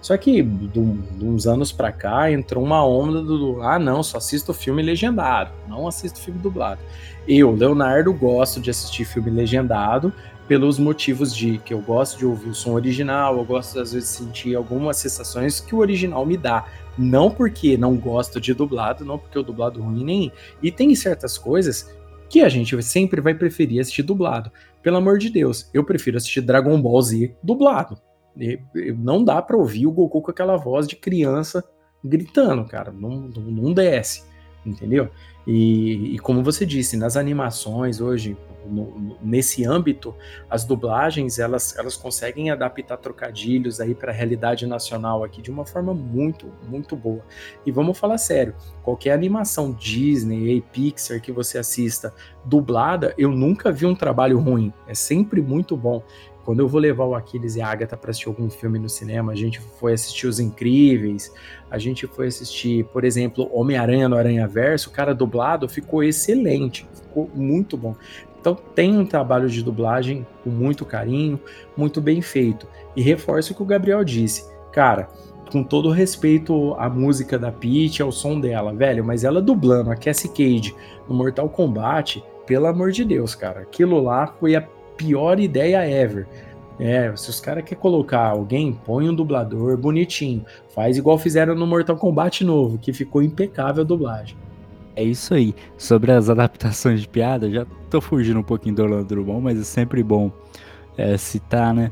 Só 0.00 0.18
que 0.18 0.42
de, 0.42 0.78
uns 0.78 1.46
anos 1.46 1.72
para 1.72 1.90
cá 1.90 2.30
entrou 2.30 2.62
uma 2.62 2.84
onda 2.86 3.22
do 3.22 3.62
ah 3.62 3.78
não, 3.78 4.02
só 4.02 4.18
assisto 4.18 4.52
filme 4.52 4.82
legendado, 4.82 5.50
não 5.66 5.88
assisto 5.88 6.20
filme 6.20 6.38
dublado. 6.40 6.80
Eu, 7.26 7.52
Leonardo, 7.52 8.12
gosto 8.12 8.60
de 8.60 8.68
assistir 8.68 9.06
filme 9.06 9.30
legendado 9.30 10.12
pelos 10.46 10.78
motivos 10.78 11.34
de 11.34 11.56
que 11.56 11.72
eu 11.72 11.80
gosto 11.80 12.18
de 12.18 12.26
ouvir 12.26 12.50
o 12.50 12.54
som 12.54 12.72
original, 12.72 13.38
eu 13.38 13.44
gosto 13.46 13.80
às 13.80 13.92
vezes 13.92 14.10
de 14.10 14.16
sentir 14.16 14.54
algumas 14.54 14.98
sensações 14.98 15.58
que 15.58 15.74
o 15.74 15.78
original 15.78 16.26
me 16.26 16.36
dá. 16.36 16.66
Não 16.98 17.30
porque 17.30 17.76
não 17.76 17.96
gosto 17.96 18.38
de 18.38 18.52
dublado, 18.52 19.04
não 19.04 19.18
porque 19.18 19.38
o 19.38 19.42
dublado 19.42 19.82
ruim 19.82 20.04
nem. 20.04 20.32
E 20.62 20.70
tem 20.70 20.94
certas 20.94 21.38
coisas 21.38 21.90
que 22.34 22.40
a 22.40 22.48
gente 22.48 22.82
sempre 22.82 23.20
vai 23.20 23.32
preferir 23.32 23.80
assistir 23.80 24.02
dublado. 24.02 24.50
Pelo 24.82 24.96
amor 24.96 25.18
de 25.18 25.30
Deus, 25.30 25.70
eu 25.72 25.84
prefiro 25.84 26.16
assistir 26.16 26.40
Dragon 26.40 26.82
Ball 26.82 27.00
Z 27.00 27.32
dublado. 27.40 27.96
Não 28.98 29.22
dá 29.22 29.40
para 29.40 29.56
ouvir 29.56 29.86
o 29.86 29.92
Goku 29.92 30.20
com 30.20 30.32
aquela 30.32 30.56
voz 30.56 30.88
de 30.88 30.96
criança 30.96 31.62
gritando, 32.02 32.64
cara. 32.64 32.90
Não, 32.90 33.28
não, 33.28 33.42
não 33.42 33.72
desce, 33.72 34.24
entendeu? 34.66 35.10
E, 35.46 36.16
e, 36.16 36.18
como 36.18 36.42
você 36.42 36.66
disse, 36.66 36.96
nas 36.96 37.16
animações 37.16 38.00
hoje, 38.00 38.36
no, 38.68 39.16
nesse 39.22 39.64
âmbito, 39.64 40.14
as 40.48 40.64
dublagens 40.64 41.38
elas, 41.38 41.76
elas 41.76 41.96
conseguem 41.96 42.50
adaptar 42.50 42.96
trocadilhos 42.96 43.80
aí 43.80 43.94
para 43.94 44.12
a 44.12 44.14
realidade 44.14 44.66
nacional 44.66 45.24
aqui 45.24 45.42
de 45.42 45.50
uma 45.50 45.64
forma 45.64 45.94
muito, 45.94 46.46
muito 46.68 46.96
boa. 46.96 47.24
E 47.64 47.70
vamos 47.70 47.98
falar 47.98 48.18
sério, 48.18 48.54
qualquer 48.82 49.12
animação 49.12 49.72
Disney 49.72 50.60
Pixar 50.72 51.20
que 51.20 51.32
você 51.32 51.58
assista 51.58 52.12
dublada, 52.44 53.14
eu 53.16 53.30
nunca 53.30 53.72
vi 53.72 53.86
um 53.86 53.94
trabalho 53.94 54.38
ruim. 54.38 54.72
É 54.86 54.94
sempre 54.94 55.40
muito 55.40 55.76
bom. 55.76 56.02
Quando 56.44 56.60
eu 56.60 56.68
vou 56.68 56.78
levar 56.78 57.06
o 57.06 57.14
Aquiles 57.14 57.56
e 57.56 57.62
a 57.62 57.68
Agatha 57.68 57.96
para 57.96 58.10
assistir 58.10 58.28
algum 58.28 58.50
filme 58.50 58.78
no 58.78 58.88
cinema, 58.88 59.32
a 59.32 59.34
gente 59.34 59.60
foi 59.60 59.94
assistir 59.94 60.26
Os 60.26 60.38
Incríveis, 60.38 61.32
a 61.70 61.78
gente 61.78 62.06
foi 62.06 62.26
assistir, 62.26 62.84
por 62.86 63.02
exemplo, 63.02 63.48
Homem-Aranha 63.50 64.10
no 64.10 64.16
Aranha 64.16 64.46
Verso, 64.46 64.90
o 64.90 64.92
cara 64.92 65.14
dublado 65.14 65.66
ficou 65.68 66.04
excelente, 66.04 66.86
ficou 66.92 67.30
muito 67.34 67.78
bom. 67.78 67.96
Então 68.44 68.58
tem 68.74 68.94
um 68.94 69.06
trabalho 69.06 69.48
de 69.48 69.62
dublagem 69.62 70.26
com 70.44 70.50
muito 70.50 70.84
carinho, 70.84 71.40
muito 71.74 71.98
bem 71.98 72.20
feito. 72.20 72.68
E 72.94 73.00
reforço 73.00 73.54
o 73.54 73.56
que 73.56 73.62
o 73.62 73.64
Gabriel 73.64 74.04
disse. 74.04 74.52
Cara, 74.70 75.08
com 75.50 75.64
todo 75.64 75.88
respeito 75.88 76.74
à 76.74 76.90
música 76.90 77.38
da 77.38 77.50
Peach, 77.50 78.02
ao 78.02 78.12
som 78.12 78.38
dela, 78.38 78.74
velho, 78.74 79.02
mas 79.02 79.24
ela 79.24 79.40
dublando 79.40 79.90
a 79.90 79.96
Cassie 79.96 80.28
Cage 80.28 80.76
no 81.08 81.14
Mortal 81.14 81.48
Kombat, 81.48 82.22
pelo 82.44 82.66
amor 82.66 82.92
de 82.92 83.02
Deus, 83.02 83.34
cara, 83.34 83.60
aquilo 83.60 83.98
lá 84.02 84.26
foi 84.26 84.54
a 84.54 84.60
pior 84.94 85.40
ideia 85.40 85.88
ever. 85.88 86.28
É, 86.78 87.16
se 87.16 87.30
os 87.30 87.40
caras 87.40 87.64
querem 87.64 87.80
colocar 87.80 88.28
alguém, 88.28 88.78
põe 88.84 89.08
um 89.08 89.14
dublador 89.14 89.78
bonitinho. 89.78 90.44
Faz 90.74 90.98
igual 90.98 91.16
fizeram 91.16 91.54
no 91.54 91.66
Mortal 91.66 91.96
Kombat 91.96 92.44
novo, 92.44 92.76
que 92.76 92.92
ficou 92.92 93.22
impecável 93.22 93.84
a 93.84 93.86
dublagem. 93.86 94.36
É 94.96 95.02
isso 95.02 95.34
aí. 95.34 95.54
Sobre 95.76 96.12
as 96.12 96.28
adaptações 96.28 97.00
de 97.00 97.08
piada, 97.08 97.50
já 97.50 97.66
tô 97.90 98.00
fugindo 98.00 98.40
um 98.40 98.44
pouquinho 98.44 98.74
do 98.74 98.82
Orlando 98.82 99.06
Drummond, 99.06 99.42
mas 99.42 99.58
é 99.58 99.64
sempre 99.64 100.02
bom 100.02 100.30
é, 100.96 101.16
citar, 101.16 101.74
né? 101.74 101.90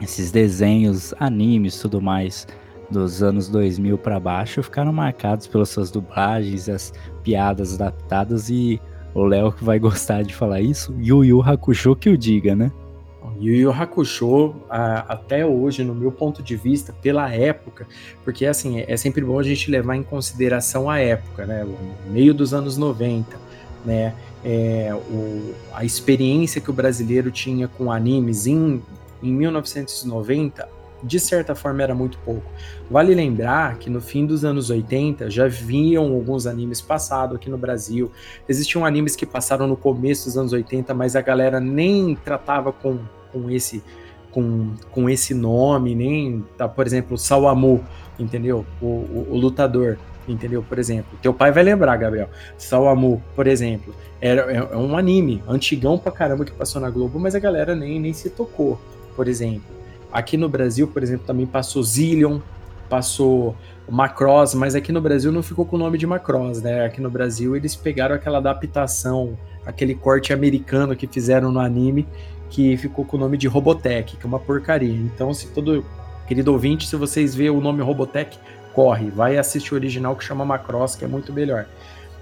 Esses 0.00 0.32
desenhos, 0.32 1.14
animes 1.20 1.80
tudo 1.80 2.00
mais 2.00 2.46
dos 2.90 3.22
anos 3.22 3.48
2000 3.48 3.96
para 3.98 4.20
baixo 4.20 4.62
ficaram 4.62 4.92
marcados 4.92 5.46
pelas 5.46 5.70
suas 5.70 5.90
dublagens, 5.90 6.68
as 6.68 6.92
piadas 7.22 7.74
adaptadas 7.74 8.50
e 8.50 8.80
o 9.14 9.24
Léo 9.24 9.52
que 9.52 9.64
vai 9.64 9.78
gostar 9.78 10.22
de 10.22 10.34
falar 10.34 10.60
isso, 10.60 10.94
Yu 10.98 11.24
Yu 11.24 11.42
Hakusho 11.42 11.96
que 11.96 12.10
o 12.10 12.18
diga, 12.18 12.54
né? 12.54 12.70
Yu 13.42 13.54
Yu 13.54 13.72
Hakusho, 13.72 14.54
até 14.68 15.44
hoje, 15.44 15.82
no 15.82 15.94
meu 15.96 16.12
ponto 16.12 16.40
de 16.40 16.54
vista, 16.54 16.92
pela 17.02 17.28
época, 17.34 17.88
porque 18.24 18.46
assim, 18.46 18.84
é 18.86 18.96
sempre 18.96 19.24
bom 19.24 19.36
a 19.36 19.42
gente 19.42 19.68
levar 19.68 19.96
em 19.96 20.02
consideração 20.04 20.88
a 20.88 21.00
época, 21.00 21.44
né? 21.44 21.64
O 21.64 22.10
meio 22.10 22.32
dos 22.32 22.54
anos 22.54 22.76
90, 22.76 23.36
né? 23.84 24.14
É, 24.44 24.94
o, 24.94 25.54
a 25.74 25.84
experiência 25.84 26.60
que 26.60 26.70
o 26.70 26.72
brasileiro 26.72 27.32
tinha 27.32 27.66
com 27.66 27.90
animes 27.90 28.46
em, 28.46 28.80
em 29.20 29.32
1990 29.32 30.68
de 31.02 31.18
certa 31.18 31.54
forma 31.54 31.82
era 31.82 31.94
muito 31.94 32.16
pouco. 32.18 32.48
Vale 32.88 33.12
lembrar 33.12 33.76
que 33.78 33.90
no 33.90 34.00
fim 34.00 34.24
dos 34.24 34.44
anos 34.44 34.70
80 34.70 35.28
já 35.30 35.48
vinham 35.48 36.12
alguns 36.12 36.46
animes 36.46 36.80
passados 36.80 37.34
aqui 37.34 37.50
no 37.50 37.58
Brasil. 37.58 38.12
Existiam 38.48 38.86
animes 38.86 39.16
que 39.16 39.26
passaram 39.26 39.66
no 39.66 39.76
começo 39.76 40.26
dos 40.26 40.38
anos 40.38 40.52
80, 40.52 40.94
mas 40.94 41.16
a 41.16 41.20
galera 41.20 41.58
nem 41.58 42.14
tratava 42.14 42.72
com, 42.72 43.00
com 43.32 43.50
esse 43.50 43.82
com, 44.32 44.72
com 44.90 45.08
esse 45.08 45.34
nome, 45.34 45.94
nem, 45.94 46.42
tá, 46.56 46.66
por 46.66 46.86
exemplo, 46.86 47.18
Sawamu, 47.18 47.84
entendeu? 48.18 48.64
O, 48.80 48.86
o, 48.86 49.28
o, 49.30 49.36
lutador, 49.36 49.98
entendeu? 50.26 50.64
Por 50.66 50.78
exemplo, 50.78 51.18
teu 51.20 51.34
pai 51.34 51.52
vai 51.52 51.62
lembrar, 51.62 51.96
Gabriel. 51.96 52.30
Sawamu, 52.56 53.22
por 53.36 53.46
exemplo, 53.46 53.94
era 54.20 54.50
é, 54.50 54.56
é 54.56 54.76
um 54.76 54.96
anime 54.96 55.42
antigão 55.46 55.98
pra 55.98 56.10
caramba 56.10 56.44
que 56.46 56.52
passou 56.52 56.80
na 56.80 56.88
Globo, 56.88 57.20
mas 57.20 57.34
a 57.34 57.38
galera 57.38 57.76
nem, 57.76 58.00
nem 58.00 58.12
se 58.12 58.30
tocou, 58.30 58.80
por 59.14 59.28
exemplo. 59.28 59.70
Aqui 60.10 60.36
no 60.36 60.48
Brasil, 60.48 60.88
por 60.88 61.02
exemplo, 61.02 61.26
também 61.26 61.46
passou 61.46 61.82
Zillion, 61.82 62.40
passou 62.88 63.56
Macross, 63.88 64.54
mas 64.54 64.74
aqui 64.74 64.92
no 64.92 65.00
Brasil 65.00 65.32
não 65.32 65.42
ficou 65.42 65.66
com 65.66 65.76
o 65.76 65.78
nome 65.78 65.98
de 65.98 66.06
Macross, 66.06 66.62
né? 66.62 66.84
Aqui 66.84 67.00
no 67.00 67.10
Brasil 67.10 67.56
eles 67.56 67.74
pegaram 67.74 68.14
aquela 68.14 68.38
adaptação, 68.38 69.36
aquele 69.66 69.94
corte 69.94 70.32
americano 70.32 70.94
que 70.94 71.06
fizeram 71.06 71.50
no 71.50 71.60
anime, 71.60 72.06
que 72.52 72.76
ficou 72.76 73.02
com 73.02 73.16
o 73.16 73.20
nome 73.20 73.38
de 73.38 73.48
Robotech, 73.48 74.14
que 74.14 74.24
é 74.24 74.28
uma 74.28 74.38
porcaria. 74.38 74.92
Então, 74.92 75.32
se 75.32 75.48
todo 75.48 75.82
querido 76.28 76.52
ouvinte, 76.52 76.86
se 76.86 76.96
vocês 76.96 77.34
vê 77.34 77.48
o 77.48 77.62
nome 77.62 77.82
Robotech, 77.82 78.38
corre, 78.74 79.10
vai 79.10 79.38
assistir 79.38 79.72
o 79.72 79.76
original 79.76 80.14
que 80.14 80.22
chama 80.22 80.44
Macross, 80.44 80.94
que 80.94 81.02
é 81.02 81.08
muito 81.08 81.32
melhor. 81.32 81.66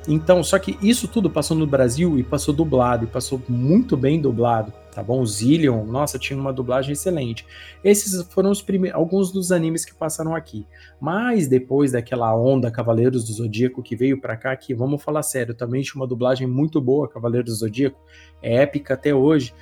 Então, 0.06 0.42
só 0.42 0.56
que 0.58 0.78
isso 0.80 1.08
tudo 1.08 1.28
passou 1.28 1.56
no 1.56 1.66
Brasil 1.66 2.16
e 2.16 2.22
passou 2.22 2.54
dublado, 2.54 3.04
e 3.04 3.08
passou 3.08 3.42
muito 3.48 3.96
bem 3.96 4.20
dublado, 4.20 4.72
tá 4.94 5.02
bom? 5.02 5.26
Zillion, 5.26 5.84
nossa, 5.84 6.16
tinha 6.16 6.38
uma 6.38 6.52
dublagem 6.52 6.92
excelente. 6.92 7.44
Esses 7.82 8.22
foram 8.32 8.52
os 8.52 8.62
primeiros, 8.62 8.98
alguns 8.98 9.32
dos 9.32 9.50
animes 9.50 9.84
que 9.84 9.92
passaram 9.92 10.34
aqui. 10.34 10.64
Mas 11.00 11.48
depois 11.48 11.90
daquela 11.90 12.34
onda 12.36 12.70
Cavaleiros 12.70 13.24
do 13.24 13.32
Zodíaco 13.32 13.82
que 13.82 13.96
veio 13.96 14.20
para 14.20 14.36
cá, 14.36 14.56
que 14.56 14.74
vamos 14.74 15.02
falar 15.02 15.24
sério, 15.24 15.54
também 15.54 15.82
tinha 15.82 16.00
uma 16.00 16.06
dublagem 16.06 16.46
muito 16.46 16.80
boa, 16.80 17.08
Cavaleiros 17.08 17.50
do 17.50 17.58
Zodíaco, 17.58 17.98
é 18.40 18.62
épica 18.62 18.94
até 18.94 19.12
hoje. 19.12 19.52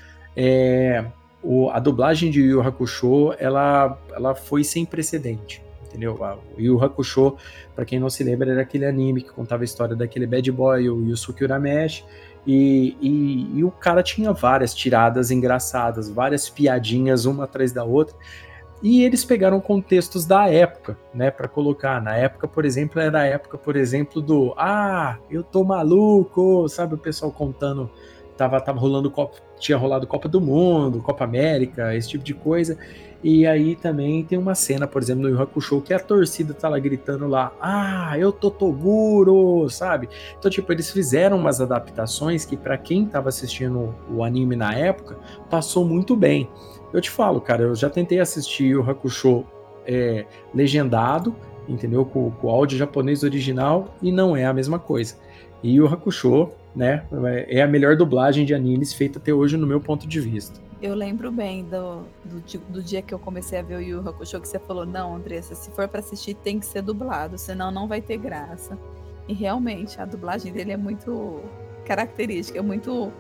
É, 0.41 1.05
o, 1.43 1.68
a 1.68 1.80
dublagem 1.80 2.30
de 2.30 2.41
Yu 2.41 2.61
Hakusho, 2.61 3.34
ela, 3.41 3.99
ela 4.14 4.36
foi 4.36 4.62
sem 4.62 4.86
precedente 4.86 5.61
entendeu? 5.89 6.18
O 6.57 6.61
Yu 6.61 6.82
Hakusho, 6.82 7.36
para 7.74 7.84
quem 7.84 7.99
não 7.99 8.11
se 8.11 8.22
lembra, 8.22 8.53
era 8.53 8.62
aquele 8.62 8.84
anime 8.84 9.22
que 9.22 9.30
contava 9.30 9.62
a 9.62 9.64
história 9.64 9.97
daquele 9.97 10.26
bad 10.26 10.53
boy, 10.53 10.89
o 10.89 11.09
Yusuke 11.09 11.43
Urameshi, 11.43 12.05
e, 12.47 12.97
e, 13.01 13.59
e, 13.59 13.64
o 13.64 13.70
cara 13.70 14.03
tinha 14.03 14.32
várias 14.32 14.74
tiradas 14.74 15.30
engraçadas, 15.30 16.09
várias 16.09 16.49
piadinhas 16.49 17.24
uma 17.24 17.45
atrás 17.45 17.72
da 17.72 17.84
outra. 17.84 18.14
E 18.80 19.03
eles 19.03 19.24
pegaram 19.24 19.61
contextos 19.61 20.24
da 20.24 20.49
época, 20.49 20.97
né, 21.12 21.30
para 21.32 21.49
colocar. 21.49 22.01
Na 22.01 22.16
época, 22.16 22.47
por 22.47 22.64
exemplo, 22.64 23.01
era 23.01 23.20
a 23.20 23.26
época, 23.26 23.59
por 23.59 23.74
exemplo, 23.74 24.22
do 24.22 24.55
Ah, 24.57 25.18
eu 25.28 25.43
tô 25.43 25.64
maluco, 25.64 26.68
sabe? 26.68 26.95
O 26.95 26.99
pessoal 26.99 27.32
contando, 27.32 27.91
tava, 28.39 28.61
tava 28.61 28.78
rolando 28.78 29.11
Copa, 29.11 29.36
tinha 29.59 29.76
rolado 29.76 30.07
Copa 30.07 30.28
do 30.28 30.41
Mundo, 30.41 31.03
Copa 31.03 31.24
América, 31.24 31.95
esse 31.95 32.09
tipo 32.09 32.24
de 32.24 32.32
coisa. 32.32 32.78
E 33.22 33.45
aí 33.45 33.74
também 33.74 34.24
tem 34.24 34.39
uma 34.39 34.55
cena, 34.55 34.86
por 34.86 35.03
exemplo, 35.03 35.24
no 35.24 35.28
Yu 35.28 35.43
Hakusho, 35.43 35.80
que 35.80 35.93
a 35.93 35.99
torcida 35.99 36.55
tá 36.55 36.68
lá 36.68 36.78
gritando 36.78 37.26
lá, 37.26 37.53
ah, 37.61 38.16
eu 38.16 38.30
tô 38.30 38.49
Toguro, 38.49 39.68
sabe? 39.68 40.09
Então, 40.39 40.49
tipo, 40.49 40.72
eles 40.72 40.89
fizeram 40.89 41.36
umas 41.36 41.61
adaptações 41.61 42.45
que 42.45 42.57
para 42.57 42.78
quem 42.78 43.05
tava 43.05 43.28
assistindo 43.28 43.93
o 44.09 44.22
anime 44.22 44.55
na 44.55 44.72
época, 44.72 45.18
passou 45.51 45.84
muito 45.84 46.14
bem. 46.14 46.49
Eu 46.93 47.01
te 47.01 47.11
falo, 47.11 47.41
cara, 47.41 47.64
eu 47.64 47.74
já 47.74 47.91
tentei 47.91 48.20
assistir 48.20 48.76
o 48.76 48.89
Hakusho 48.89 49.45
é, 49.84 50.24
legendado, 50.55 51.34
entendeu? 51.68 52.05
Com, 52.05 52.30
com 52.30 52.47
o 52.47 52.51
áudio 52.51 52.78
japonês 52.78 53.24
original, 53.24 53.97
e 54.01 54.12
não 54.12 54.36
é 54.36 54.47
a 54.47 54.53
mesma 54.53 54.78
coisa. 54.78 55.16
E 55.61 55.80
o 55.80 55.89
Hakusho, 55.89 56.51
né, 56.79 57.05
é 57.49 57.61
a 57.61 57.66
melhor 57.66 57.97
dublagem 57.97 58.47
de 58.47 58.55
animes 58.55 58.95
feita 58.95 59.18
até 59.18 59.35
hoje 59.35 59.57
no 59.57 59.66
meu 59.66 59.81
ponto 59.81 60.07
de 60.07 60.20
vista. 60.20 60.61
Eu 60.81 60.95
lembro 60.95 61.33
bem 61.33 61.64
do, 61.64 62.05
do, 62.24 62.41
do, 62.68 62.81
dia 62.81 63.03
que 63.03 63.12
eu 63.12 63.18
comecei 63.18 63.59
a 63.59 63.62
ver 63.62 63.79
o 63.79 63.81
Yu 63.81 64.09
Hakusho, 64.09 64.41
que 64.41 64.47
você 64.47 64.61
falou, 64.61 64.87
não, 64.87 65.16
Andressa, 65.16 65.57
se 65.57 65.72
for 65.72 65.89
para 65.89 65.99
assistir 65.99 66.35
tem 66.35 66.61
que 66.61 66.66
ser 66.66 66.83
dublado, 66.83 67.37
senão 67.37 67.72
não 67.72 67.89
vai 67.89 68.01
ter 68.01 68.16
graça. 68.16 68.79
E 69.26 69.35
realmente, 69.35 70.01
a 70.01 70.05
dublagem 70.05 70.53
dele 70.53 70.70
é 70.70 70.76
muito 70.76 71.43
característica, 71.85 72.61
é 72.61 72.62
muito... 72.62 73.12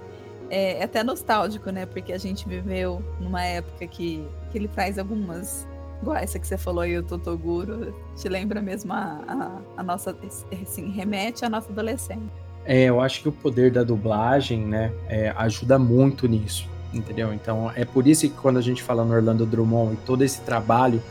É, 0.48 0.78
é 0.78 0.84
até 0.84 1.02
nostálgico, 1.02 1.70
né? 1.70 1.84
Porque 1.84 2.12
a 2.12 2.18
gente 2.18 2.48
viveu 2.48 3.02
numa 3.20 3.42
época 3.42 3.88
que, 3.88 4.24
que 4.52 4.58
ele 4.58 4.68
traz 4.68 4.96
algumas... 4.96 5.66
Igual 6.00 6.16
essa 6.16 6.38
que 6.38 6.46
você 6.46 6.56
falou 6.56 6.82
aí, 6.82 6.96
o 6.96 7.02
Totoguro, 7.02 7.92
te 8.14 8.28
lembra 8.28 8.62
mesmo 8.62 8.92
a, 8.92 9.20
a, 9.26 9.80
a 9.80 9.82
nossa... 9.82 10.16
Assim, 10.62 10.90
remete 10.90 11.44
à 11.44 11.50
nossa 11.50 11.72
adolescência. 11.72 12.47
É, 12.68 12.84
eu 12.84 13.00
acho 13.00 13.22
que 13.22 13.28
o 13.28 13.32
poder 13.32 13.72
da 13.72 13.82
dublagem, 13.82 14.60
né, 14.60 14.92
é, 15.08 15.32
ajuda 15.36 15.78
muito 15.78 16.28
nisso 16.28 16.68
entendeu? 16.92 17.32
Então 17.32 17.70
é 17.74 17.84
por 17.84 18.06
isso 18.06 18.22
que 18.22 18.34
quando 18.34 18.58
a 18.58 18.62
gente 18.62 18.82
fala 18.82 19.04
no 19.04 19.14
Orlando 19.14 19.44
Drummond 19.44 19.94
e 19.94 19.96
todo 19.98 20.22
esse 20.22 20.40
trabalho 20.40 21.02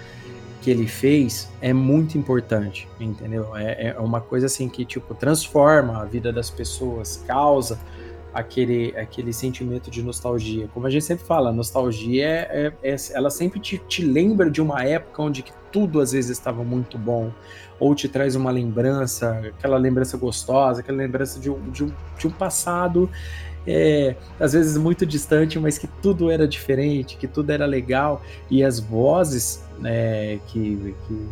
que 0.62 0.72
ele 0.72 0.88
fez 0.88 1.50
é 1.62 1.72
muito 1.72 2.18
importante, 2.18 2.88
entendeu? 3.00 3.56
É, 3.56 3.90
é 3.90 4.00
uma 4.00 4.20
coisa 4.20 4.48
assim 4.48 4.68
que 4.68 4.84
tipo 4.86 5.14
transforma 5.14 6.02
a 6.02 6.06
vida 6.06 6.32
das 6.32 6.50
pessoas, 6.50 7.24
causa 7.28 7.80
aquele, 8.34 8.96
aquele 8.98 9.32
sentimento 9.32 9.90
de 9.90 10.04
nostalgia. 10.04 10.68
Como 10.74 10.86
a 10.86 10.90
gente 10.90 11.06
sempre 11.06 11.26
fala, 11.26 11.52
nostalgia 11.52 12.26
é, 12.26 12.74
é, 12.84 12.92
é 12.92 12.96
ela 13.14 13.30
sempre 13.30 13.60
te, 13.60 13.78
te, 13.78 14.04
lembra 14.04 14.50
de 14.50 14.62
uma 14.62 14.84
época 14.84 15.22
onde 15.22 15.46
tudo 15.72 16.00
às 16.00 16.12
vezes 16.12 16.32
estava 16.32 16.64
muito 16.64 16.98
bom, 16.98 17.32
ou 17.80 17.94
te 17.94 18.08
traz 18.08 18.36
uma 18.36 18.52
lembrança, 18.52 19.40
aquela 19.58 19.78
lembrança 19.78 20.18
gostosa, 20.18 20.82
aquela 20.82 20.98
lembrança 20.98 21.40
de 21.40 21.50
um, 21.50 21.60
de 21.72 21.84
um, 21.84 21.92
de 22.18 22.28
um 22.28 22.32
passado 22.32 23.10
é, 23.68 24.16
às 24.40 24.54
vezes 24.54 24.78
muito 24.78 25.06
distante, 25.06 25.60
mas 25.60 25.78
que 25.78 25.88
tudo 25.88 26.32
era 26.32 26.48
diferente, 26.48 27.18
que 27.18 27.28
tudo 27.28 27.52
era 27.52 27.66
legal, 27.66 28.22
e 28.50 28.64
as 28.64 28.80
vozes 28.80 29.62
né, 29.78 30.40
que, 30.48 30.96
que, 31.06 31.28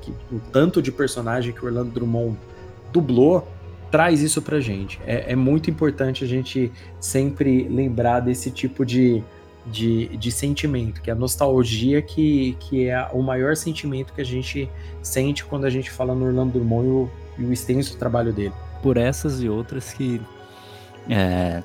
que 0.00 0.14
o 0.34 0.40
tanto 0.50 0.80
de 0.80 0.90
personagem 0.90 1.52
que 1.52 1.62
o 1.62 1.66
Orlando 1.66 1.90
Drummond 1.90 2.38
dublou, 2.90 3.46
traz 3.90 4.22
isso 4.22 4.40
pra 4.40 4.60
gente. 4.60 4.98
É, 5.06 5.32
é, 5.32 5.36
muito 5.36 5.70
importante 5.70 6.24
a 6.24 6.26
gente 6.26 6.72
sempre 6.98 7.68
lembrar 7.68 8.20
desse 8.20 8.50
tipo 8.50 8.84
de, 8.84 9.22
de, 9.66 10.08
de 10.16 10.30
sentimento, 10.30 11.00
que 11.00 11.10
é 11.10 11.12
a 11.12 11.16
nostalgia 11.16 12.02
que, 12.02 12.56
que 12.60 12.88
é 12.88 13.08
o 13.12 13.22
maior 13.22 13.56
sentimento 13.56 14.12
que 14.12 14.20
a 14.20 14.24
gente 14.24 14.68
sente 15.02 15.44
quando 15.44 15.64
a 15.64 15.70
gente 15.70 15.90
fala 15.90 16.14
no 16.14 16.26
Orlando 16.26 16.52
Drummond 16.52 16.86
e 16.86 16.90
o, 16.90 17.10
e 17.38 17.44
o 17.44 17.52
extenso 17.52 17.96
trabalho 17.96 18.32
dele. 18.32 18.52
Por 18.82 18.96
essas 18.96 19.42
e 19.42 19.48
outras 19.48 19.92
que 19.92 20.20
é, 21.08 21.62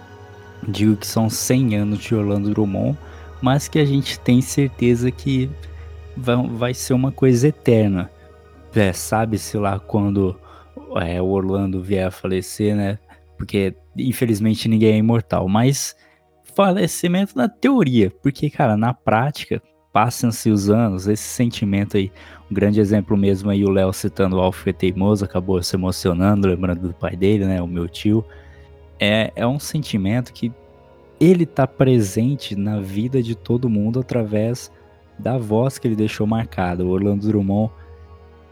digo 0.68 0.96
que 0.96 1.08
são 1.08 1.30
100 1.30 1.76
anos 1.76 2.00
de 2.00 2.16
Orlando 2.16 2.50
Drummond, 2.52 2.98
mas 3.42 3.68
que 3.68 3.80
a 3.80 3.86
gente 3.86 4.20
tem 4.20 4.42
certeza 4.42 5.12
que 5.12 5.50
vai, 6.16 6.48
vai 6.48 6.74
ser 6.74 6.94
uma 6.94 7.12
coisa 7.12 7.48
eterna. 7.48 8.10
É, 8.74 8.94
Sabe-se 8.94 9.58
lá 9.58 9.80
quando 9.80 10.40
é, 11.02 11.22
o 11.22 11.28
Orlando 11.28 11.82
vier 11.82 12.08
a 12.08 12.12
falecer, 12.12 12.76
né? 12.76 13.00
Porque 13.38 13.74
infelizmente 13.98 14.68
ninguém 14.68 14.94
é 14.94 14.98
imortal, 14.98 15.48
mas 15.48 15.96
falecimento 16.60 17.38
na 17.38 17.48
teoria, 17.48 18.12
porque, 18.22 18.50
cara, 18.50 18.76
na 18.76 18.94
prática, 18.94 19.64
passam-se 19.94 20.50
os 20.50 20.70
anos, 20.70 21.08
esse 21.08 21.24
sentimento 21.24 21.96
aí, 21.96 22.12
um 22.52 22.54
grande 22.54 22.82
exemplo 22.82 23.16
mesmo 23.16 23.50
aí, 23.50 23.64
o 23.64 23.70
Léo 23.70 23.94
citando 23.94 24.36
o 24.36 24.42
Alfred 24.42 24.78
Teimoso, 24.78 25.24
acabou 25.24 25.64
se 25.64 25.74
emocionando, 25.78 26.50
lembrando 26.50 26.90
do 26.90 26.94
pai 26.94 27.16
dele, 27.16 27.46
né, 27.46 27.62
o 27.62 27.68
meu 27.68 27.88
tio, 27.88 28.26
é, 29.00 29.32
é 29.38 29.48
um 29.48 29.58
sentimento 29.58 30.34
que 30.34 30.52
ele 31.18 31.46
tá 31.46 31.66
presente 31.66 32.58
na 32.58 32.82
vida 32.82 33.24
de 33.24 33.36
todo 33.36 33.70
mundo 33.70 34.02
através 34.02 34.70
da 35.18 35.38
voz 35.38 35.80
que 35.80 35.88
ele 35.88 35.96
deixou 35.96 36.28
marcada. 36.28 36.84
O 36.84 36.90
Orlando 36.90 37.26
Drummond 37.26 37.72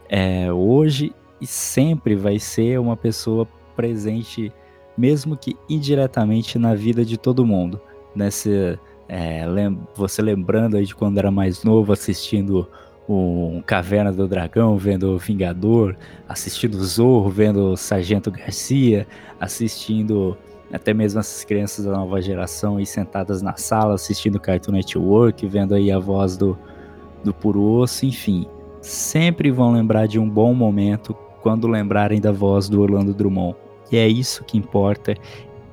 é, 0.08 0.50
hoje 0.50 1.14
e 1.42 1.46
sempre 1.46 2.16
vai 2.16 2.38
ser 2.38 2.80
uma 2.80 2.96
pessoa 2.96 3.46
presente, 3.76 4.50
mesmo 4.96 5.36
que 5.36 5.54
indiretamente, 5.68 6.58
na 6.58 6.74
vida 6.74 7.04
de 7.04 7.18
todo 7.18 7.44
mundo. 7.44 7.78
Nesse, 8.14 8.78
é, 9.08 9.46
lem 9.46 9.78
você 9.94 10.20
lembrando 10.22 10.76
aí 10.76 10.84
de 10.84 10.94
quando 10.94 11.18
era 11.18 11.30
mais 11.30 11.62
novo, 11.64 11.92
assistindo 11.92 12.68
o 13.08 13.62
Caverna 13.64 14.12
do 14.12 14.28
Dragão, 14.28 14.76
vendo 14.76 15.14
o 15.14 15.18
Vingador, 15.18 15.96
assistindo 16.28 16.74
o 16.74 16.84
Zorro, 16.84 17.30
vendo 17.30 17.72
o 17.72 17.76
Sargento 17.76 18.30
Garcia, 18.30 19.06
assistindo 19.40 20.36
até 20.70 20.92
mesmo 20.92 21.18
essas 21.18 21.42
crianças 21.44 21.86
da 21.86 21.92
nova 21.92 22.20
geração 22.20 22.76
aí 22.76 22.84
sentadas 22.84 23.40
na 23.40 23.56
sala, 23.56 23.94
assistindo 23.94 24.38
Cartoon 24.38 24.72
Network, 24.72 25.46
vendo 25.46 25.74
aí 25.74 25.90
a 25.90 25.98
voz 25.98 26.36
do, 26.36 26.58
do 27.24 27.32
Puro 27.32 27.62
Osso, 27.62 28.04
enfim. 28.04 28.46
Sempre 28.82 29.50
vão 29.50 29.72
lembrar 29.72 30.06
de 30.06 30.18
um 30.18 30.28
bom 30.28 30.52
momento 30.52 31.14
quando 31.40 31.66
lembrarem 31.66 32.20
da 32.20 32.30
voz 32.30 32.68
do 32.68 32.80
Orlando 32.82 33.14
Drummond. 33.14 33.56
E 33.90 33.96
é 33.96 34.06
isso 34.06 34.44
que 34.44 34.58
importa. 34.58 35.14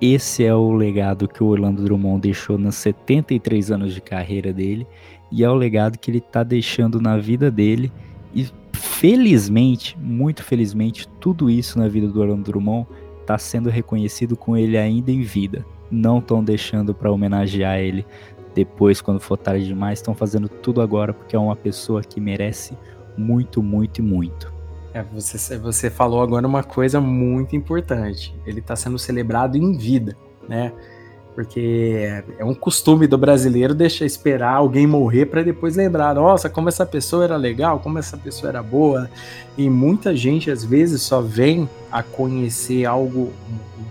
Esse 0.02 0.43
é 0.43 0.54
o 0.54 0.72
legado 0.74 1.28
que 1.28 1.41
o 1.41 1.48
Orlando 1.48 1.84
Drummond 1.84 2.22
deixou 2.22 2.58
nos 2.58 2.76
73 2.76 3.72
anos 3.72 3.93
de 3.93 4.02
carreira 4.02 4.52
dele 4.52 4.86
e 5.32 5.43
é 5.43 5.50
o 5.50 5.56
legado 5.56 5.98
que 5.98 6.12
ele 6.12 6.18
está 6.18 6.43
deixando 6.43 7.00
na 7.00 7.18
vida 7.18 7.50
dele. 7.50 7.91
E 8.34 8.46
felizmente, 8.74 9.98
muito 9.98 10.43
felizmente, 10.43 11.08
tudo 11.20 11.50
isso 11.50 11.80
na 11.80 11.88
vida 11.88 12.08
do 12.08 12.20
Orlando 12.20 12.43
Drummond 12.43 12.88
está 13.22 13.38
sendo 13.38 13.70
reconhecido 13.70 14.36
com 14.36 14.58
ele 14.58 14.78
ainda 14.78 15.12
em 15.12 15.22
vida. 15.22 15.66
Não 15.89 16.20
estão 16.20 16.43
deixando 16.43 16.93
para 16.93 17.12
homenagear 17.12 17.80
ele 17.80 18.06
depois, 18.54 19.00
quando 19.00 19.20
for 19.20 19.38
tarde 19.38 19.66
demais. 19.66 20.00
Estão 20.00 20.14
fazendo 20.14 20.50
tudo 20.50 20.82
agora 20.82 21.14
porque 21.14 21.36
é 21.38 21.39
uma 21.39 21.56
pessoa 21.56 22.02
que 22.02 22.20
merece 22.20 22.78
muito, 23.18 23.64
muito 23.64 24.00
e 24.00 24.02
muito. 24.02 24.55
É, 24.96 25.04
você, 25.04 25.58
você 25.58 25.89
falou 25.89 26.22
agora 26.22 26.48
uma 26.48 26.64
coisa 26.64 27.02
muito 27.02 27.54
importante. 27.54 28.34
Ele 28.46 28.62
está 28.62 28.78
sendo 28.78 28.98
celebrado 28.98 29.58
em 29.58 29.78
vida, 29.78 30.16
né? 30.48 30.72
Porque 31.36 32.24
é 32.39 32.46
um 32.46 32.56
costume 32.56 33.06
do 33.06 33.18
brasileiro 33.18 33.76
deixar 33.76 34.06
esperar 34.06 34.54
alguém 34.54 34.88
morrer 34.88 35.26
para 35.26 35.43
depois 35.43 35.76
lembrar, 35.76 36.16
nossa, 36.16 36.50
como 36.50 36.70
essa 36.70 36.86
pessoa 36.86 37.26
era 37.26 37.36
legal, 37.36 37.82
como 37.82 38.00
essa 38.00 38.16
pessoa 38.16 38.50
era 38.50 38.64
boa. 38.64 39.12
E 39.58 39.70
muita 39.70 40.16
gente 40.16 40.50
às 40.50 40.64
vezes 40.64 41.02
só 41.02 41.20
vem 41.20 41.70
a 41.91 42.02
conhecer 42.02 42.86
algo, 42.86 43.34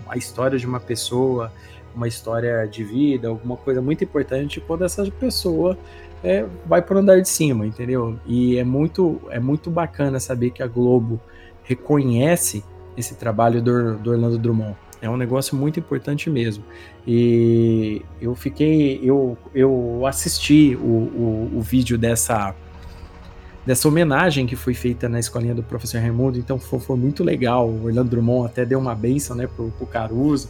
a 0.09 0.17
história 0.17 0.57
de 0.57 0.65
uma 0.65 0.79
pessoa, 0.79 1.53
uma 1.95 2.07
história 2.07 2.65
de 2.65 2.83
vida, 2.83 3.27
alguma 3.27 3.57
coisa 3.57 3.79
muito 3.79 4.03
importante 4.03 4.59
quando 4.59 4.83
essa 4.83 5.05
pessoa 5.11 5.77
é, 6.23 6.45
vai 6.65 6.83
o 6.87 6.97
andar 6.97 7.21
de 7.21 7.29
cima, 7.29 7.65
entendeu? 7.65 8.17
E 8.25 8.57
é 8.57 8.63
muito, 8.63 9.21
é 9.29 9.39
muito 9.39 9.69
bacana 9.69 10.19
saber 10.19 10.51
que 10.51 10.63
a 10.63 10.67
Globo 10.67 11.19
reconhece 11.63 12.63
esse 12.97 13.15
trabalho 13.15 13.61
do, 13.61 13.97
do 13.97 14.11
Orlando 14.11 14.37
Drummond. 14.37 14.75
É 15.01 15.09
um 15.09 15.17
negócio 15.17 15.55
muito 15.55 15.79
importante 15.79 16.29
mesmo. 16.29 16.63
E 17.05 18.01
eu 18.19 18.33
fiquei, 18.33 18.99
eu, 19.03 19.37
eu 19.53 20.05
assisti 20.07 20.75
o, 20.75 20.85
o, 20.85 21.51
o 21.55 21.61
vídeo 21.61 21.97
dessa 21.97 22.55
dessa 23.65 23.87
homenagem 23.87 24.45
que 24.45 24.55
foi 24.55 24.75
feita 24.75 25.09
na 25.09 25.19
escolinha 25.19 25.55
do 25.55 25.63
professor 25.63 25.99
Raimundo, 25.99 26.37
então 26.37 26.59
foi, 26.59 26.79
foi 26.79 26.95
muito 26.95 27.23
legal. 27.23 27.67
O 27.67 27.85
Orlando 27.85 28.11
Drummond 28.11 28.45
até 28.45 28.63
deu 28.63 28.77
uma 28.77 28.93
benção, 28.93 29.35
né, 29.35 29.47
pro, 29.47 29.71
pro 29.71 29.87
Caruso. 29.87 30.49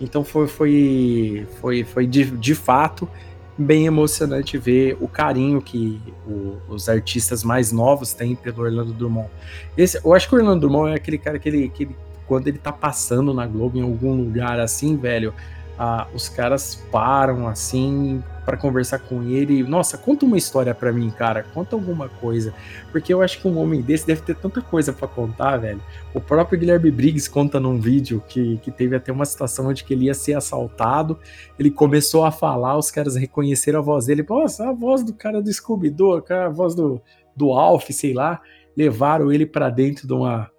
Então 0.00 0.24
foi, 0.24 0.46
foi, 0.46 1.46
foi, 1.60 1.84
foi 1.84 2.06
de, 2.06 2.24
de 2.24 2.54
fato 2.54 3.08
bem 3.56 3.86
emocionante 3.86 4.56
ver 4.56 4.96
o 5.00 5.06
carinho 5.06 5.60
que 5.60 6.00
o, 6.26 6.56
os 6.68 6.88
artistas 6.88 7.44
mais 7.44 7.70
novos 7.70 8.12
têm 8.12 8.34
pelo 8.34 8.62
Orlando 8.62 8.92
Drummond. 8.92 9.28
Esse, 9.76 10.00
eu 10.04 10.14
acho 10.14 10.28
que 10.28 10.34
o 10.34 10.38
Orlando 10.38 10.60
Drummond 10.60 10.92
é 10.92 10.94
aquele 10.96 11.18
cara 11.18 11.38
que 11.38 11.48
ele, 11.48 11.68
que 11.68 11.84
ele, 11.84 11.96
quando 12.26 12.48
ele 12.48 12.58
tá 12.58 12.72
passando 12.72 13.34
na 13.34 13.46
Globo 13.46 13.78
em 13.78 13.82
algum 13.82 14.14
lugar 14.14 14.58
assim, 14.58 14.96
velho, 14.96 15.34
ah, 15.78 16.06
os 16.14 16.28
caras 16.28 16.82
param 16.90 17.46
assim 17.46 18.22
para 18.44 18.56
conversar 18.56 18.98
com 18.98 19.22
ele. 19.22 19.62
Nossa, 19.62 19.96
conta 19.96 20.24
uma 20.24 20.36
história 20.36 20.74
para 20.74 20.92
mim, 20.92 21.10
cara. 21.10 21.44
Conta 21.54 21.76
alguma 21.76 22.08
coisa. 22.08 22.52
Porque 22.90 23.12
eu 23.12 23.22
acho 23.22 23.40
que 23.40 23.48
um 23.48 23.58
homem 23.58 23.80
desse 23.80 24.06
deve 24.06 24.22
ter 24.22 24.36
tanta 24.36 24.60
coisa 24.60 24.92
para 24.92 25.06
contar, 25.06 25.58
velho. 25.58 25.80
O 26.12 26.20
próprio 26.20 26.58
Guilherme 26.58 26.90
Briggs 26.90 27.30
conta 27.30 27.60
num 27.60 27.78
vídeo 27.78 28.22
que, 28.26 28.58
que 28.58 28.70
teve 28.70 28.96
até 28.96 29.12
uma 29.12 29.24
situação 29.24 29.68
onde 29.68 29.84
que 29.84 29.94
ele 29.94 30.06
ia 30.06 30.14
ser 30.14 30.34
assaltado. 30.34 31.18
Ele 31.58 31.70
começou 31.70 32.24
a 32.24 32.32
falar, 32.32 32.76
os 32.76 32.90
caras 32.90 33.16
reconheceram 33.16 33.78
a 33.78 33.82
voz 33.82 34.06
dele. 34.06 34.24
Nossa, 34.28 34.68
a 34.68 34.72
voz 34.72 35.02
do 35.04 35.14
cara 35.14 35.40
do 35.40 35.52
Scooby-Doo, 35.52 36.24
a 36.28 36.48
voz 36.48 36.74
do, 36.74 37.00
do 37.36 37.52
Alf, 37.52 37.90
sei 37.90 38.12
lá. 38.12 38.40
Levaram 38.76 39.30
ele 39.30 39.46
para 39.46 39.70
dentro 39.70 40.06
de 40.06 40.12
uma, 40.12 40.50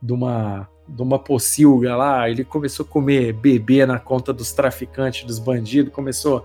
de 0.00 0.12
uma 0.12 0.68
de 0.88 1.02
uma 1.02 1.18
pocilga 1.18 1.96
lá, 1.96 2.28
ele 2.28 2.44
começou 2.44 2.84
a 2.84 2.88
comer 2.88 3.32
bebê 3.32 3.86
na 3.86 3.98
conta 3.98 4.32
dos 4.32 4.52
traficantes, 4.52 5.24
dos 5.24 5.38
bandidos, 5.38 5.92
começou 5.92 6.44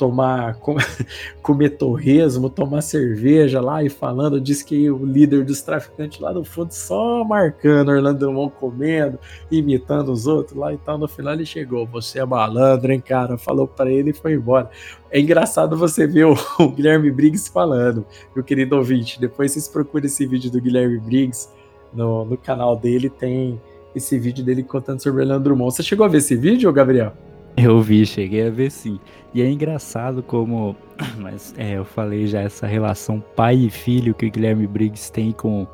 tomar, 0.00 0.56
comer 1.42 1.68
torresmo, 1.76 2.48
tomar 2.48 2.80
cerveja 2.80 3.60
lá 3.60 3.84
e 3.84 3.90
falando, 3.90 4.40
diz 4.40 4.62
que 4.62 4.90
o 4.90 5.04
líder 5.04 5.44
dos 5.44 5.60
traficantes 5.60 6.18
lá 6.18 6.32
no 6.32 6.42
fundo 6.42 6.72
só 6.72 7.22
marcando 7.22 7.90
Orlando 7.90 8.18
Drummond 8.20 8.54
comendo, 8.58 9.18
imitando 9.50 10.10
os 10.10 10.26
outros 10.26 10.56
lá 10.56 10.72
e 10.72 10.78
tal. 10.78 10.96
No 10.96 11.06
final 11.06 11.34
ele 11.34 11.44
chegou, 11.44 11.86
você 11.86 12.18
é 12.18 12.24
malandro, 12.24 12.90
hein, 12.90 13.00
cara? 13.00 13.36
Falou 13.36 13.68
para 13.68 13.90
ele 13.90 14.10
e 14.10 14.14
foi 14.14 14.32
embora. 14.32 14.70
É 15.10 15.20
engraçado 15.20 15.76
você 15.76 16.06
ver 16.06 16.24
o, 16.24 16.34
o 16.58 16.70
Guilherme 16.70 17.10
Briggs 17.10 17.52
falando, 17.52 18.06
meu 18.34 18.42
querido 18.42 18.76
ouvinte. 18.76 19.20
Depois 19.20 19.52
vocês 19.52 19.68
procuram 19.68 20.06
esse 20.06 20.26
vídeo 20.26 20.50
do 20.50 20.62
Guilherme 20.62 20.98
Briggs 20.98 21.50
no, 21.92 22.24
no 22.24 22.38
canal 22.38 22.74
dele, 22.74 23.10
tem 23.10 23.60
esse 23.94 24.18
vídeo 24.18 24.42
dele 24.42 24.62
contando 24.62 25.02
sobre 25.02 25.20
Orlando 25.20 25.44
Drummond. 25.44 25.74
Você 25.74 25.82
chegou 25.82 26.06
a 26.06 26.08
ver 26.08 26.18
esse 26.18 26.34
vídeo, 26.34 26.72
Gabriel? 26.72 27.12
Eu 27.56 27.80
vi, 27.80 28.06
cheguei 28.06 28.46
a 28.46 28.50
ver 28.50 28.70
sim. 28.70 28.98
E 29.34 29.42
é 29.42 29.50
engraçado 29.50 30.22
como, 30.22 30.76
mas 31.18 31.54
é, 31.56 31.78
eu 31.78 31.84
falei 31.84 32.26
já 32.26 32.40
essa 32.40 32.66
relação 32.66 33.22
pai 33.36 33.56
e 33.56 33.70
filho 33.70 34.14
que 34.14 34.26
o 34.26 34.30
Guilherme 34.30 34.66
Briggs 34.66 35.12
tem 35.12 35.32
com 35.32 35.66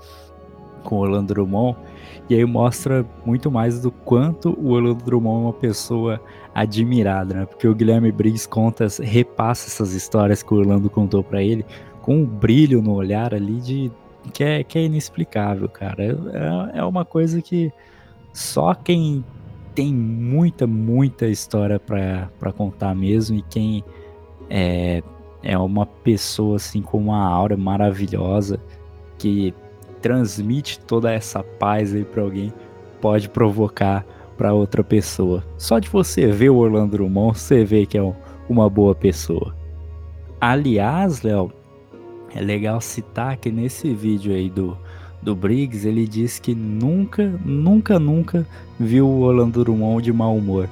com 0.86 0.96
o 0.96 1.00
Orlando 1.00 1.34
Drummond. 1.34 1.76
E 2.30 2.34
aí 2.34 2.44
mostra 2.44 3.04
muito 3.24 3.50
mais 3.50 3.82
do 3.82 3.90
quanto 3.90 4.50
o 4.58 4.70
Orlando 4.70 5.04
Drummond 5.04 5.36
é 5.36 5.44
uma 5.46 5.52
pessoa 5.52 6.20
admirada, 6.54 7.34
né? 7.34 7.46
Porque 7.46 7.68
o 7.68 7.74
Guilherme 7.74 8.10
Briggs 8.10 8.48
conta, 8.48 8.86
repassa 9.02 9.68
essas 9.68 9.92
histórias 9.92 10.42
que 10.42 10.54
o 10.54 10.56
Orlando 10.56 10.88
contou 10.88 11.22
para 11.22 11.42
ele 11.42 11.66
com 12.00 12.18
um 12.18 12.24
brilho 12.24 12.80
no 12.80 12.94
olhar 12.94 13.34
ali 13.34 13.60
de 13.60 13.92
que 14.32 14.42
é, 14.42 14.64
que 14.64 14.78
é 14.78 14.84
inexplicável, 14.84 15.68
cara. 15.68 16.04
É, 16.04 16.78
é 16.78 16.84
uma 16.84 17.04
coisa 17.04 17.42
que 17.42 17.72
só 18.32 18.74
quem 18.74 19.24
tem 19.76 19.92
muita, 19.94 20.66
muita 20.66 21.26
história 21.26 21.78
para 21.78 22.50
contar 22.52 22.94
mesmo 22.94 23.36
e 23.36 23.42
quem 23.42 23.84
é, 24.48 25.02
é 25.42 25.58
uma 25.58 25.84
pessoa 25.84 26.56
assim 26.56 26.80
com 26.80 26.96
uma 26.96 27.22
aura 27.28 27.58
maravilhosa 27.58 28.58
que 29.18 29.52
transmite 30.00 30.80
toda 30.80 31.12
essa 31.12 31.42
paz 31.42 31.94
aí 31.94 32.06
para 32.06 32.22
alguém 32.22 32.52
pode 33.02 33.28
provocar 33.28 34.04
para 34.38 34.54
outra 34.54 34.82
pessoa. 34.82 35.44
Só 35.58 35.78
de 35.78 35.90
você 35.90 36.26
ver 36.28 36.48
o 36.48 36.56
Orlando 36.56 36.92
Drummond, 36.92 37.38
você 37.38 37.62
vê 37.62 37.84
que 37.84 37.98
é 37.98 38.14
uma 38.48 38.70
boa 38.70 38.94
pessoa. 38.94 39.54
Aliás, 40.40 41.20
Léo, 41.20 41.52
é 42.34 42.40
legal 42.40 42.80
citar 42.80 43.36
que 43.36 43.50
nesse 43.50 43.92
vídeo 43.92 44.34
aí 44.34 44.48
do, 44.48 44.76
do 45.26 45.34
Briggs, 45.34 45.84
ele 45.84 46.06
diz 46.06 46.38
que 46.38 46.54
nunca, 46.54 47.26
nunca, 47.44 47.98
nunca 47.98 48.46
viu 48.78 49.08
o 49.08 49.22
Orlando 49.22 49.64
Drummond 49.64 50.04
de 50.04 50.12
mau 50.12 50.36
humor. 50.36 50.68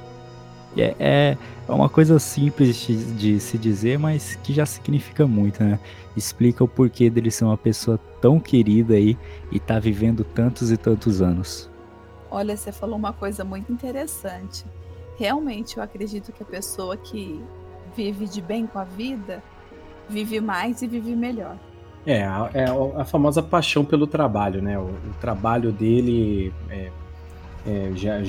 É, 0.77 0.95
é, 0.97 1.37
é 1.67 1.71
uma 1.71 1.89
coisa 1.89 2.17
simples 2.19 2.77
de, 2.77 2.95
de, 3.15 3.39
se 3.41 3.57
dizer, 3.57 3.99
mas 3.99 4.35
que 4.35 4.53
já 4.53 4.65
significa 4.65 5.27
muito, 5.27 5.61
né? 5.61 5.77
Explica 6.15 6.63
o 6.63 6.69
porquê 6.69 7.09
dele 7.09 7.31
ser 7.31 7.43
uma 7.43 7.57
pessoa 7.57 7.97
tão 8.21 8.39
querida 8.39 8.93
aí 8.93 9.17
e 9.51 9.59
tá 9.59 9.77
vivendo 9.77 10.23
tantos 10.23 10.71
e 10.71 10.77
tantos 10.77 11.21
anos. 11.21 11.69
Olha, 12.31 12.55
você 12.55 12.71
falou 12.71 12.97
uma 12.97 13.11
coisa 13.11 13.43
muito 13.43 13.73
interessante. 13.73 14.63
Realmente, 15.17 15.75
eu 15.75 15.83
acredito 15.83 16.31
que 16.31 16.43
a 16.43 16.45
pessoa 16.45 16.95
que 16.95 17.43
vive 17.93 18.25
de 18.25 18.41
bem 18.41 18.65
com 18.65 18.79
a 18.79 18.85
vida 18.85 19.43
vive 20.07 20.39
mais 20.39 20.81
e 20.81 20.87
vive 20.87 21.13
melhor. 21.13 21.57
É, 22.05 22.23
a, 22.23 22.49
é 22.53 22.65
a 22.97 23.03
famosa 23.03 23.41
paixão 23.41 23.83
pelo 23.83 24.05
trabalho, 24.05 24.61
né? 24.61 24.77
O, 24.77 24.83
o 24.83 25.13
trabalho 25.19 25.71
dele 25.71 26.53
é, 26.69 26.91
é, 27.65 27.91
já, 27.95 28.21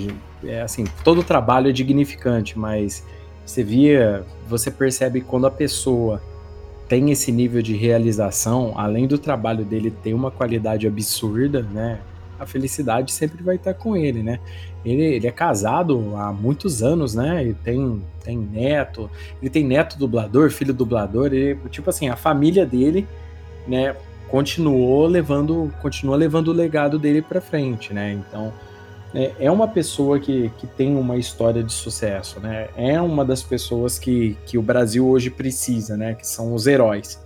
é 0.45 0.63
assim, 0.63 0.85
todo 1.05 1.23
trabalho 1.23 1.69
é 1.69 1.73
dignificante, 1.73 2.59
mas 2.59 3.05
você 3.45 3.63
via, 3.63 4.25
você 4.49 4.71
percebe 4.71 5.21
quando 5.21 5.47
a 5.47 5.51
pessoa 5.51 6.23
tem 6.89 7.11
esse 7.11 7.31
nível 7.31 7.61
de 7.61 7.77
realização, 7.77 8.73
além 8.77 9.07
do 9.07 9.19
trabalho 9.19 9.65
dele 9.65 9.91
ter 9.91 10.15
uma 10.15 10.31
qualidade 10.31 10.87
absurda, 10.87 11.63
né? 11.63 12.01
A 12.39 12.47
felicidade 12.47 13.13
sempre 13.13 13.43
vai 13.43 13.57
estar 13.57 13.75
com 13.75 13.97
ele, 13.97 14.23
né? 14.23 14.41
Ele, 14.85 15.03
ele 15.03 15.27
é 15.27 15.33
casado 15.33 16.15
há 16.17 16.33
muitos 16.33 16.83
anos, 16.83 17.15
né? 17.15 17.43
Ele 17.43 17.55
tem, 17.55 18.03
tem 18.25 18.39
neto, 18.39 19.11
ele 19.43 19.51
tem 19.51 19.65
neto 19.65 19.99
dublador, 19.99 20.51
filho 20.51 20.73
dublador, 20.73 21.27
ele, 21.27 21.59
tipo 21.71 21.91
assim, 21.91 22.09
a 22.09 22.17
família 22.17 22.65
dele 22.65 23.07
né, 23.67 23.95
continuou 24.29 25.07
levando, 25.07 25.73
continua 25.81 26.17
levando 26.17 26.49
o 26.49 26.53
legado 26.53 26.99
dele 26.99 27.23
para 27.23 27.41
frente, 27.41 27.93
né? 27.93 28.13
Então 28.13 28.53
é, 29.15 29.33
é 29.41 29.51
uma 29.51 29.69
pessoa 29.69 30.19
que, 30.19 30.51
que 30.59 30.67
tem 30.67 30.97
uma 30.97 31.17
história 31.17 31.63
de 31.63 31.73
sucesso, 31.73 32.41
né? 32.41 32.69
É 32.77 33.01
uma 33.01 33.25
das 33.25 33.43
pessoas 33.43 33.99
que, 33.99 34.37
que 34.47 34.59
o 34.59 34.63
Brasil 34.63 35.07
hoje 35.07 35.31
precisa, 35.31 35.97
né? 35.97 36.15
Que 36.15 36.27
são 36.27 36.53
os 36.55 36.67
heróis. 36.67 37.25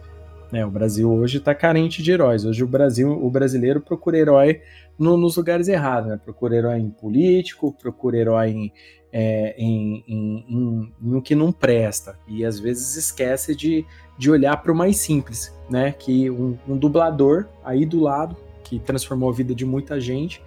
Né? 0.53 0.65
O 0.67 0.71
Brasil 0.71 1.11
hoje 1.11 1.39
está 1.39 1.55
carente 1.55 2.03
de 2.03 2.13
heróis. 2.13 2.45
Hoje 2.45 2.63
o 2.63 2.67
Brasil, 2.67 3.11
o 3.11 3.31
brasileiro 3.31 3.81
procura 3.81 4.19
herói 4.19 4.61
no, 5.01 5.17
nos 5.17 5.37
lugares 5.37 5.67
errados, 5.67 6.11
né? 6.11 6.21
Procura 6.23 6.55
herói 6.55 6.79
em 6.79 6.91
político, 6.91 7.73
procura 7.73 8.19
herói 8.19 8.51
em, 8.51 8.73
é, 9.11 9.55
em, 9.57 10.05
em, 10.07 10.45
em, 10.47 10.93
em 11.03 11.15
o 11.15 11.23
que 11.23 11.35
não 11.35 11.51
presta 11.51 12.19
e 12.29 12.45
às 12.45 12.61
vezes 12.61 12.97
esquece 12.97 13.57
de, 13.57 13.85
de 14.19 14.31
olhar 14.31 14.59
para 14.59 14.71
o 14.71 14.75
mais 14.75 14.99
simples, 14.99 15.55
né? 15.71 15.93
Que 15.93 16.31
um, 16.31 16.59
um, 16.69 16.77
dublador 16.77 17.47
aí 17.65 17.87
do 17.87 17.99
lado, 17.99 18.37
que 18.63 18.79
transformou 18.79 19.31
a 19.31 19.33
vida 19.33 19.55
de 19.55 19.65
muita 19.65 19.99
gente, 19.99 20.43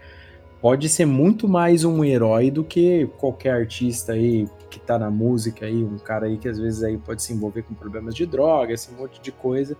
pode 0.61 0.87
ser 0.87 1.07
muito 1.07 1.47
mais 1.47 1.83
um 1.83 2.05
herói 2.05 2.51
do 2.51 2.63
que 2.63 3.09
qualquer 3.17 3.55
artista 3.55 4.13
aí 4.13 4.47
que 4.69 4.79
tá 4.79 4.99
na 4.99 5.09
música 5.09 5.65
aí, 5.65 5.83
um 5.83 5.97
cara 5.97 6.27
aí 6.27 6.37
que 6.37 6.47
às 6.47 6.59
vezes 6.59 6.83
aí 6.83 6.95
pode 6.95 7.23
se 7.23 7.33
envolver 7.33 7.63
com 7.63 7.73
problemas 7.73 8.13
de 8.13 8.27
droga, 8.27 8.71
esse 8.71 8.91
monte 8.91 9.19
de 9.19 9.31
coisa 9.31 9.75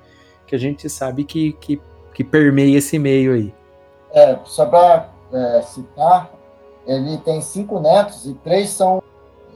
que 0.47 0.55
a 0.55 0.59
gente 0.59 0.89
sabe 0.89 1.23
que, 1.23 1.53
que, 1.53 1.79
que 2.13 2.23
permeia 2.23 2.79
esse 2.79 2.97
meio 2.97 3.33
aí. 3.33 3.53
É, 4.13 4.37
só 4.45 4.65
para 4.65 5.09
é, 5.31 5.61
citar, 5.63 6.31
ele 6.85 7.17
tem 7.17 7.41
cinco 7.41 7.79
netos 7.79 8.25
e 8.25 8.33
três 8.35 8.69
são 8.69 9.01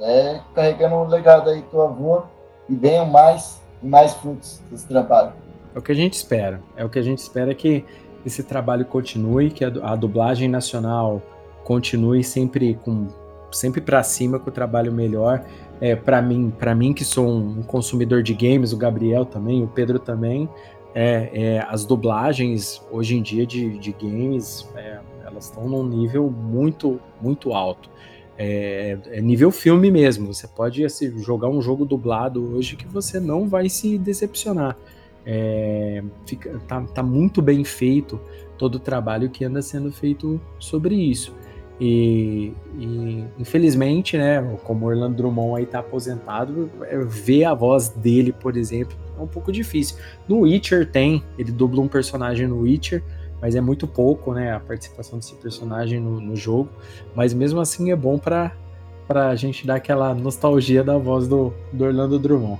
é, 0.01 0.39
carregando 0.55 0.95
o 0.95 1.07
legado 1.07 1.49
aí 1.49 1.61
do 1.71 1.81
avô 1.81 2.23
e 2.67 2.75
venham 2.75 3.05
mais 3.05 3.61
mais 3.81 4.13
frutos 4.15 4.61
desse 4.69 4.87
trabalho. 4.87 5.33
É 5.75 5.79
o 5.79 5.81
que 5.81 5.91
a 5.91 5.95
gente 5.95 6.13
espera. 6.13 6.61
É 6.75 6.83
o 6.83 6.89
que 6.89 6.99
a 6.99 7.01
gente 7.01 7.19
espera 7.19 7.53
que 7.53 7.85
esse 8.25 8.43
trabalho 8.43 8.85
continue, 8.85 9.51
que 9.51 9.63
a, 9.63 9.95
dublagem 9.95 10.49
nacional 10.49 11.21
continue 11.63 12.23
sempre 12.23 12.73
com 12.83 13.07
sempre 13.51 13.79
para 13.79 14.03
cima 14.03 14.39
com 14.39 14.49
o 14.49 14.53
trabalho 14.53 14.91
melhor. 14.91 15.43
É, 15.79 15.95
para 15.95 16.21
mim, 16.21 16.51
para 16.57 16.73
mim 16.73 16.93
que 16.93 17.05
sou 17.05 17.27
um, 17.27 17.59
um, 17.59 17.63
consumidor 17.63 18.23
de 18.23 18.33
games, 18.33 18.73
o 18.73 18.77
Gabriel 18.77 19.23
também, 19.23 19.63
o 19.63 19.67
Pedro 19.67 19.99
também, 19.99 20.49
é, 20.93 21.29
é 21.33 21.65
as 21.67 21.85
dublagens 21.85 22.81
hoje 22.91 23.15
em 23.15 23.21
dia 23.21 23.45
de, 23.45 23.77
de 23.77 23.91
games 23.91 24.67
é, 24.75 24.99
elas 25.27 25.45
estão 25.45 25.67
num 25.67 25.85
nível 25.85 26.29
muito, 26.31 26.99
muito 27.21 27.53
alto. 27.53 27.89
É, 28.37 28.97
é, 29.07 29.21
nível 29.21 29.51
filme 29.51 29.91
mesmo. 29.91 30.33
Você 30.33 30.47
pode 30.47 30.83
assim, 30.85 31.17
jogar 31.21 31.49
um 31.49 31.61
jogo 31.61 31.85
dublado 31.85 32.55
hoje 32.55 32.75
que 32.75 32.87
você 32.87 33.19
não 33.19 33.47
vai 33.47 33.67
se 33.67 33.97
decepcionar. 33.97 34.77
É, 35.25 36.01
fica, 36.25 36.59
tá, 36.67 36.81
tá 36.81 37.03
muito 37.03 37.41
bem 37.41 37.63
feito 37.63 38.19
todo 38.57 38.75
o 38.75 38.79
trabalho 38.79 39.29
que 39.29 39.43
anda 39.43 39.61
sendo 39.61 39.91
feito 39.91 40.39
sobre 40.59 40.95
isso. 40.95 41.35
E, 41.79 42.53
e, 42.79 43.23
infelizmente, 43.37 44.17
né, 44.17 44.41
como 44.63 44.87
Orlando 44.87 45.15
Drummond 45.15 45.59
aí 45.59 45.65
tá 45.65 45.79
aposentado, 45.79 46.69
é, 46.81 46.97
ver 46.97 47.43
a 47.43 47.53
voz 47.53 47.89
dele, 47.89 48.31
por 48.31 48.57
exemplo, 48.57 48.97
é 49.17 49.21
um 49.21 49.27
pouco 49.27 49.51
difícil. 49.51 49.97
No 50.27 50.39
Witcher 50.39 50.89
tem, 50.89 51.23
ele 51.37 51.51
dubla 51.51 51.81
um 51.81 51.87
personagem 51.87 52.47
no 52.47 52.61
Witcher, 52.61 53.03
mas 53.39 53.55
é 53.55 53.61
muito 53.61 53.85
pouco, 53.87 54.33
né, 54.33 54.53
a 54.53 54.59
participação 54.59 55.19
desse 55.19 55.35
personagem 55.35 55.99
no, 55.99 56.19
no 56.19 56.35
jogo, 56.35 56.69
mas 57.15 57.33
mesmo 57.33 57.59
assim 57.59 57.91
é 57.91 57.95
bom 57.95 58.17
para 58.17 58.51
a 59.09 59.35
gente 59.35 59.67
dar 59.67 59.75
aquela 59.75 60.15
nostalgia 60.15 60.83
da 60.83 60.97
voz 60.97 61.27
do, 61.27 61.53
do 61.71 61.85
Orlando 61.85 62.17
Drummond. 62.17 62.59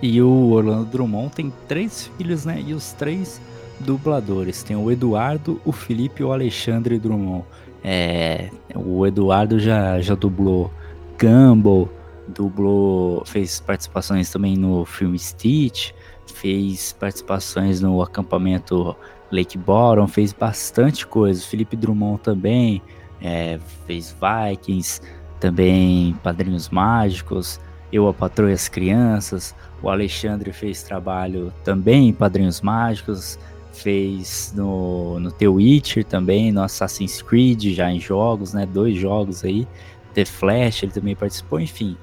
E 0.00 0.22
o 0.22 0.50
Orlando 0.52 0.84
Drummond 0.84 1.34
tem 1.34 1.52
três 1.66 2.08
filhos, 2.16 2.44
né, 2.44 2.62
e 2.64 2.74
os 2.74 2.92
três 2.92 3.40
dubladores, 3.80 4.62
tem 4.62 4.76
o 4.76 4.88
Eduardo, 4.88 5.60
o 5.64 5.72
Felipe 5.72 6.22
e 6.22 6.24
o 6.24 6.32
Alexandre 6.32 6.96
Drummond. 6.96 7.44
É, 7.86 8.48
o 8.74 9.06
Eduardo 9.06 9.58
já, 9.58 10.00
já 10.00 10.14
dublou 10.14 10.72
Gumball, 11.20 11.90
dublou, 12.26 13.22
fez 13.26 13.60
participações 13.60 14.30
também 14.30 14.56
no 14.56 14.86
filme 14.86 15.18
Stitch, 15.18 15.92
fez 16.26 16.94
participações 16.94 17.82
no 17.82 18.02
acampamento 18.02 18.96
Lake 19.30 19.58
Bottom, 19.58 20.06
fez 20.08 20.32
bastante 20.32 21.06
coisa. 21.06 21.44
Felipe 21.44 21.76
Drummond 21.76 22.20
também 22.22 22.80
é, 23.20 23.58
fez 23.86 24.16
Vikings, 24.18 25.02
também 25.38 26.14
Padrinhos 26.22 26.70
Mágicos, 26.70 27.60
Eu, 27.92 28.08
a 28.08 28.14
Patroa 28.14 28.50
e 28.50 28.54
as 28.54 28.68
Crianças. 28.68 29.54
O 29.82 29.90
Alexandre 29.90 30.52
fez 30.52 30.82
trabalho 30.82 31.52
também 31.62 32.08
em 32.08 32.12
Padrinhos 32.12 32.60
Mágicos, 32.60 33.38
fez 33.74 34.52
no, 34.56 35.18
no 35.20 35.30
The 35.30 35.48
Witcher 35.48 36.04
também, 36.04 36.52
no 36.52 36.62
Assassin's 36.62 37.20
Creed, 37.20 37.74
já 37.74 37.90
em 37.90 38.00
jogos, 38.00 38.54
né? 38.54 38.66
Dois 38.66 38.96
jogos 38.96 39.44
aí. 39.44 39.66
The 40.14 40.24
Flash, 40.24 40.84
ele 40.84 40.92
também 40.92 41.16
participou, 41.16 41.60
enfim 41.60 41.96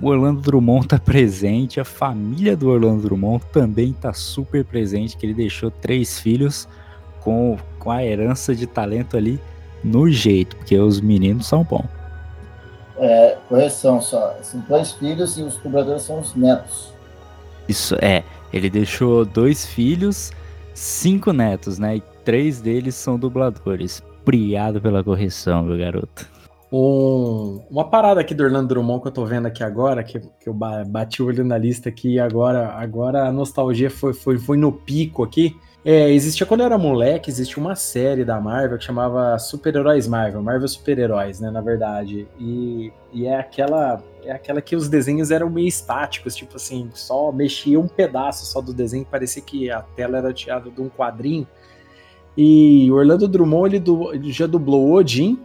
o 0.00 0.08
Orlando 0.08 0.40
Drummond 0.40 0.88
tá 0.88 0.98
presente, 1.00 1.80
a 1.80 1.84
família 1.84 2.56
do 2.56 2.68
Orlando 2.68 3.02
Drummond 3.02 3.44
também 3.52 3.92
tá 3.92 4.12
super 4.12 4.64
presente, 4.64 5.16
que 5.16 5.26
ele 5.26 5.34
deixou 5.34 5.70
três 5.70 6.18
filhos 6.18 6.68
com, 7.20 7.56
com 7.78 7.90
a 7.90 8.04
herança 8.04 8.54
de 8.54 8.66
talento 8.66 9.16
ali 9.16 9.40
no 9.82 10.10
jeito, 10.10 10.56
porque 10.56 10.76
os 10.76 11.00
meninos 11.00 11.46
são 11.46 11.62
bons. 11.62 11.86
É, 12.96 13.36
correção 13.48 14.00
só, 14.00 14.36
são 14.42 14.60
dois 14.68 14.92
filhos 14.92 15.36
e 15.36 15.42
os 15.42 15.56
cobradores 15.56 16.02
são 16.02 16.20
os 16.20 16.34
netos. 16.34 16.92
Isso, 17.68 17.96
é, 18.00 18.22
ele 18.52 18.70
deixou 18.70 19.24
dois 19.24 19.66
filhos, 19.66 20.32
cinco 20.74 21.32
netos, 21.32 21.78
né, 21.78 21.96
e 21.96 22.02
três 22.24 22.60
deles 22.60 22.94
são 22.94 23.18
dubladores. 23.18 24.02
Obrigado 24.22 24.80
pela 24.80 25.04
correção, 25.04 25.62
meu 25.62 25.78
garoto. 25.78 26.28
Um, 26.72 27.62
uma 27.70 27.88
parada 27.88 28.20
aqui 28.20 28.34
do 28.34 28.42
Orlando 28.42 28.68
Drummond 28.68 29.02
que 29.02 29.08
eu 29.08 29.12
tô 29.12 29.24
vendo 29.24 29.46
aqui 29.46 29.62
agora, 29.62 30.02
que, 30.02 30.18
que 30.18 30.48
eu 30.48 30.54
bati 30.54 31.22
o 31.22 31.26
olho 31.26 31.44
na 31.44 31.56
lista 31.56 31.88
aqui 31.88 32.18
agora, 32.18 32.72
agora 32.72 33.28
a 33.28 33.32
nostalgia 33.32 33.88
foi, 33.88 34.12
foi, 34.12 34.38
foi 34.38 34.56
no 34.56 34.72
pico 34.72 35.22
aqui. 35.22 35.56
É, 35.84 36.10
existia 36.10 36.46
quando 36.46 36.60
eu 36.60 36.66
era 36.66 36.78
moleque, 36.78 37.28
existia 37.28 37.62
uma 37.62 37.74
série 37.74 38.24
da 38.24 38.40
Marvel 38.40 38.78
que 38.78 38.84
chamava 38.84 39.38
Super-Heróis 39.38 40.08
Marvel, 40.08 40.42
Marvel 40.42 40.66
Super-Heróis, 40.66 41.40
né, 41.40 41.50
na 41.50 41.60
verdade. 41.60 42.26
E, 42.40 42.90
e 43.12 43.26
é 43.26 43.38
aquela 43.38 44.02
é 44.24 44.32
aquela 44.32 44.62
que 44.62 44.74
os 44.74 44.88
desenhos 44.88 45.30
eram 45.30 45.50
meio 45.50 45.68
estáticos, 45.68 46.34
tipo 46.34 46.56
assim, 46.56 46.90
só 46.94 47.30
mexia 47.30 47.78
um 47.78 47.86
pedaço 47.86 48.46
só 48.46 48.62
do 48.62 48.72
desenho, 48.72 49.04
parecia 49.04 49.42
que 49.42 49.70
a 49.70 49.82
tela 49.82 50.16
era 50.16 50.32
tirada 50.32 50.70
de 50.70 50.80
um 50.80 50.88
quadrinho. 50.88 51.46
E 52.34 52.90
Orlando 52.90 53.28
Drummond 53.28 53.76
ele, 53.76 53.84
ele 54.14 54.32
já 54.32 54.46
dublou 54.46 54.92
Odin, 54.92 55.38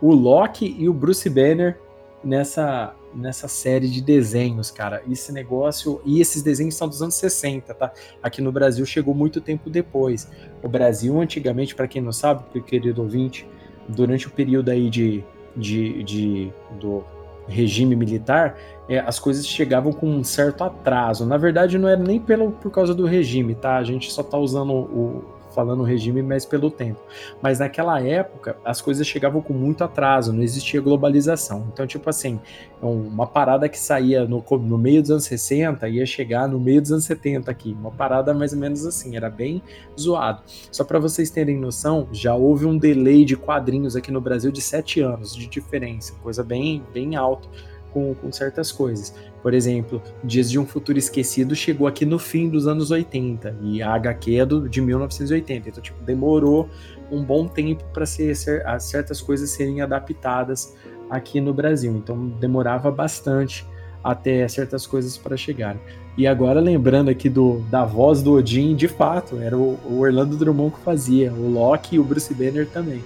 o 0.00 0.14
Loki 0.14 0.74
e 0.78 0.88
o 0.88 0.94
Bruce 0.94 1.28
Banner 1.28 1.78
nessa, 2.24 2.94
nessa 3.14 3.48
série 3.48 3.88
de 3.88 4.00
desenhos, 4.00 4.70
cara. 4.70 5.02
Esse 5.10 5.32
negócio. 5.32 6.00
E 6.04 6.20
esses 6.20 6.42
desenhos 6.42 6.74
são 6.74 6.88
dos 6.88 7.02
anos 7.02 7.14
60, 7.14 7.74
tá? 7.74 7.92
Aqui 8.22 8.40
no 8.40 8.52
Brasil 8.52 8.84
chegou 8.86 9.14
muito 9.14 9.40
tempo 9.40 9.70
depois. 9.70 10.30
O 10.62 10.68
Brasil, 10.68 11.20
antigamente, 11.20 11.74
para 11.74 11.88
quem 11.88 12.02
não 12.02 12.12
sabe, 12.12 12.44
querido 12.62 13.02
ouvinte, 13.02 13.46
durante 13.88 14.26
o 14.26 14.30
período 14.30 14.70
aí 14.70 14.88
de, 14.88 15.24
de, 15.56 16.02
de 16.02 16.52
do 16.80 17.04
regime 17.48 17.96
militar, 17.96 18.56
é, 18.88 18.98
as 18.98 19.18
coisas 19.18 19.46
chegavam 19.46 19.92
com 19.92 20.08
um 20.08 20.24
certo 20.24 20.64
atraso. 20.64 21.26
Na 21.26 21.36
verdade, 21.36 21.78
não 21.78 21.88
era 21.88 22.00
nem 22.00 22.20
pelo, 22.20 22.52
por 22.52 22.70
causa 22.70 22.94
do 22.94 23.06
regime, 23.06 23.54
tá? 23.54 23.76
A 23.76 23.84
gente 23.84 24.12
só 24.12 24.22
tá 24.22 24.38
usando 24.38 24.72
o. 24.72 25.41
falando 25.52 25.82
regime, 25.82 26.22
mas 26.22 26.44
pelo 26.44 26.70
tempo. 26.70 27.00
Mas 27.40 27.58
naquela 27.58 28.00
época, 28.00 28.56
as 28.64 28.80
coisas 28.80 29.06
chegavam 29.06 29.40
com 29.40 29.52
muito 29.52 29.84
atraso, 29.84 30.32
não 30.32 30.42
existia 30.42 30.80
globalização. 30.80 31.68
Então, 31.72 31.86
tipo 31.86 32.08
assim, 32.10 32.40
uma 32.80 33.26
parada 33.26 33.68
que 33.68 33.78
saía 33.78 34.24
no, 34.24 34.44
no 34.60 34.78
meio 34.78 35.02
dos 35.02 35.10
anos 35.10 35.24
60 35.24 35.88
ia 35.88 36.04
chegar 36.04 36.48
no 36.48 36.58
meio 36.58 36.80
dos 36.80 36.92
anos 36.92 37.04
70 37.04 37.50
aqui. 37.50 37.76
Uma 37.78 37.90
parada 37.90 38.34
mais 38.34 38.52
ou 38.52 38.58
menos 38.58 38.84
assim, 38.84 39.16
era 39.16 39.30
bem 39.30 39.62
zoado. 39.98 40.42
Só 40.70 40.84
para 40.84 40.98
vocês 40.98 41.30
terem 41.30 41.58
noção, 41.58 42.08
já 42.12 42.34
houve 42.34 42.66
um 42.66 42.76
delay 42.76 43.24
de 43.24 43.36
quadrinhos 43.36 43.94
aqui 43.96 44.10
no 44.10 44.20
Brasil 44.20 44.50
de 44.50 44.60
sete 44.60 45.00
anos 45.00 45.34
de 45.34 45.46
diferença, 45.46 46.14
coisa 46.22 46.42
bem, 46.42 46.82
bem 46.92 47.16
alta 47.16 47.48
com, 47.92 48.14
com 48.14 48.32
certas 48.32 48.72
coisas. 48.72 49.14
Por 49.42 49.54
exemplo, 49.54 50.02
Dias 50.22 50.50
de 50.50 50.58
um 50.58 50.66
Futuro 50.66 50.98
Esquecido 50.98 51.54
chegou 51.54 51.86
aqui 51.86 52.06
no 52.06 52.18
fim 52.18 52.48
dos 52.48 52.66
anos 52.66 52.90
80 52.90 53.56
e 53.62 53.82
a 53.82 53.92
HQ 53.94 54.36
é 54.36 54.46
do, 54.46 54.68
de 54.68 54.80
1980. 54.80 55.68
Então, 55.68 55.82
tipo, 55.82 56.02
demorou 56.02 56.68
um 57.10 57.22
bom 57.22 57.46
tempo 57.46 57.84
para 57.92 58.06
ser, 58.06 58.34
ser, 58.36 58.64
certas 58.80 59.20
coisas 59.20 59.50
serem 59.50 59.80
adaptadas 59.80 60.74
aqui 61.10 61.40
no 61.40 61.52
Brasil. 61.52 61.94
Então, 61.94 62.28
demorava 62.28 62.90
bastante 62.90 63.66
até 64.02 64.46
certas 64.48 64.86
coisas 64.86 65.16
para 65.16 65.36
chegarem. 65.36 65.80
E 66.16 66.26
agora, 66.26 66.60
lembrando 66.60 67.10
aqui 67.10 67.28
do, 67.28 67.60
da 67.70 67.84
voz 67.84 68.22
do 68.22 68.32
Odin, 68.32 68.74
de 68.74 68.88
fato, 68.88 69.38
era 69.38 69.56
o, 69.56 69.78
o 69.84 70.00
Orlando 70.00 70.36
Drummond 70.36 70.74
que 70.76 70.80
fazia, 70.82 71.32
o 71.32 71.50
Loki 71.50 71.96
e 71.96 71.98
o 71.98 72.04
Bruce 72.04 72.34
Banner 72.34 72.66
também. 72.66 73.02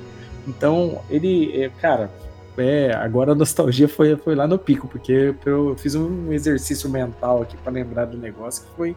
Então, 0.47 1.01
ele, 1.11 1.53
é, 1.61 1.69
cara, 1.69 2.11
é, 2.59 2.95
agora 2.95 3.33
a 3.33 3.35
nostalgia 3.35 3.89
foi, 3.89 4.17
foi 4.17 4.35
lá 4.35 4.47
no 4.47 4.59
pico, 4.59 4.89
porque 4.89 5.35
eu 5.45 5.77
fiz 5.77 5.95
um 5.95 6.33
exercício 6.33 6.89
mental 6.89 7.43
aqui 7.43 7.57
para 7.57 7.73
lembrar 7.73 8.07
do 8.07 8.17
negócio 8.17 8.65
que 8.65 8.71
foi, 8.77 8.97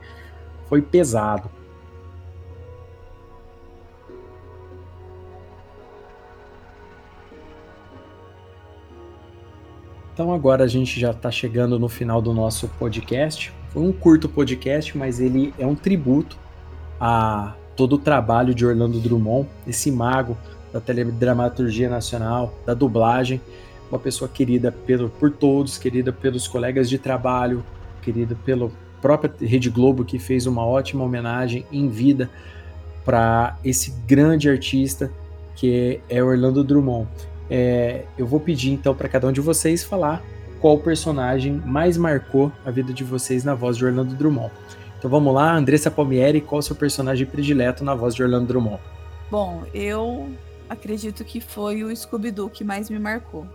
foi 0.68 0.82
pesado. 0.82 1.50
Então 10.14 10.34
agora 10.34 10.66
a 10.66 10.68
gente 10.68 11.00
já 11.00 11.12
está 11.12 11.32
chegando 11.32 11.80
no 11.80 11.88
final 11.88 12.22
do 12.22 12.34
nosso 12.34 12.68
podcast. 12.78 13.54
Foi 13.70 13.82
um 13.82 13.94
curto 13.94 14.28
podcast, 14.28 14.98
mas 14.98 15.22
ele 15.22 15.54
é 15.58 15.66
um 15.66 15.76
tributo 15.76 16.38
a 17.00 17.54
todo 17.74 17.94
o 17.94 17.98
trabalho 17.98 18.54
de 18.54 18.66
Orlando 18.66 19.00
Drummond, 19.00 19.48
esse 19.66 19.90
mago 19.90 20.38
da 20.72 20.80
teledramaturgia 20.80 21.90
nacional, 21.90 22.54
da 22.66 22.74
dublagem, 22.74 23.42
uma 23.90 24.00
pessoa 24.00 24.30
querida 24.30 24.72
pelo, 24.72 25.10
por 25.10 25.32
todos, 25.32 25.78
querida 25.78 26.12
pelos 26.12 26.48
colegas 26.48 26.90
de 26.90 26.98
trabalho, 26.98 27.64
querida 28.02 28.36
pela 28.46 28.70
própria 29.02 29.32
Rede 29.42 29.70
Globo, 29.70 30.06
que 30.06 30.20
fez 30.20 30.46
uma 30.46 30.66
ótima 30.66 31.04
homenagem 31.04 31.66
em 31.72 31.88
vida 31.88 32.30
para 33.04 33.58
esse 33.64 33.92
grande 34.06 34.50
artista 34.50 35.12
que 35.56 36.00
é 36.08 36.24
Orlando 36.24 36.64
Drummond. 36.64 37.08
É, 37.50 38.06
eu 38.18 38.28
vou 38.28 38.40
pedir 38.40 38.72
então 38.72 38.94
para 38.94 39.10
cada 39.10 39.28
um 39.28 39.32
de 39.32 39.42
vocês 39.42 39.84
falar 39.84 40.22
qual 40.62 40.78
personagem 40.78 41.54
mais 41.66 41.98
marcou 41.98 42.52
a 42.66 42.72
vida 42.72 42.94
de 42.94 43.04
vocês 43.04 43.44
na 43.44 43.56
voz 43.56 43.76
de 43.78 43.86
Orlando 43.86 44.14
Drummond. 44.16 44.52
Então 44.98 45.10
vamos 45.10 45.34
lá, 45.34 45.56
Andressa 45.56 45.90
Palmieri, 45.90 46.42
qual 46.42 46.60
é 46.60 46.62
o 46.62 46.64
seu 46.64 46.76
personagem 46.76 47.26
predileto 47.26 47.84
na 47.84 47.96
voz 47.96 48.14
de 48.14 48.22
Orlando 48.22 48.48
Drummond? 48.48 48.80
Bom, 49.32 49.64
eu 49.74 50.30
acredito 50.70 51.26
que 51.26 51.42
foi 51.42 51.84
o 51.84 51.96
Scooby-Doo 51.96 52.50
que 52.50 52.64
mais 52.64 52.90
me 52.90 53.00
marcou. 53.00 53.46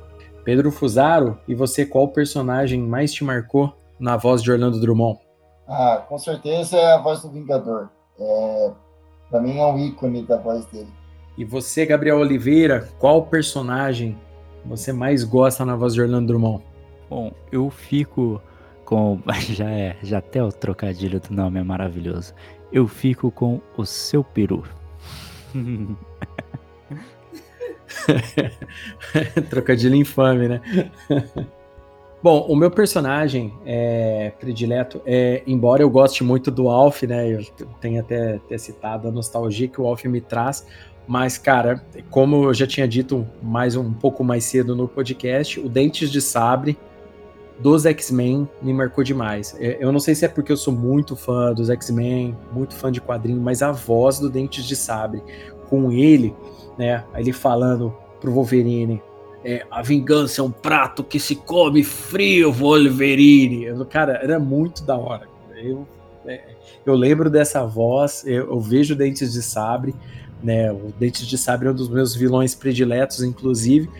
Pedro 0.45 0.71
Fusaro, 0.71 1.39
e 1.49 1.55
você, 1.55 1.87
qual 1.87 2.09
personagem 2.09 2.81
mais 2.83 3.13
te 3.13 3.25
marcou 3.25 3.73
na 3.99 4.17
voz 4.17 4.43
de 4.43 4.53
Orlando 4.53 4.79
Drummond? 4.79 5.19
Ah, 5.67 6.05
com 6.07 6.19
certeza 6.19 6.77
é 6.77 6.93
a 6.93 6.99
voz 6.99 7.23
do 7.23 7.31
Vingador. 7.31 7.89
É, 8.19 8.73
para 9.31 9.41
mim 9.41 9.59
é 9.59 9.65
um 9.65 9.79
ícone 9.79 10.23
da 10.23 10.37
voz 10.37 10.67
dele. 10.67 10.93
E 11.39 11.45
você, 11.45 11.87
Gabriel 11.87 12.19
Oliveira, 12.19 12.89
qual 12.99 13.27
personagem 13.27 14.19
você 14.65 14.93
mais 14.93 15.25
gosta 15.25 15.65
na 15.65 15.75
voz 15.75 15.95
de 15.95 16.03
Orlando 16.03 16.29
Drummond? 16.29 16.63
Bom, 17.09 17.33
eu 17.51 17.71
fico 17.71 18.41
com. 18.85 19.21
Já 19.49 19.71
é, 19.71 19.97
já 20.03 20.19
até 20.19 20.43
o 20.43 20.51
trocadilho 20.51 21.21
do 21.21 21.35
nome 21.35 21.59
é 21.59 21.63
maravilhoso. 21.63 22.35
Eu 22.71 22.87
fico 22.87 23.31
com 23.31 23.61
o 23.77 23.85
seu 23.85 24.23
peru. 24.23 24.63
Trocadilho 29.51 29.95
infame, 29.95 30.49
né? 30.49 30.61
Bom, 32.23 32.47
o 32.49 32.57
meu 32.57 32.71
personagem 32.71 33.53
é, 33.67 34.33
predileto 34.41 35.03
é, 35.05 35.43
embora 35.47 35.83
eu 35.83 35.91
goste 35.91 36.25
muito 36.25 36.51
do 36.51 36.71
Alf, 36.71 37.03
né? 37.03 37.29
Eu 37.29 37.45
tenho 37.81 38.01
até, 38.01 38.37
até 38.37 38.57
citado 38.57 39.09
a 39.09 39.11
nostalgia 39.11 39.69
que 39.69 39.79
o 39.81 39.87
Alf 39.87 40.05
me 40.07 40.23
traz, 40.23 40.67
mas, 41.07 41.37
cara, 41.37 41.85
como 42.11 42.45
eu 42.45 42.55
já 42.55 42.67
tinha 42.67 42.89
dito 42.89 43.27
mais 43.43 43.77
um 43.77 43.93
pouco 43.93 44.25
mais 44.25 44.45
cedo 44.45 44.75
no 44.75 44.89
podcast, 44.89 45.61
o 45.61 45.69
Dentes 45.69 46.11
de 46.11 46.21
Sabre 46.21 46.79
dos 47.59 47.85
X-Men 47.87 48.49
me 48.63 48.73
marcou 48.73 49.05
demais. 49.05 49.55
É, 49.61 49.77
eu 49.79 49.93
não 49.93 50.01
sei 50.01 50.15
se 50.15 50.25
é 50.25 50.29
porque 50.29 50.51
eu 50.51 50.57
sou 50.57 50.73
muito 50.73 51.15
fã 51.15 51.53
dos 51.53 51.69
X-Men, 51.69 52.37
muito 52.53 52.75
fã 52.75 52.91
de 52.91 53.01
quadrinho, 53.01 53.41
mas 53.41 53.63
a 53.63 53.71
voz 53.71 54.19
do 54.19 54.31
Dentes 54.31 54.65
de 54.65 54.75
Sabre 54.75 55.23
com 55.69 55.93
ele 55.93 56.35
né? 56.79 57.05
Ele 57.15 57.33
falando 57.33 57.95
pro 58.21 58.33
Wolverine, 58.33 59.03
é, 59.45 59.67
a 59.71 59.83
vingança 59.83 60.41
é 60.41 60.45
um 60.45 60.51
prato 60.51 61.05
que 61.05 61.21
se 61.21 61.37
come 61.37 61.85
frio, 61.85 62.51
Wolverine. 62.51 63.67
Cara, 63.87 64.19
era 64.23 64.39
muito 64.39 64.83
da 64.85 64.97
hora. 64.97 65.29
Eu, 65.55 65.87
é, 66.27 66.55
eu 66.85 66.95
lembro 66.95 67.29
dessa 67.29 67.65
voz, 67.65 68.25
eu, 68.27 68.51
eu, 68.51 68.61
vejo 68.61 68.97
Dentes 68.97 69.33
de 69.33 69.43
Sabre, 69.43 69.95
né? 70.43 70.73
O 70.73 70.93
Dentes 70.99 71.27
de 71.27 71.37
Sabre 71.37 71.69
é 71.69 71.71
um 71.71 71.75
dos 71.75 71.89
meus 71.89 72.15
vilões 72.15 72.55
prediletos, 72.55 73.23
inclusive. 73.23 73.91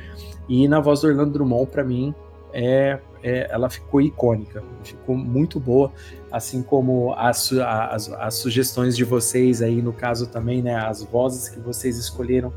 E 0.49 0.67
na 0.67 0.81
voz 0.81 1.01
do 1.01 1.09
Orlando 1.09 1.33
Drummond, 1.33 1.71
para 1.71 1.85
mim, 1.85 2.15
é, 2.53 2.99
é, 3.25 3.49
ela 3.51 3.71
ficou 3.71 4.03
icônica, 4.03 4.63
ficou 4.83 5.17
muito 5.17 5.59
boa, 5.59 5.91
assim 6.31 6.63
como 6.63 7.15
as, 7.15 7.51
as, 7.53 8.13
as, 8.13 8.35
sugestões 8.35 8.95
de 8.95 9.03
vocês 9.03 9.63
aí, 9.63 9.81
no 9.81 9.95
caso 9.95 10.27
também, 10.27 10.61
né, 10.61 10.77
as 10.77 11.03
vozes 11.03 11.49
que 11.49 11.59
vocês 11.59 11.97
escolheram 11.97 12.53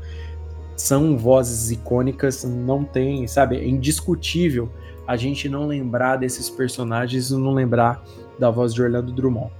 são 0.76 1.16
vozes 1.16 1.70
icônicas, 1.70 2.44
não 2.44 2.84
tem, 2.84 3.26
sabe, 3.26 3.56
é 3.56 3.66
indiscutível 3.66 4.70
a 5.06 5.16
gente 5.16 5.48
não 5.48 5.66
lembrar 5.66 6.16
desses 6.16 6.50
personagens 6.50 7.30
e 7.30 7.32
não 7.32 7.54
lembrar 7.54 8.04
da 8.38 8.50
voz 8.50 8.74
de 8.74 8.82
Orlando 8.82 9.10
Drummond. 9.10 9.50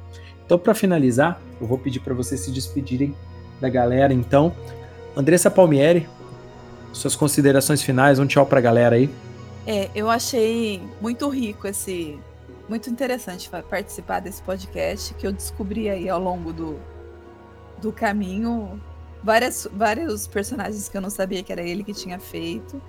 Então, 0.44 0.58
para 0.58 0.74
finalizar, 0.74 1.40
eu 1.58 1.66
vou 1.66 1.78
pedir 1.78 2.00
para 2.00 2.12
vocês 2.12 2.40
se 2.40 2.52
despedirem 2.52 3.16
da 3.58 3.68
galera, 3.70 4.12
então. 4.12 4.52
Andressa 5.16 5.50
Palmieri, 5.50 6.06
suas 6.92 7.16
considerações 7.16 7.82
finais, 7.82 8.18
um 8.18 8.26
tchau 8.26 8.44
para 8.44 8.58
a 8.58 8.62
galera 8.62 8.96
aí. 8.96 9.10
É, 9.70 9.90
eu 9.94 10.08
achei 10.08 10.80
muito 10.98 11.28
rico 11.28 11.66
esse. 11.66 12.18
Muito 12.70 12.88
interessante 12.88 13.50
participar 13.68 14.20
desse 14.20 14.42
podcast 14.42 15.12
que 15.12 15.26
eu 15.26 15.32
descobri 15.32 15.90
aí 15.90 16.08
ao 16.08 16.18
longo 16.18 16.54
do, 16.54 16.78
do 17.80 17.92
caminho 17.92 18.80
várias, 19.22 19.66
vários 19.70 20.26
personagens 20.26 20.88
que 20.88 20.96
eu 20.96 21.00
não 21.00 21.10
sabia 21.10 21.42
que 21.42 21.52
era 21.52 21.60
ele 21.62 21.84
que 21.84 21.92
tinha 21.92 22.18
feito. 22.18 22.80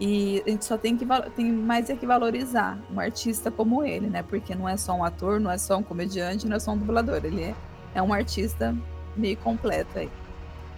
E 0.00 0.42
a 0.44 0.50
gente 0.50 0.64
só 0.64 0.76
tem 0.76 0.96
que 0.96 1.06
tem 1.36 1.52
mais 1.52 1.90
é 1.90 1.96
que 1.96 2.04
valorizar 2.04 2.76
um 2.92 2.98
artista 2.98 3.48
como 3.48 3.84
ele, 3.84 4.08
né? 4.08 4.24
Porque 4.24 4.52
não 4.52 4.68
é 4.68 4.76
só 4.76 4.94
um 4.94 5.04
ator, 5.04 5.38
não 5.38 5.50
é 5.50 5.58
só 5.58 5.76
um 5.76 5.82
comediante, 5.82 6.48
não 6.48 6.56
é 6.56 6.60
só 6.60 6.72
um 6.72 6.78
dublador. 6.78 7.24
Ele 7.24 7.44
é, 7.44 7.54
é 7.94 8.02
um 8.02 8.12
artista 8.12 8.76
meio 9.16 9.36
completo 9.36 9.96
aí. 9.96 10.10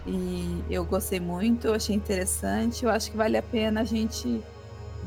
E 0.05 0.63
eu 0.69 0.85
gostei 0.85 1.19
muito, 1.19 1.73
achei 1.73 1.95
interessante. 1.95 2.85
Eu 2.85 2.91
acho 2.91 3.09
que 3.09 3.17
vale 3.17 3.35
a 3.35 3.43
pena 3.43 3.81
a 3.81 3.83
gente 3.83 4.43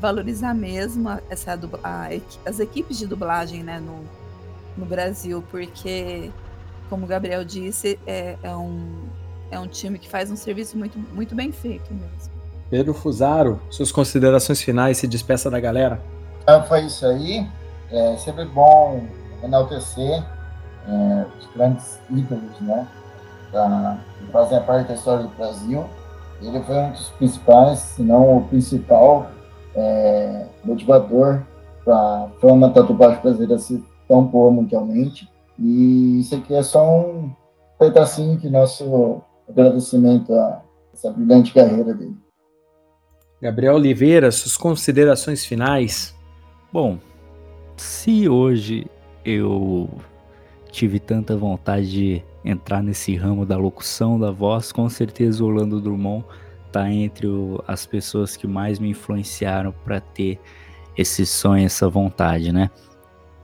valorizar 0.03 0.53
mesmo 0.53 1.09
essa, 1.29 1.57
a, 1.81 2.09
as 2.45 2.59
equipes 2.59 2.97
de 2.97 3.07
dublagem 3.07 3.63
né, 3.63 3.79
no, 3.79 4.03
no 4.77 4.85
Brasil, 4.85 5.41
porque, 5.49 6.29
como 6.89 7.05
o 7.05 7.07
Gabriel 7.07 7.45
disse, 7.45 7.97
é, 8.05 8.35
é, 8.43 8.53
um, 8.53 9.05
é 9.49 9.57
um 9.57 9.65
time 9.65 9.97
que 9.97 10.09
faz 10.09 10.29
um 10.29 10.35
serviço 10.35 10.77
muito, 10.77 10.99
muito 11.13 11.33
bem 11.33 11.53
feito 11.53 11.93
mesmo. 11.93 12.33
Pedro 12.69 12.93
Fusaro, 12.93 13.61
suas 13.69 13.93
considerações 13.93 14.61
finais, 14.61 14.97
se 14.97 15.07
despeça 15.07 15.49
da 15.49 15.57
galera. 15.57 16.01
Ah, 16.45 16.61
foi 16.61 16.81
isso 16.81 17.05
aí. 17.05 17.47
É 17.89 18.17
sempre 18.17 18.43
bom 18.43 19.07
enaltecer 19.41 20.21
é, 20.85 21.25
os 21.39 21.47
grandes 21.55 21.97
ídolos, 22.09 22.59
né? 22.59 22.85
Da, 23.53 23.99
que 24.19 24.29
fazem 24.33 24.61
parte 24.63 24.89
da 24.89 24.95
história 24.95 25.23
do 25.23 25.29
Brasil. 25.29 25.85
Ele 26.41 26.59
foi 26.63 26.75
um 26.75 26.91
dos 26.91 27.09
principais, 27.11 27.79
se 27.79 28.01
não 28.01 28.39
o 28.39 28.47
principal, 28.49 29.31
é, 29.75 30.45
motivador 30.63 31.41
para 31.83 31.95
a 31.95 32.29
fama 32.39 32.69
da 32.69 32.81
dublagem 32.81 33.21
brasileira 33.21 33.57
ser 33.57 33.81
tão 34.07 34.23
boa 34.23 34.51
mundialmente. 34.51 35.29
E 35.59 36.19
isso 36.19 36.35
aqui 36.35 36.53
é 36.53 36.63
só 36.63 37.01
um 37.01 37.31
pedacinho 37.77 38.37
de 38.37 38.49
nosso 38.49 39.21
agradecimento 39.47 40.33
a 40.33 40.61
essa 40.93 41.11
brilhante 41.11 41.53
carreira 41.53 41.93
dele. 41.93 42.15
Gabriel 43.41 43.75
Oliveira, 43.75 44.31
suas 44.31 44.55
considerações 44.55 45.43
finais? 45.43 46.15
Bom, 46.71 46.97
se 47.75 48.29
hoje 48.29 48.87
eu 49.25 49.89
tive 50.71 50.99
tanta 50.99 51.35
vontade 51.35 51.89
de 51.89 52.23
entrar 52.43 52.81
nesse 52.81 53.15
ramo 53.15 53.45
da 53.45 53.57
locução, 53.57 54.19
da 54.19 54.31
voz, 54.31 54.71
com 54.71 54.87
certeza 54.89 55.43
o 55.43 55.47
Orlando 55.47 55.81
Drummond 55.81 56.25
tá 56.81 56.91
entre 56.91 57.27
o, 57.27 57.63
as 57.67 57.85
pessoas 57.85 58.35
que 58.35 58.47
mais 58.47 58.79
me 58.79 58.89
influenciaram 58.89 59.73
para 59.83 59.99
ter 59.99 60.39
esse 60.97 61.25
sonho, 61.25 61.65
essa 61.65 61.87
vontade, 61.89 62.51
né? 62.51 62.69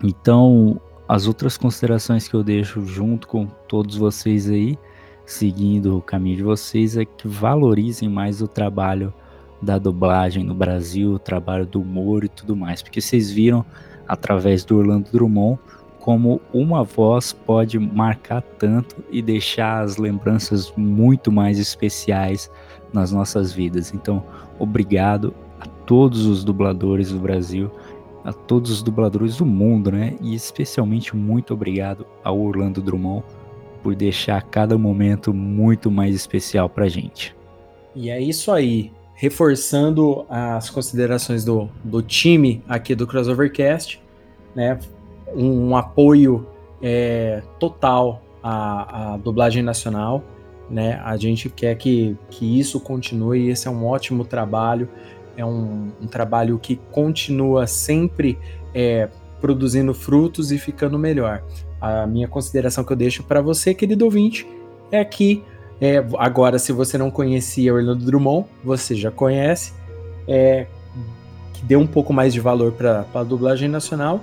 Então, 0.03 0.79
as 1.07 1.27
outras 1.27 1.57
considerações 1.57 2.27
que 2.27 2.33
eu 2.33 2.43
deixo 2.43 2.85
junto 2.85 3.27
com 3.27 3.45
todos 3.45 3.95
vocês 3.95 4.49
aí, 4.49 4.77
seguindo 5.25 5.97
o 5.97 6.01
caminho 6.01 6.37
de 6.37 6.43
vocês, 6.43 6.97
é 6.97 7.05
que 7.05 7.27
valorizem 7.27 8.09
mais 8.09 8.41
o 8.41 8.47
trabalho 8.47 9.13
da 9.61 9.77
dublagem 9.77 10.43
no 10.43 10.53
Brasil, 10.53 11.13
o 11.13 11.19
trabalho 11.19 11.65
do 11.65 11.81
humor 11.81 12.23
e 12.23 12.29
tudo 12.29 12.55
mais, 12.55 12.81
porque 12.81 13.01
vocês 13.01 13.29
viram 13.29 13.65
através 14.07 14.63
do 14.63 14.77
Orlando 14.77 15.11
Drummond 15.11 15.59
como 15.99 16.41
uma 16.53 16.83
voz 16.83 17.33
pode 17.33 17.77
marcar 17.77 18.41
tanto 18.41 18.95
e 19.11 19.21
deixar 19.21 19.83
as 19.83 19.97
lembranças 19.97 20.73
muito 20.75 21.31
mais 21.31 21.59
especiais 21.59 22.49
nas 22.93 23.11
nossas 23.11 23.51
vidas. 23.51 23.93
Então, 23.93 24.23
obrigado 24.57 25.33
a 25.59 25.65
todos 25.65 26.25
os 26.25 26.43
dubladores 26.43 27.11
do 27.11 27.19
Brasil, 27.19 27.71
a 28.23 28.33
todos 28.33 28.71
os 28.71 28.83
dubladores 28.83 29.37
do 29.37 29.45
mundo, 29.45 29.91
né? 29.91 30.15
E 30.21 30.35
especialmente 30.35 31.15
muito 31.15 31.53
obrigado 31.53 32.05
ao 32.23 32.39
Orlando 32.39 32.81
Drummond 32.81 33.23
por 33.81 33.95
deixar 33.95 34.41
cada 34.43 34.77
momento 34.77 35.33
muito 35.33 35.89
mais 35.89 36.15
especial 36.15 36.69
pra 36.69 36.87
gente. 36.87 37.35
E 37.95 38.09
é 38.09 38.19
isso 38.21 38.51
aí. 38.51 38.91
Reforçando 39.15 40.25
as 40.29 40.69
considerações 40.69 41.43
do, 41.43 41.69
do 41.83 42.01
time 42.01 42.63
aqui 42.67 42.95
do 42.95 43.05
Crossovercast, 43.05 44.01
né? 44.55 44.79
Um, 45.35 45.69
um 45.69 45.75
apoio 45.75 46.47
é, 46.81 47.43
total 47.59 48.21
à, 48.41 49.13
à 49.13 49.17
dublagem 49.17 49.61
nacional 49.61 50.23
né? 50.69 51.01
A 51.03 51.17
gente 51.17 51.49
quer 51.49 51.75
que, 51.75 52.15
que 52.29 52.59
isso 52.59 52.79
continue, 52.79 53.49
esse 53.49 53.67
é 53.67 53.71
um 53.71 53.85
ótimo 53.85 54.23
trabalho, 54.23 54.89
é 55.35 55.45
um, 55.45 55.91
um 56.01 56.07
trabalho 56.07 56.59
que 56.59 56.75
continua 56.91 57.65
sempre 57.65 58.37
é, 58.73 59.09
produzindo 59.39 59.93
frutos 59.93 60.51
e 60.51 60.57
ficando 60.57 60.99
melhor. 60.99 61.43
A 61.79 62.05
minha 62.05 62.27
consideração 62.27 62.83
que 62.83 62.91
eu 62.91 62.97
deixo 62.97 63.23
para 63.23 63.41
você, 63.41 63.73
querido 63.73 64.05
ouvinte, 64.05 64.45
é 64.91 65.03
que 65.03 65.43
é, 65.81 66.03
agora, 66.17 66.59
se 66.59 66.73
você 66.73 66.97
não 66.97 67.09
conhecia 67.09 67.73
Orlando 67.73 68.03
Drummond, 68.03 68.47
você 68.63 68.95
já 68.95 69.09
conhece, 69.09 69.73
é, 70.27 70.67
que 71.53 71.63
dê 71.65 71.75
um 71.75 71.87
pouco 71.87 72.11
mais 72.11 72.33
de 72.33 72.39
valor 72.39 72.73
para 72.73 73.05
a 73.13 73.23
dublagem 73.23 73.69
nacional 73.69 74.21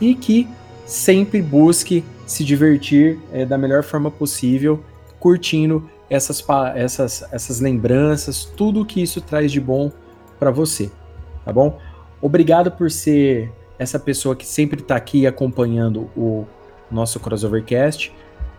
e 0.00 0.14
que 0.14 0.48
sempre 0.86 1.42
busque 1.42 2.02
se 2.26 2.42
divertir 2.44 3.18
é, 3.32 3.44
da 3.44 3.58
melhor 3.58 3.82
forma 3.82 4.10
possível 4.10 4.82
curtindo 5.26 5.90
essas, 6.08 6.40
essas, 6.76 7.24
essas 7.32 7.58
lembranças, 7.58 8.44
tudo 8.44 8.84
que 8.84 9.02
isso 9.02 9.20
traz 9.20 9.50
de 9.50 9.60
bom 9.60 9.90
para 10.38 10.52
você, 10.52 10.88
tá 11.44 11.52
bom? 11.52 11.80
Obrigado 12.22 12.70
por 12.70 12.92
ser 12.92 13.52
essa 13.76 13.98
pessoa 13.98 14.36
que 14.36 14.46
sempre 14.46 14.80
está 14.80 14.94
aqui 14.94 15.26
acompanhando 15.26 16.08
o 16.16 16.46
nosso 16.88 17.18
Crossovercast. 17.18 18.14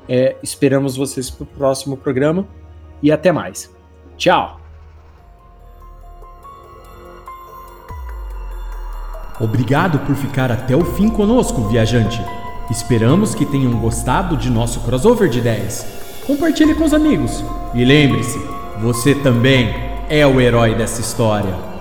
É, 0.09 0.35
esperamos 0.43 0.97
vocês 0.97 1.29
para 1.29 1.43
o 1.43 1.45
próximo 1.45 1.95
programa 1.95 2.45
e 3.01 3.13
até 3.13 3.31
mais. 3.31 3.73
Tchau! 4.17 4.59
Obrigado 9.39 9.99
por 9.99 10.17
ficar 10.17 10.51
até 10.51 10.75
o 10.75 10.83
fim 10.83 11.09
conosco, 11.09 11.61
viajante. 11.69 12.19
Esperamos 12.69 13.33
que 13.33 13.45
tenham 13.45 13.79
gostado 13.79 14.35
de 14.35 14.49
nosso 14.49 14.81
crossover 14.81 15.29
de 15.29 15.39
ideias 15.39 15.96
compartilhe 16.27 16.75
com 16.75 16.83
os 16.83 16.93
amigos. 16.93 17.43
E 17.73 17.85
lembre-se, 17.85 18.37
você 18.81 19.15
também 19.15 19.73
é 20.09 20.27
o 20.27 20.41
herói 20.41 20.75
dessa 20.75 20.99
história. 20.99 21.76